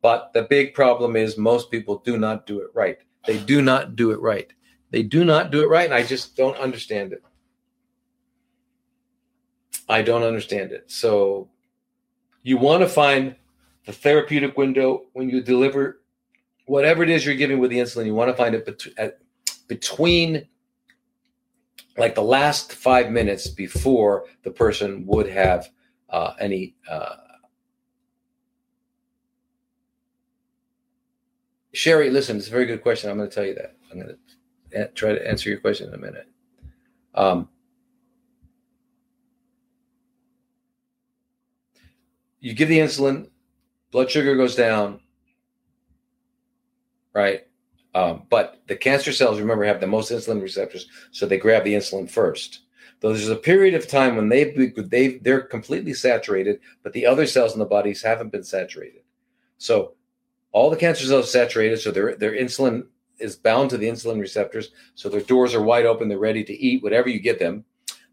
[0.02, 2.98] But the big problem is most people do not do it right.
[3.26, 4.52] They do not do it right.
[4.90, 7.22] They do not do it right, and I just don't understand it.
[9.88, 10.90] I don't understand it.
[10.90, 11.48] So
[12.42, 13.36] you want to find
[13.86, 16.02] the therapeutic window when you deliver
[16.66, 18.04] whatever it is you're giving with the insulin.
[18.04, 19.18] You want to find it bet- at,
[19.70, 20.48] between
[21.96, 25.70] like the last five minutes before the person would have
[26.10, 26.74] uh, any.
[26.90, 27.14] Uh,
[31.72, 33.08] Sherry, listen, it's a very good question.
[33.10, 33.76] I'm going to tell you that.
[33.92, 34.16] I'm going
[34.72, 36.26] to try to answer your question in a minute.
[37.14, 37.48] Um,
[42.40, 43.28] you give the insulin,
[43.92, 44.98] blood sugar goes down,
[47.14, 47.46] right?
[47.94, 51.74] Um, but the cancer cells, remember, have the most insulin receptors, so they grab the
[51.74, 52.60] insulin first.
[53.00, 54.44] Though there's a period of time when they
[54.76, 59.02] they they're completely saturated, but the other cells in the bodies haven't been saturated.
[59.58, 59.94] So
[60.52, 62.86] all the cancer cells are saturated, so their their insulin
[63.18, 66.54] is bound to the insulin receptors, so their doors are wide open, they're ready to
[66.54, 67.64] eat whatever you give them.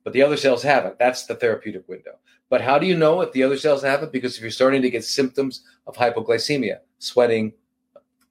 [0.04, 0.98] But the other cells haven't.
[1.00, 2.18] That's the therapeutic window.
[2.50, 4.12] But how do you know if the other cells have it?
[4.14, 7.52] Because if you're starting to get symptoms of hypoglycemia, sweating,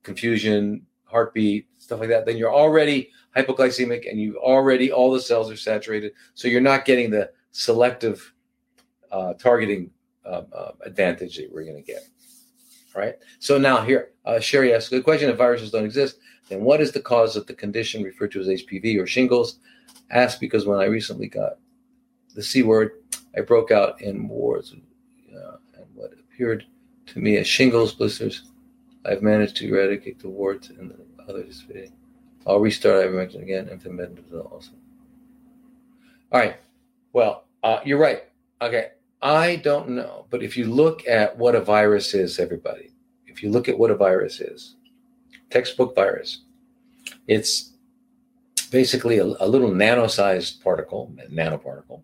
[0.02, 5.50] confusion, heartbeat, stuff like that, then you're already hypoglycemic and you already, all the cells
[5.50, 6.12] are saturated.
[6.34, 8.32] So you're not getting the selective
[9.10, 9.90] uh, targeting
[10.24, 12.02] um, uh, advantage that we're going to get.
[12.94, 13.14] All right.
[13.38, 15.30] So now here, uh, Sherry asks, a good question.
[15.30, 16.18] If viruses don't exist,
[16.48, 19.58] then what is the cause of the condition referred to as HPV or shingles?
[20.10, 21.58] Asked because when I recently got
[22.34, 23.02] the C word,
[23.36, 26.64] I broke out in warts uh, and what appeared
[27.06, 28.50] to me as shingles blisters.
[29.06, 31.92] I've managed to eradicate the warts and the others fitting.
[32.46, 34.72] I'll restart ivermectin again and fenbendazole also.
[36.32, 36.56] All right.
[37.12, 38.24] Well, uh, you're right.
[38.60, 38.90] Okay.
[39.22, 42.90] I don't know, but if you look at what a virus is, everybody,
[43.26, 44.76] if you look at what a virus is,
[45.50, 46.42] textbook virus,
[47.26, 47.72] it's
[48.70, 52.02] basically a, a little nano-sized particle, nanoparticle,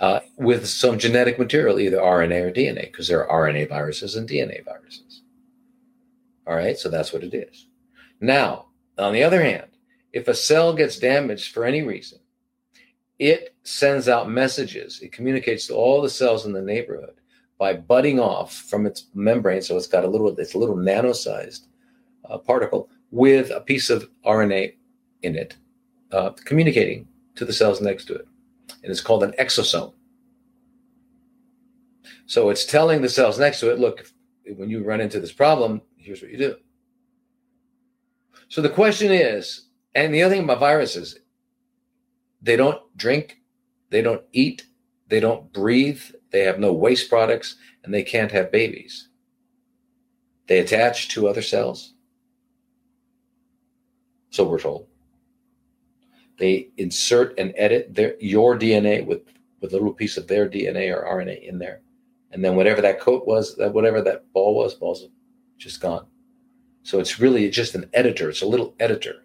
[0.00, 4.28] uh, with some genetic material, either RNA or DNA, because there are RNA viruses and
[4.28, 5.11] DNA viruses.
[6.46, 7.68] All right, so that's what it is.
[8.20, 8.66] Now,
[8.98, 9.68] on the other hand,
[10.12, 12.18] if a cell gets damaged for any reason,
[13.18, 15.00] it sends out messages.
[15.00, 17.14] It communicates to all the cells in the neighborhood
[17.58, 19.62] by budding off from its membrane.
[19.62, 21.68] So it's got a little, it's a little nano-sized
[22.28, 24.74] uh, particle with a piece of RNA
[25.22, 25.56] in it,
[26.10, 27.06] uh, communicating
[27.36, 28.26] to the cells next to it
[28.82, 29.92] and it's called an exosome.
[32.26, 34.06] So it's telling the cells next to it, look,
[34.56, 36.56] when you run into this problem, here's what you do.
[38.48, 41.18] So the question is, and the other thing about viruses,
[42.40, 43.38] they don't drink,
[43.90, 44.66] they don't eat,
[45.08, 49.08] they don't breathe, they have no waste products, and they can't have babies.
[50.48, 51.94] They attach to other cells.
[54.30, 54.86] So we're told.
[56.38, 59.20] They insert and edit their your DNA with
[59.60, 61.82] with a little piece of their DNA or RNA in there,
[62.32, 65.06] and then whatever that coat was, that whatever that ball was, ball's
[65.62, 66.06] just gone.
[66.82, 68.28] So it's really just an editor.
[68.28, 69.24] It's a little editor.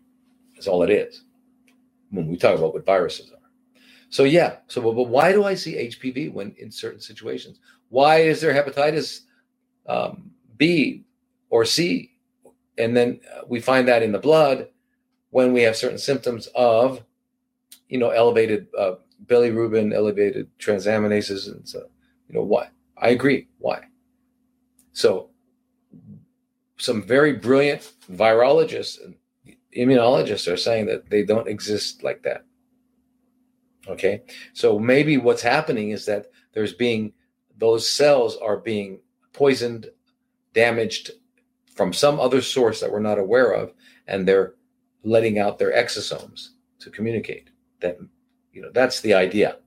[0.54, 1.24] That's all it is.
[2.12, 3.38] When we talk about what viruses are.
[4.10, 4.58] So yeah.
[4.68, 7.60] So but, but why do I see HPV when in certain situations?
[7.90, 9.22] Why is there hepatitis
[9.88, 11.06] um, B
[11.50, 12.12] or C,
[12.78, 14.68] and then uh, we find that in the blood?
[15.30, 17.04] when we have certain symptoms of,
[17.90, 18.96] you know, elevated uh,
[19.26, 21.84] bilirubin, elevated transaminases, and so,
[22.28, 22.70] you know, why?
[22.98, 23.48] I agree.
[23.60, 23.84] Why?
[24.94, 25.30] So,
[26.78, 29.16] some very brilliant virologists and
[29.76, 32.44] immunologists are saying that they don't exist like that.
[33.88, 34.24] Okay,
[34.54, 37.14] so maybe what's happening is that there's being
[37.58, 39.00] those cells are being
[39.34, 39.90] poisoned,
[40.54, 41.12] damaged
[41.74, 43.74] from some other source that we're not aware of,
[44.08, 44.56] and they're
[45.04, 46.50] letting out their exosomes
[46.80, 47.50] to communicate.
[47.80, 47.98] That
[48.52, 49.58] you know that's the idea.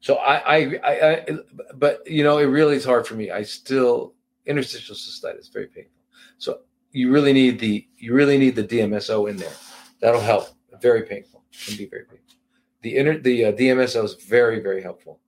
[0.00, 1.26] So I, I, I, I,
[1.74, 3.30] but you know, it really is hard for me.
[3.30, 4.14] I still
[4.46, 5.97] interstitial cystitis very painful.
[6.38, 6.60] So
[6.92, 9.52] you really need the you really need the DMSO in there.
[10.00, 10.48] That'll help.
[10.80, 11.44] Very painful.
[11.66, 12.36] Can be very painful.
[12.82, 15.20] The inner the uh, DMSO is very very helpful,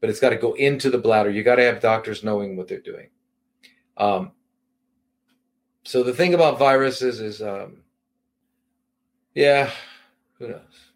[0.00, 1.30] but it's got to go into the bladder.
[1.30, 3.10] You got to have doctors knowing what they're doing.
[3.96, 4.32] Um,
[5.84, 7.82] so the thing about viruses is um,
[9.34, 9.70] yeah,
[10.38, 10.90] who knows?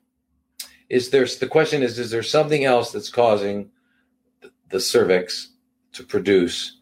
[0.88, 3.70] is there the question is is there something else that's causing
[4.70, 5.52] the cervix
[5.92, 6.77] to produce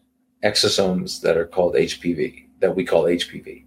[0.49, 3.63] exosomes that are called HPV that we call HPV?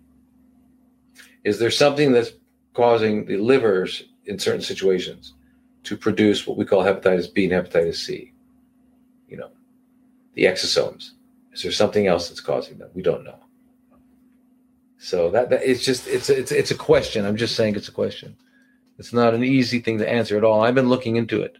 [1.44, 2.32] Is there something that's
[2.74, 5.34] causing the livers in certain situations
[5.84, 8.32] to produce what we call hepatitis B and hepatitis C?
[9.28, 9.50] You know,
[10.34, 11.12] the exosomes.
[11.52, 12.90] Is there something else that's causing them?
[12.94, 13.38] We don't know.
[14.98, 17.24] So that, that it's just it's it's it's a question.
[17.24, 18.36] I'm just saying it's a question.
[18.98, 20.62] It's not an easy thing to answer at all.
[20.62, 21.56] I've been looking into it.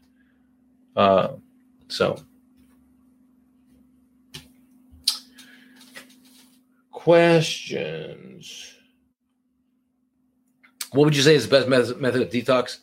[0.95, 1.29] Uh,
[1.89, 2.23] so
[7.05, 8.75] questions.
[10.93, 12.81] What would you say is the best method of detox?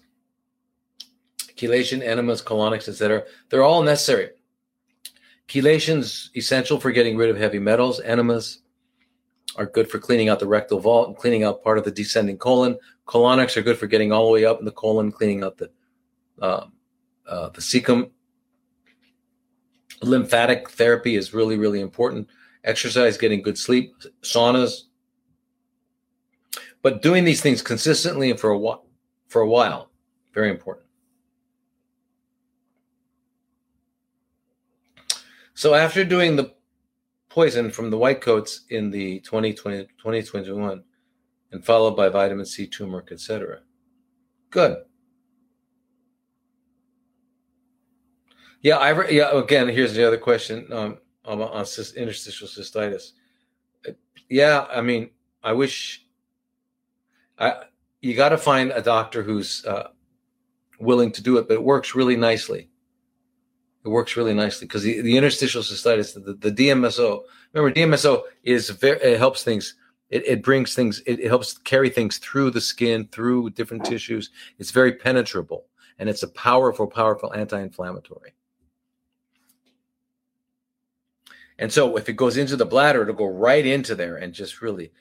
[1.56, 3.26] Chelation, enemas, colonics, etc.
[3.50, 4.32] They're all necessary.
[5.48, 8.00] Chelation's essential for getting rid of heavy metals.
[8.00, 8.60] Enemas
[9.56, 12.40] are good for cleaning out the rectal vault and cleaning out part of the descending
[12.40, 12.78] colon.
[13.08, 15.70] Colonics are good for getting all the way up in the colon, cleaning out the
[16.42, 16.66] uh,
[17.28, 18.10] uh, the cecum.
[20.02, 22.28] Lymphatic therapy is really, really important.
[22.68, 24.84] Exercise, getting good sleep, saunas.
[26.84, 28.86] But doing these things consistently and for a while,
[29.30, 29.90] for a while,
[30.34, 30.86] very important.
[35.54, 36.54] So after doing the
[37.30, 40.84] poison from the white coats in the 2020, 2021
[41.52, 43.62] and followed by vitamin C, turmeric, etc.
[44.50, 44.78] Good.
[48.62, 49.32] Yeah, I re- yeah.
[49.38, 50.98] Again, here's the other question um,
[51.28, 53.12] on, on interstitial cystitis.
[54.30, 55.12] Yeah, I mean,
[55.44, 56.06] I wish
[57.38, 57.64] I
[58.02, 59.90] you got to find a doctor who's uh,
[60.80, 62.70] willing to do it, but it works really nicely.
[63.86, 67.22] It works really nicely because the, the interstitial cystitis, the, the DMSO.
[67.54, 69.76] Remember, DMSO is very it helps things.
[70.10, 71.02] It, it brings things.
[71.06, 74.30] It, it helps carry things through the skin, through different tissues.
[74.58, 75.66] It's very penetrable,
[76.00, 78.34] and it's a powerful, powerful anti-inflammatory.
[81.60, 84.62] And so, if it goes into the bladder, it'll go right into there and just
[84.62, 84.92] really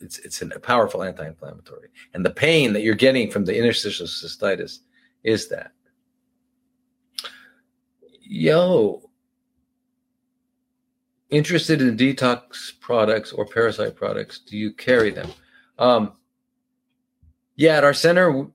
[0.00, 1.88] it's it's a powerful anti-inflammatory.
[2.14, 4.78] And the pain that you're getting from the interstitial cystitis
[5.22, 5.72] is that
[8.30, 9.10] yo,
[11.30, 15.28] interested in detox products or parasite products, do you carry them?
[15.78, 16.12] Um,
[17.56, 18.46] yeah, at our center,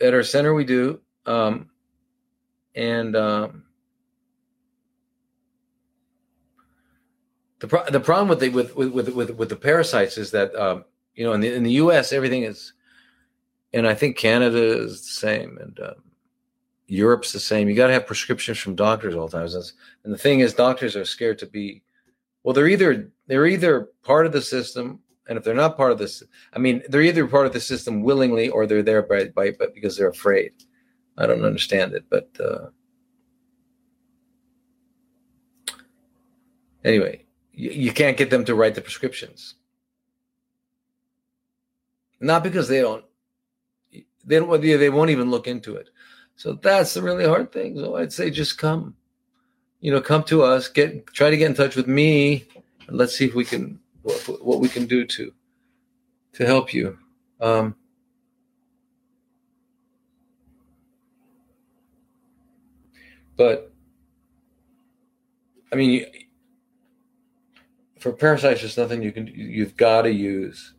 [0.00, 1.70] at our center we do, um,
[2.74, 3.64] and um,
[7.62, 10.84] the pro- the problem with the with, with with with the parasites is that um,
[11.14, 12.12] you know in the in the U.S.
[12.12, 12.72] everything is,
[13.72, 15.94] and I think Canada is the same, and um,
[16.88, 17.68] Europe's the same.
[17.68, 19.62] You got to have prescriptions from doctors all the time.
[20.02, 21.82] And the thing is, doctors are scared to be.
[22.42, 24.98] Well, they're either they're either part of the system,
[25.28, 28.02] and if they're not part of this, I mean, they're either part of the system
[28.02, 30.50] willingly or they're there by, by but because they're afraid.
[31.16, 32.70] I don't understand it, but uh,
[36.84, 39.54] anyway, you, can't get them to write the prescriptions.
[42.20, 43.04] Not because they don't
[44.24, 45.88] they don't they won't even look into it
[46.36, 47.76] so that's the really hard thing.
[47.78, 48.96] So I'd say just come,
[49.80, 52.46] you know, come to us, get try to get in touch with me,
[52.88, 55.32] and let's see if we can what, what we can do to
[56.34, 56.98] to help you.
[57.40, 57.76] Um,
[63.36, 63.70] but
[65.72, 66.06] I mean,
[68.02, 69.26] for parasites, there's nothing you can.
[69.28, 70.74] You've got to use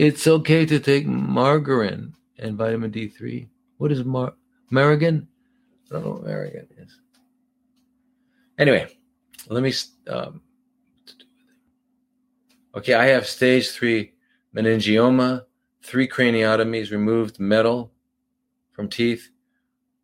[0.00, 3.46] It's okay to take margarine and vitamin D3.
[3.76, 4.32] What is mar-
[4.72, 5.26] Marigan?
[5.90, 7.00] I don't know what Marigan is.
[8.58, 8.96] Anyway,
[9.48, 9.74] let me.
[10.06, 10.40] Um,
[12.74, 14.14] okay, I have stage three
[14.56, 15.42] meningioma,
[15.82, 17.92] three craniotomies, removed metal
[18.72, 19.28] from teeth.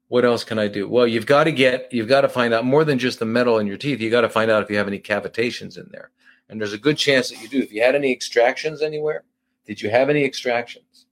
[0.08, 0.88] What else can I do?
[0.88, 3.58] Well, you've got to get, you've got to find out more than just the metal
[3.58, 4.00] in your teeth.
[4.00, 6.10] You got to find out if you have any cavitations in there.
[6.48, 7.58] And there's a good chance that you do.
[7.58, 9.24] If you had any extractions anywhere,
[9.66, 11.06] did you have any extractions?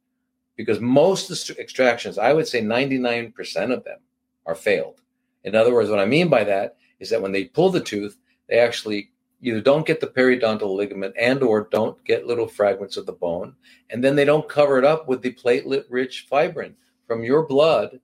[0.56, 3.34] Because most extractions, I would say 99%
[3.72, 3.98] of them
[4.46, 5.00] are failed.
[5.42, 8.16] In other words, what I mean by that is that when they pull the tooth,
[8.48, 9.10] they actually
[9.42, 13.54] either don't get the periodontal ligament and or don't get little fragments of the bone
[13.90, 16.74] and then they don't cover it up with the platelet rich fibrin
[17.06, 18.00] from your blood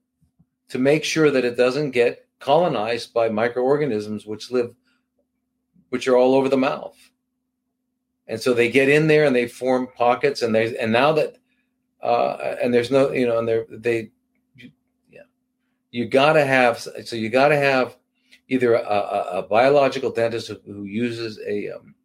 [0.71, 4.73] to make sure that it doesn't get colonized by microorganisms which live
[5.89, 6.97] which are all over the mouth.
[8.25, 11.35] And so they get in there and they form pockets and they and now that
[12.01, 14.11] uh, and there's no you know and they're they
[15.09, 15.23] yeah.
[15.91, 17.97] You got to have so you got to have
[18.47, 21.95] either a, a, a, biological dentist who, uses a um,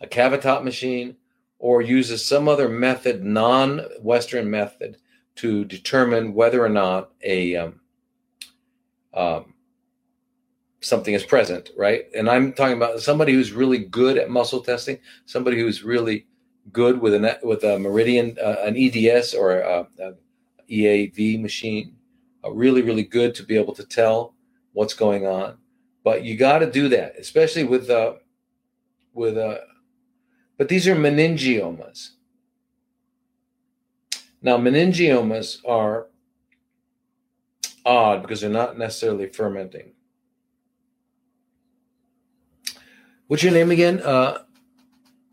[0.00, 1.16] a Cavitat machine
[1.58, 4.98] or uses some other method, non-Western method,
[5.36, 7.80] to determine whether or not a um,
[9.12, 9.54] um,
[10.80, 12.04] something is present, right?
[12.16, 16.26] And I'm talking about somebody who's really good at muscle testing, somebody who's really
[16.72, 20.14] good with an with a Meridian, uh, an EDS or a, a
[20.70, 21.96] EAV machine,
[22.44, 24.34] uh, really really good to be able to tell
[24.72, 25.56] what's going on.
[26.04, 28.14] But you got to do that, especially with uh,
[29.12, 29.58] with uh,
[30.58, 32.10] but these are meningiomas.
[34.44, 36.08] Now, meningiomas are
[37.86, 39.92] odd because they're not necessarily fermenting.
[43.26, 44.00] What's your name again?
[44.02, 44.42] Uh,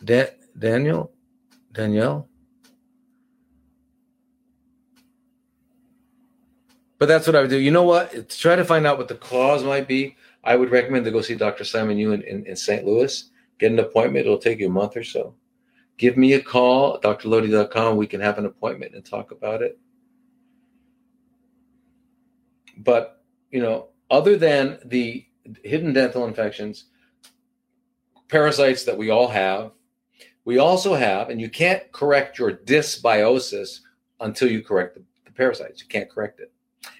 [0.01, 1.11] da- Daniel?
[1.73, 2.29] Danielle?
[6.97, 7.59] But that's what I would do.
[7.59, 8.11] You know what?
[8.11, 11.19] To try to find out what the cause might be, I would recommend to go
[11.19, 11.65] see Dr.
[11.65, 12.85] Simon in, in, in St.
[12.85, 13.29] Louis.
[13.59, 14.25] Get an appointment.
[14.25, 15.35] It'll take you a month or so.
[16.01, 17.95] Give me a call, drlodi.com.
[17.95, 19.77] We can have an appointment and talk about it.
[22.75, 23.21] But,
[23.51, 25.23] you know, other than the
[25.63, 26.85] hidden dental infections,
[28.29, 29.73] parasites that we all have,
[30.43, 33.81] we also have, and you can't correct your dysbiosis
[34.21, 35.83] until you correct the, the parasites.
[35.83, 36.51] You can't correct it.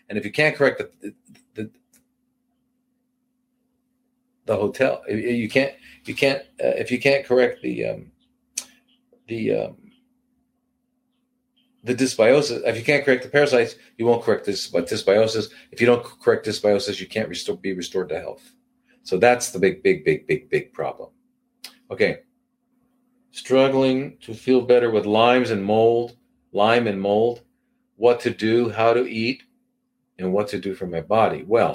[0.09, 1.15] And if you can't correct the,
[1.55, 1.71] the,
[4.45, 5.73] the hotel, you can't,
[6.05, 8.11] you can't, uh, if you can't correct the, um,
[9.31, 9.77] the, um,
[11.85, 15.51] the dysbiosis, if you can't correct the parasites, you won't correct this but dysbiosis.
[15.71, 18.51] If you don't correct dysbiosis, you can't restore, be restored to health.
[19.03, 21.11] So that's the big, big, big, big, big problem.
[21.89, 22.19] Okay.
[23.31, 26.17] Struggling to feel better with Lyme's and mold,
[26.51, 27.41] Lyme and mold,
[27.95, 29.43] what to do, how to eat,
[30.19, 31.45] and what to do for my body.
[31.47, 31.73] Well,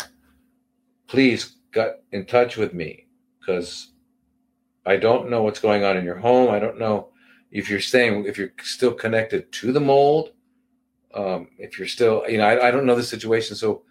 [1.06, 3.06] please get in touch with me
[3.40, 3.92] because
[4.84, 6.50] I don't know what's going on in your home.
[6.50, 7.08] I don't know
[7.50, 10.30] if you're staying, if you're still connected to the mold,
[11.14, 13.56] um, if you're still, you know, I, I don't know the situation.
[13.56, 13.82] So,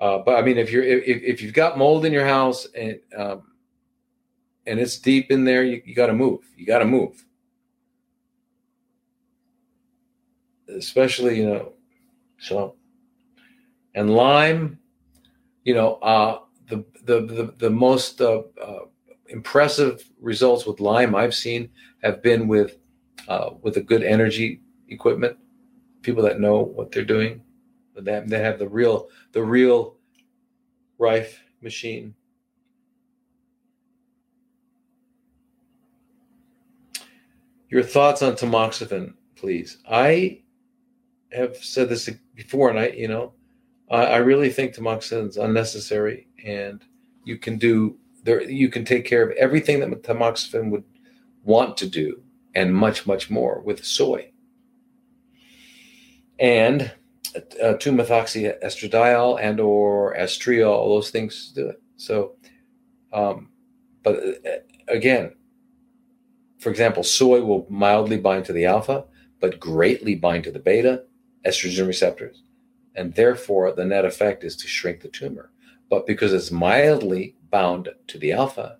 [0.00, 2.98] uh, but I mean, if you're, if, if you've got mold in your house and,
[3.16, 3.42] um,
[4.66, 6.40] and it's deep in there, you, you got to move.
[6.56, 7.24] You got to move.
[10.68, 11.72] Especially, you know,
[12.38, 12.74] so,
[13.94, 14.78] and Lyme,
[15.64, 18.80] you know, uh, the, the, the, the most uh, uh,
[19.28, 21.70] impressive results with Lyme I've seen
[22.02, 22.76] have been with
[23.28, 25.36] uh, with a good energy equipment,
[26.02, 27.42] people that know what they're doing,
[27.94, 29.96] that they have the real the real
[30.98, 32.14] Rife machine.
[37.68, 39.78] Your thoughts on tamoxifen, please.
[39.90, 40.40] I
[41.32, 43.34] have said this before, and I, you know,
[43.90, 46.82] I, I really think tamoxifen is unnecessary, and
[47.24, 48.42] you can do there.
[48.42, 50.84] You can take care of everything that tamoxifen would
[51.44, 52.22] want to do
[52.56, 54.32] and much, much more with soy.
[56.38, 56.90] And
[57.36, 61.82] uh, 2-methoxyestradiol and or estriol, all those things do it.
[61.96, 62.36] So,
[63.12, 63.50] um,
[64.02, 64.50] but uh,
[64.88, 65.34] again,
[66.58, 69.04] for example, soy will mildly bind to the alpha,
[69.38, 71.04] but greatly bind to the beta
[71.46, 72.42] estrogen receptors.
[72.94, 75.50] And therefore, the net effect is to shrink the tumor.
[75.90, 78.78] But because it's mildly bound to the alpha,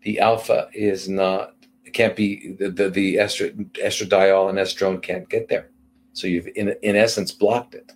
[0.00, 1.59] the alpha is not
[1.92, 5.70] can't be the the, the estradiol and estrone can't get there.
[6.12, 7.92] So you've in in essence blocked it.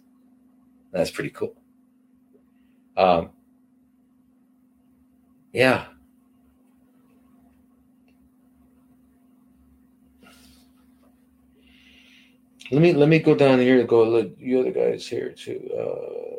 [0.93, 1.55] That's pretty cool.
[2.97, 3.31] Um,
[5.53, 5.87] yeah.
[12.71, 15.69] Let me let me go down here to go look you other guys here too.
[15.77, 16.34] Uh,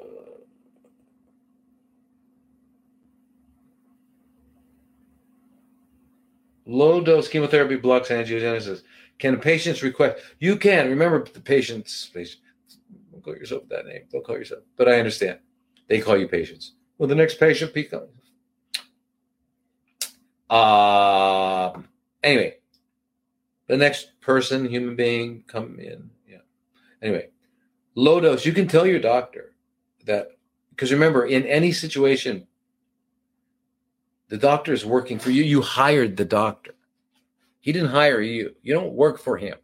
[6.66, 8.82] Low dose chemotherapy blocks angiogenesis.
[9.20, 10.22] Can patients request?
[10.40, 10.90] You can.
[10.90, 12.10] Remember the patients.
[12.14, 12.42] Patient,
[13.12, 14.02] don't call yourself that name.
[14.12, 14.64] Don't call yourself.
[14.76, 15.40] But I understand.
[15.88, 16.74] They call you patients.
[16.98, 18.10] Will the next patient be coming?
[20.50, 21.74] Uh,
[22.24, 22.58] anyway,
[23.68, 26.10] the next person, human being, come in.
[26.28, 26.38] Yeah.
[27.02, 27.30] Anyway,
[27.96, 28.46] low dose.
[28.46, 29.54] You can tell your doctor
[30.06, 30.32] that
[30.70, 32.48] because remember, in any situation,
[34.30, 35.44] the doctor is working for you.
[35.44, 36.74] You hired the doctor.
[37.60, 38.56] He didn't hire you.
[38.62, 39.58] You don't work for him.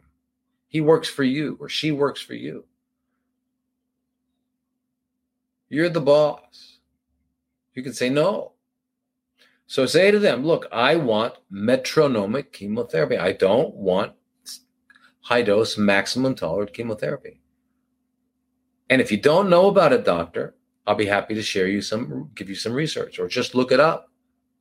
[0.67, 2.65] He works for you or she works for you.
[5.69, 6.79] You're the boss.
[7.73, 8.53] You can say no.
[9.67, 13.17] So say to them, look, I want metronomic chemotherapy.
[13.17, 14.13] I don't want
[15.21, 17.39] high dose maximum tolerant chemotherapy.
[18.89, 20.55] And if you don't know about it, doctor,
[20.85, 23.79] I'll be happy to share you some, give you some research or just look it
[23.79, 24.10] up.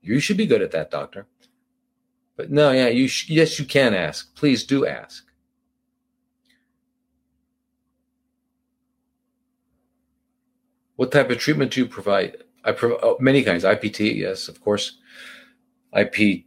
[0.03, 1.27] You should be good at that, doctor.
[2.37, 4.35] But no, yeah, you sh- yes, you can ask.
[4.35, 5.25] Please do ask.
[10.97, 12.37] What type of treatment do you provide?
[12.65, 13.65] I provide oh, many kinds.
[13.65, 14.99] IPT, yes, of course.
[15.97, 16.45] IP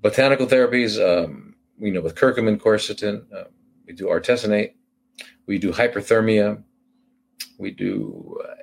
[0.00, 0.98] botanical therapies.
[1.00, 3.24] Um, you know, with curcumin, quercetin.
[3.34, 3.44] Uh,
[3.86, 4.74] we do artesunate.
[5.46, 6.62] We do hyperthermia.
[7.58, 8.62] We do, uh,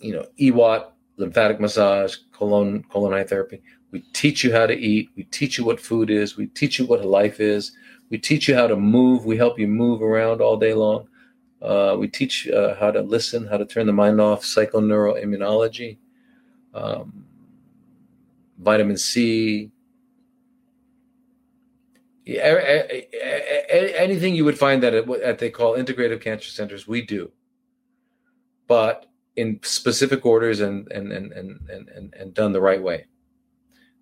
[0.00, 3.62] you know, EWOT, lymphatic massage, colon colon therapy.
[3.90, 5.10] We teach you how to eat.
[5.16, 6.36] We teach you what food is.
[6.36, 7.72] We teach you what life is.
[8.10, 9.24] We teach you how to move.
[9.24, 11.08] We help you move around all day long.
[11.60, 15.96] Uh, we teach uh, how to listen, how to turn the mind off, psychoneuroimmunology,
[16.74, 17.24] um,
[18.58, 19.70] vitamin C.
[22.24, 22.82] Yeah,
[23.96, 27.30] anything you would find that at what they call integrative cancer centers, we do.
[28.66, 29.06] But
[29.36, 33.06] in specific orders and and and and and, and done the right way.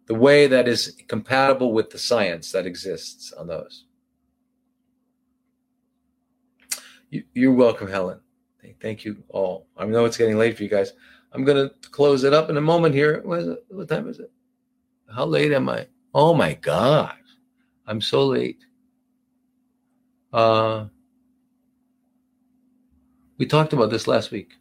[0.07, 3.85] The way that is compatible with the science that exists on those.
[7.11, 8.21] You, are welcome helen.
[8.81, 9.67] Thank you all.
[9.77, 10.93] I know it's getting late for you guys.
[11.33, 13.21] I'm going to close it up in a moment here.
[13.25, 13.65] What, is it?
[13.69, 14.31] what time is it?
[15.13, 15.87] How late am i?
[16.15, 17.15] Oh my god
[17.91, 18.65] i'm so late.
[20.33, 20.87] Uh
[23.37, 24.53] we talked about this last week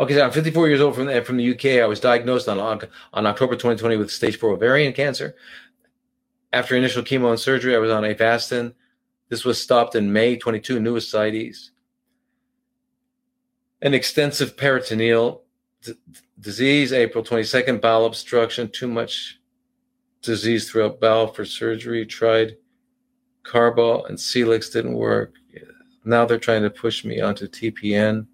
[0.00, 1.82] Okay, so I'm 54 years old from the, from the UK.
[1.82, 5.36] I was diagnosed on, on October 2020 with stage four ovarian cancer.
[6.54, 8.72] After initial chemo and surgery, I was on Avastin.
[9.28, 11.72] This was stopped in May 22, new ascites.
[13.82, 15.42] An extensive peritoneal
[15.82, 15.92] d-
[16.40, 19.38] disease, April 22nd, bowel obstruction, too much
[20.22, 22.06] disease throughout bowel for surgery.
[22.06, 22.56] Tried
[23.42, 25.34] carbo and Caelyx didn't work.
[26.06, 28.26] Now they're trying to push me onto TPN.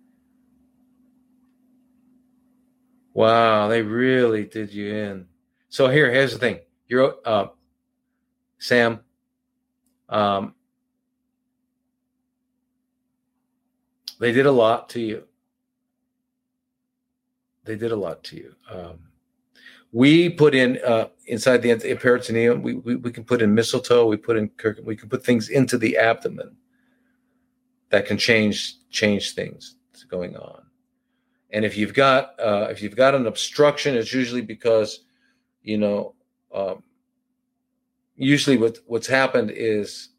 [3.17, 5.27] Wow, they really did you in.
[5.71, 6.59] So here, here's the thing.
[6.87, 7.47] You're uh,
[8.59, 9.01] Sam.
[10.11, 10.55] Um,
[14.21, 15.25] they did a lot to you.
[17.65, 18.55] They did a lot to you.
[18.71, 18.99] Um,
[19.93, 22.61] we put in uh, inside the peritoneum.
[22.61, 24.05] We, we we can put in mistletoe.
[24.05, 24.51] We put in
[24.85, 26.55] we can put things into the abdomen
[27.89, 30.66] that can change change things that's going on.
[31.51, 35.05] And if you've got uh, if you've got an obstruction, it's usually because,
[35.63, 36.15] you know,
[36.55, 36.83] um,
[38.17, 40.11] usually what what's happened is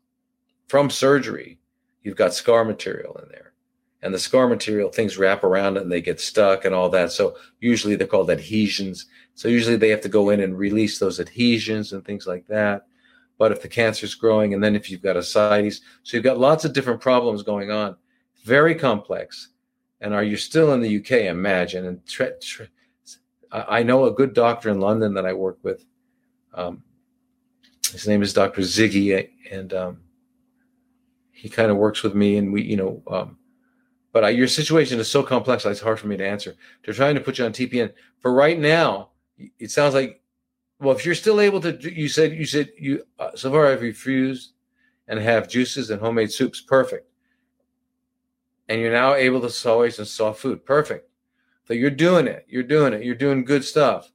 [0.68, 1.60] from surgery,
[2.02, 3.54] you've got scar material in there,
[4.02, 7.12] and the scar material things wrap around and they get stuck and all that.
[7.12, 9.08] So usually they're called adhesions.
[9.36, 12.88] So usually they have to go in and release those adhesions and things like that.
[13.38, 16.40] But if the cancer is growing, and then if you've got ascites, so you've got
[16.40, 17.96] lots of different problems going on,
[18.44, 19.50] very complex
[20.02, 21.12] and are you still in the UK?
[21.28, 21.86] Imagine.
[21.86, 22.02] And
[23.52, 25.86] I know a good doctor in London that I work with.
[26.54, 26.84] Um,
[27.92, 28.62] his name is Dr.
[28.62, 30.02] Ziggy, and um,
[31.32, 32.38] he kind of works with me.
[32.38, 33.38] And we, you know, um,
[34.12, 36.56] but uh, your situation is so complex; it's hard for me to answer.
[36.84, 39.10] They're trying to put you on TPN for right now.
[39.60, 40.22] It sounds like,
[40.80, 43.82] well, if you're still able to, you said you said you uh, so far I've
[43.82, 44.54] refused
[45.08, 46.60] and have juices and homemade soups.
[46.60, 47.07] Perfect
[48.70, 50.66] and you're now able to soy and soft food.
[50.66, 51.10] Perfect.
[51.68, 52.46] So you're doing it.
[52.48, 53.04] You're doing it.
[53.04, 54.12] You're doing good stuff.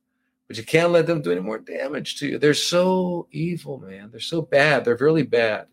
[0.49, 2.39] But you can't let them do any more damage to you.
[2.39, 4.11] They're so evil, man.
[4.11, 4.85] They're so bad.
[4.85, 5.67] They're really bad.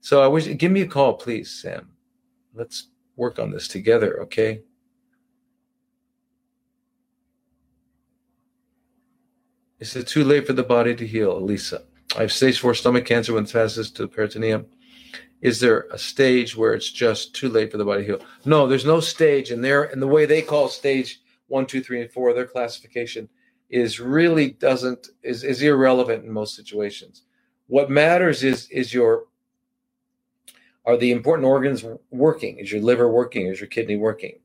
[0.00, 1.90] So I wish give me a call, please, Sam.
[2.54, 4.62] Let's work on this together, okay?
[9.78, 11.82] Is it too late for the body to heal, Elisa?
[12.16, 14.66] I have stage four stomach cancer with metastasis to the peritoneum
[15.42, 18.26] is there a stage where it's just too late for the body to heal?
[18.44, 22.00] No, there's no stage, and there and the way they call stage one, two, three,
[22.00, 23.28] and four, their classification
[23.68, 27.24] is really doesn't is is irrelevant in most situations.
[27.66, 29.24] What matters is is your
[30.84, 32.58] are the important organs working?
[32.58, 33.46] Is your liver working?
[33.48, 34.38] Is your kidney working?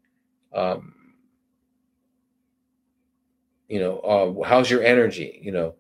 [0.53, 0.93] Um,
[3.67, 5.39] you know, uh, how's your energy?
[5.43, 5.75] You know,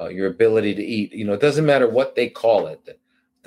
[0.00, 1.12] uh, your ability to eat.
[1.12, 2.98] You know, it doesn't matter what they call it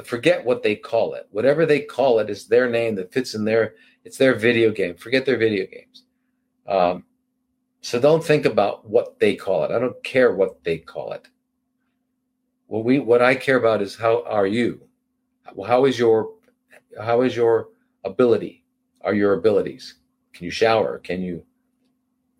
[0.05, 1.27] forget what they call it.
[1.31, 3.75] Whatever they call it is their name that fits in their.
[4.05, 4.95] It's their video game.
[4.95, 6.03] Forget their video games.
[6.67, 7.03] Um,
[7.81, 9.71] so don't think about what they call it.
[9.71, 11.27] I don't care what they call it.
[12.67, 14.81] What we what I care about is how are you?
[15.65, 16.33] How is your
[17.01, 17.69] how is your
[18.03, 18.63] ability?
[19.01, 19.95] Are your abilities?
[20.33, 20.99] Can you shower?
[20.99, 21.43] Can you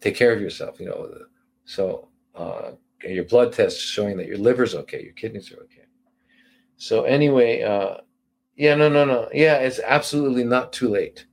[0.02, 0.80] take care of yourself?
[0.80, 1.10] You know,
[1.66, 2.72] so uh,
[3.04, 5.79] your blood tests showing that your liver's okay, your kidneys are okay.
[6.80, 7.98] So anyway, uh,
[8.56, 11.26] yeah, no, no, no, yeah, it's absolutely not too late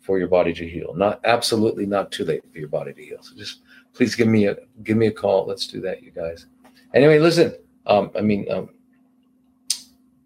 [0.00, 0.94] for your body to heal.
[0.94, 3.18] Not absolutely not too late for your body to heal.
[3.20, 3.60] So just
[3.92, 5.46] please give me a give me a call.
[5.46, 6.46] Let's do that, you guys.
[6.94, 7.54] Anyway, listen.
[7.86, 8.70] Um, I mean, um,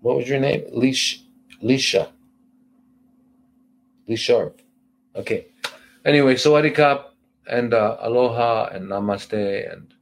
[0.00, 0.64] what was your name?
[0.70, 1.24] Leash,
[1.62, 2.12] Leisha.
[4.08, 4.60] Lee Sharp.
[5.16, 5.46] Okay.
[6.04, 7.14] Anyway, Sawadee Kap
[7.46, 9.94] and uh, aloha and namaste and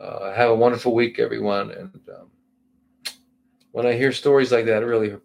[0.00, 1.70] uh, have a wonderful week, everyone.
[1.70, 2.30] And um,
[3.74, 5.16] when I hear stories like that, it really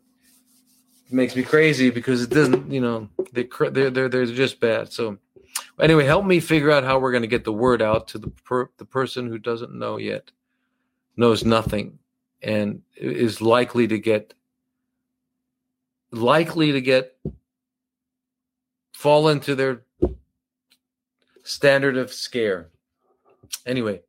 [1.11, 4.91] makes me crazy because it doesn't, you know, they, they're, they're, they're just bad.
[4.91, 5.19] So
[5.79, 8.29] anyway, help me figure out how we're going to get the word out to the
[8.29, 10.31] per, the person who doesn't know yet,
[11.15, 11.99] knows nothing,
[12.41, 14.33] and is likely to get
[16.11, 17.19] likely to get
[18.93, 19.83] fall into their
[21.43, 22.69] standard of scare.
[23.67, 24.01] Anyway,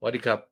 [0.00, 0.50] Wadi Cup.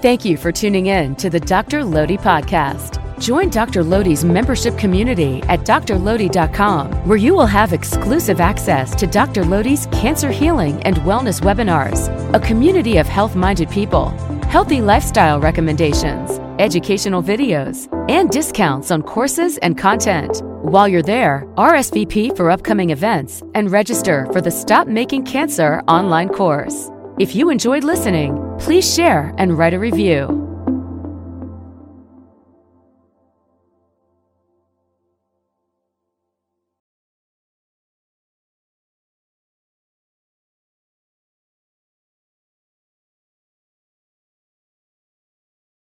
[0.00, 1.82] Thank you for tuning in to the Dr.
[1.82, 3.02] Lodi podcast.
[3.18, 3.82] Join Dr.
[3.82, 9.44] Lodi's membership community at drlodi.com, where you will have exclusive access to Dr.
[9.44, 14.10] Lodi's cancer healing and wellness webinars, a community of health minded people,
[14.46, 20.42] healthy lifestyle recommendations, educational videos, and discounts on courses and content.
[20.44, 26.28] While you're there, RSVP for upcoming events and register for the Stop Making Cancer online
[26.28, 26.88] course.
[27.18, 30.47] If you enjoyed listening, please share and write a review.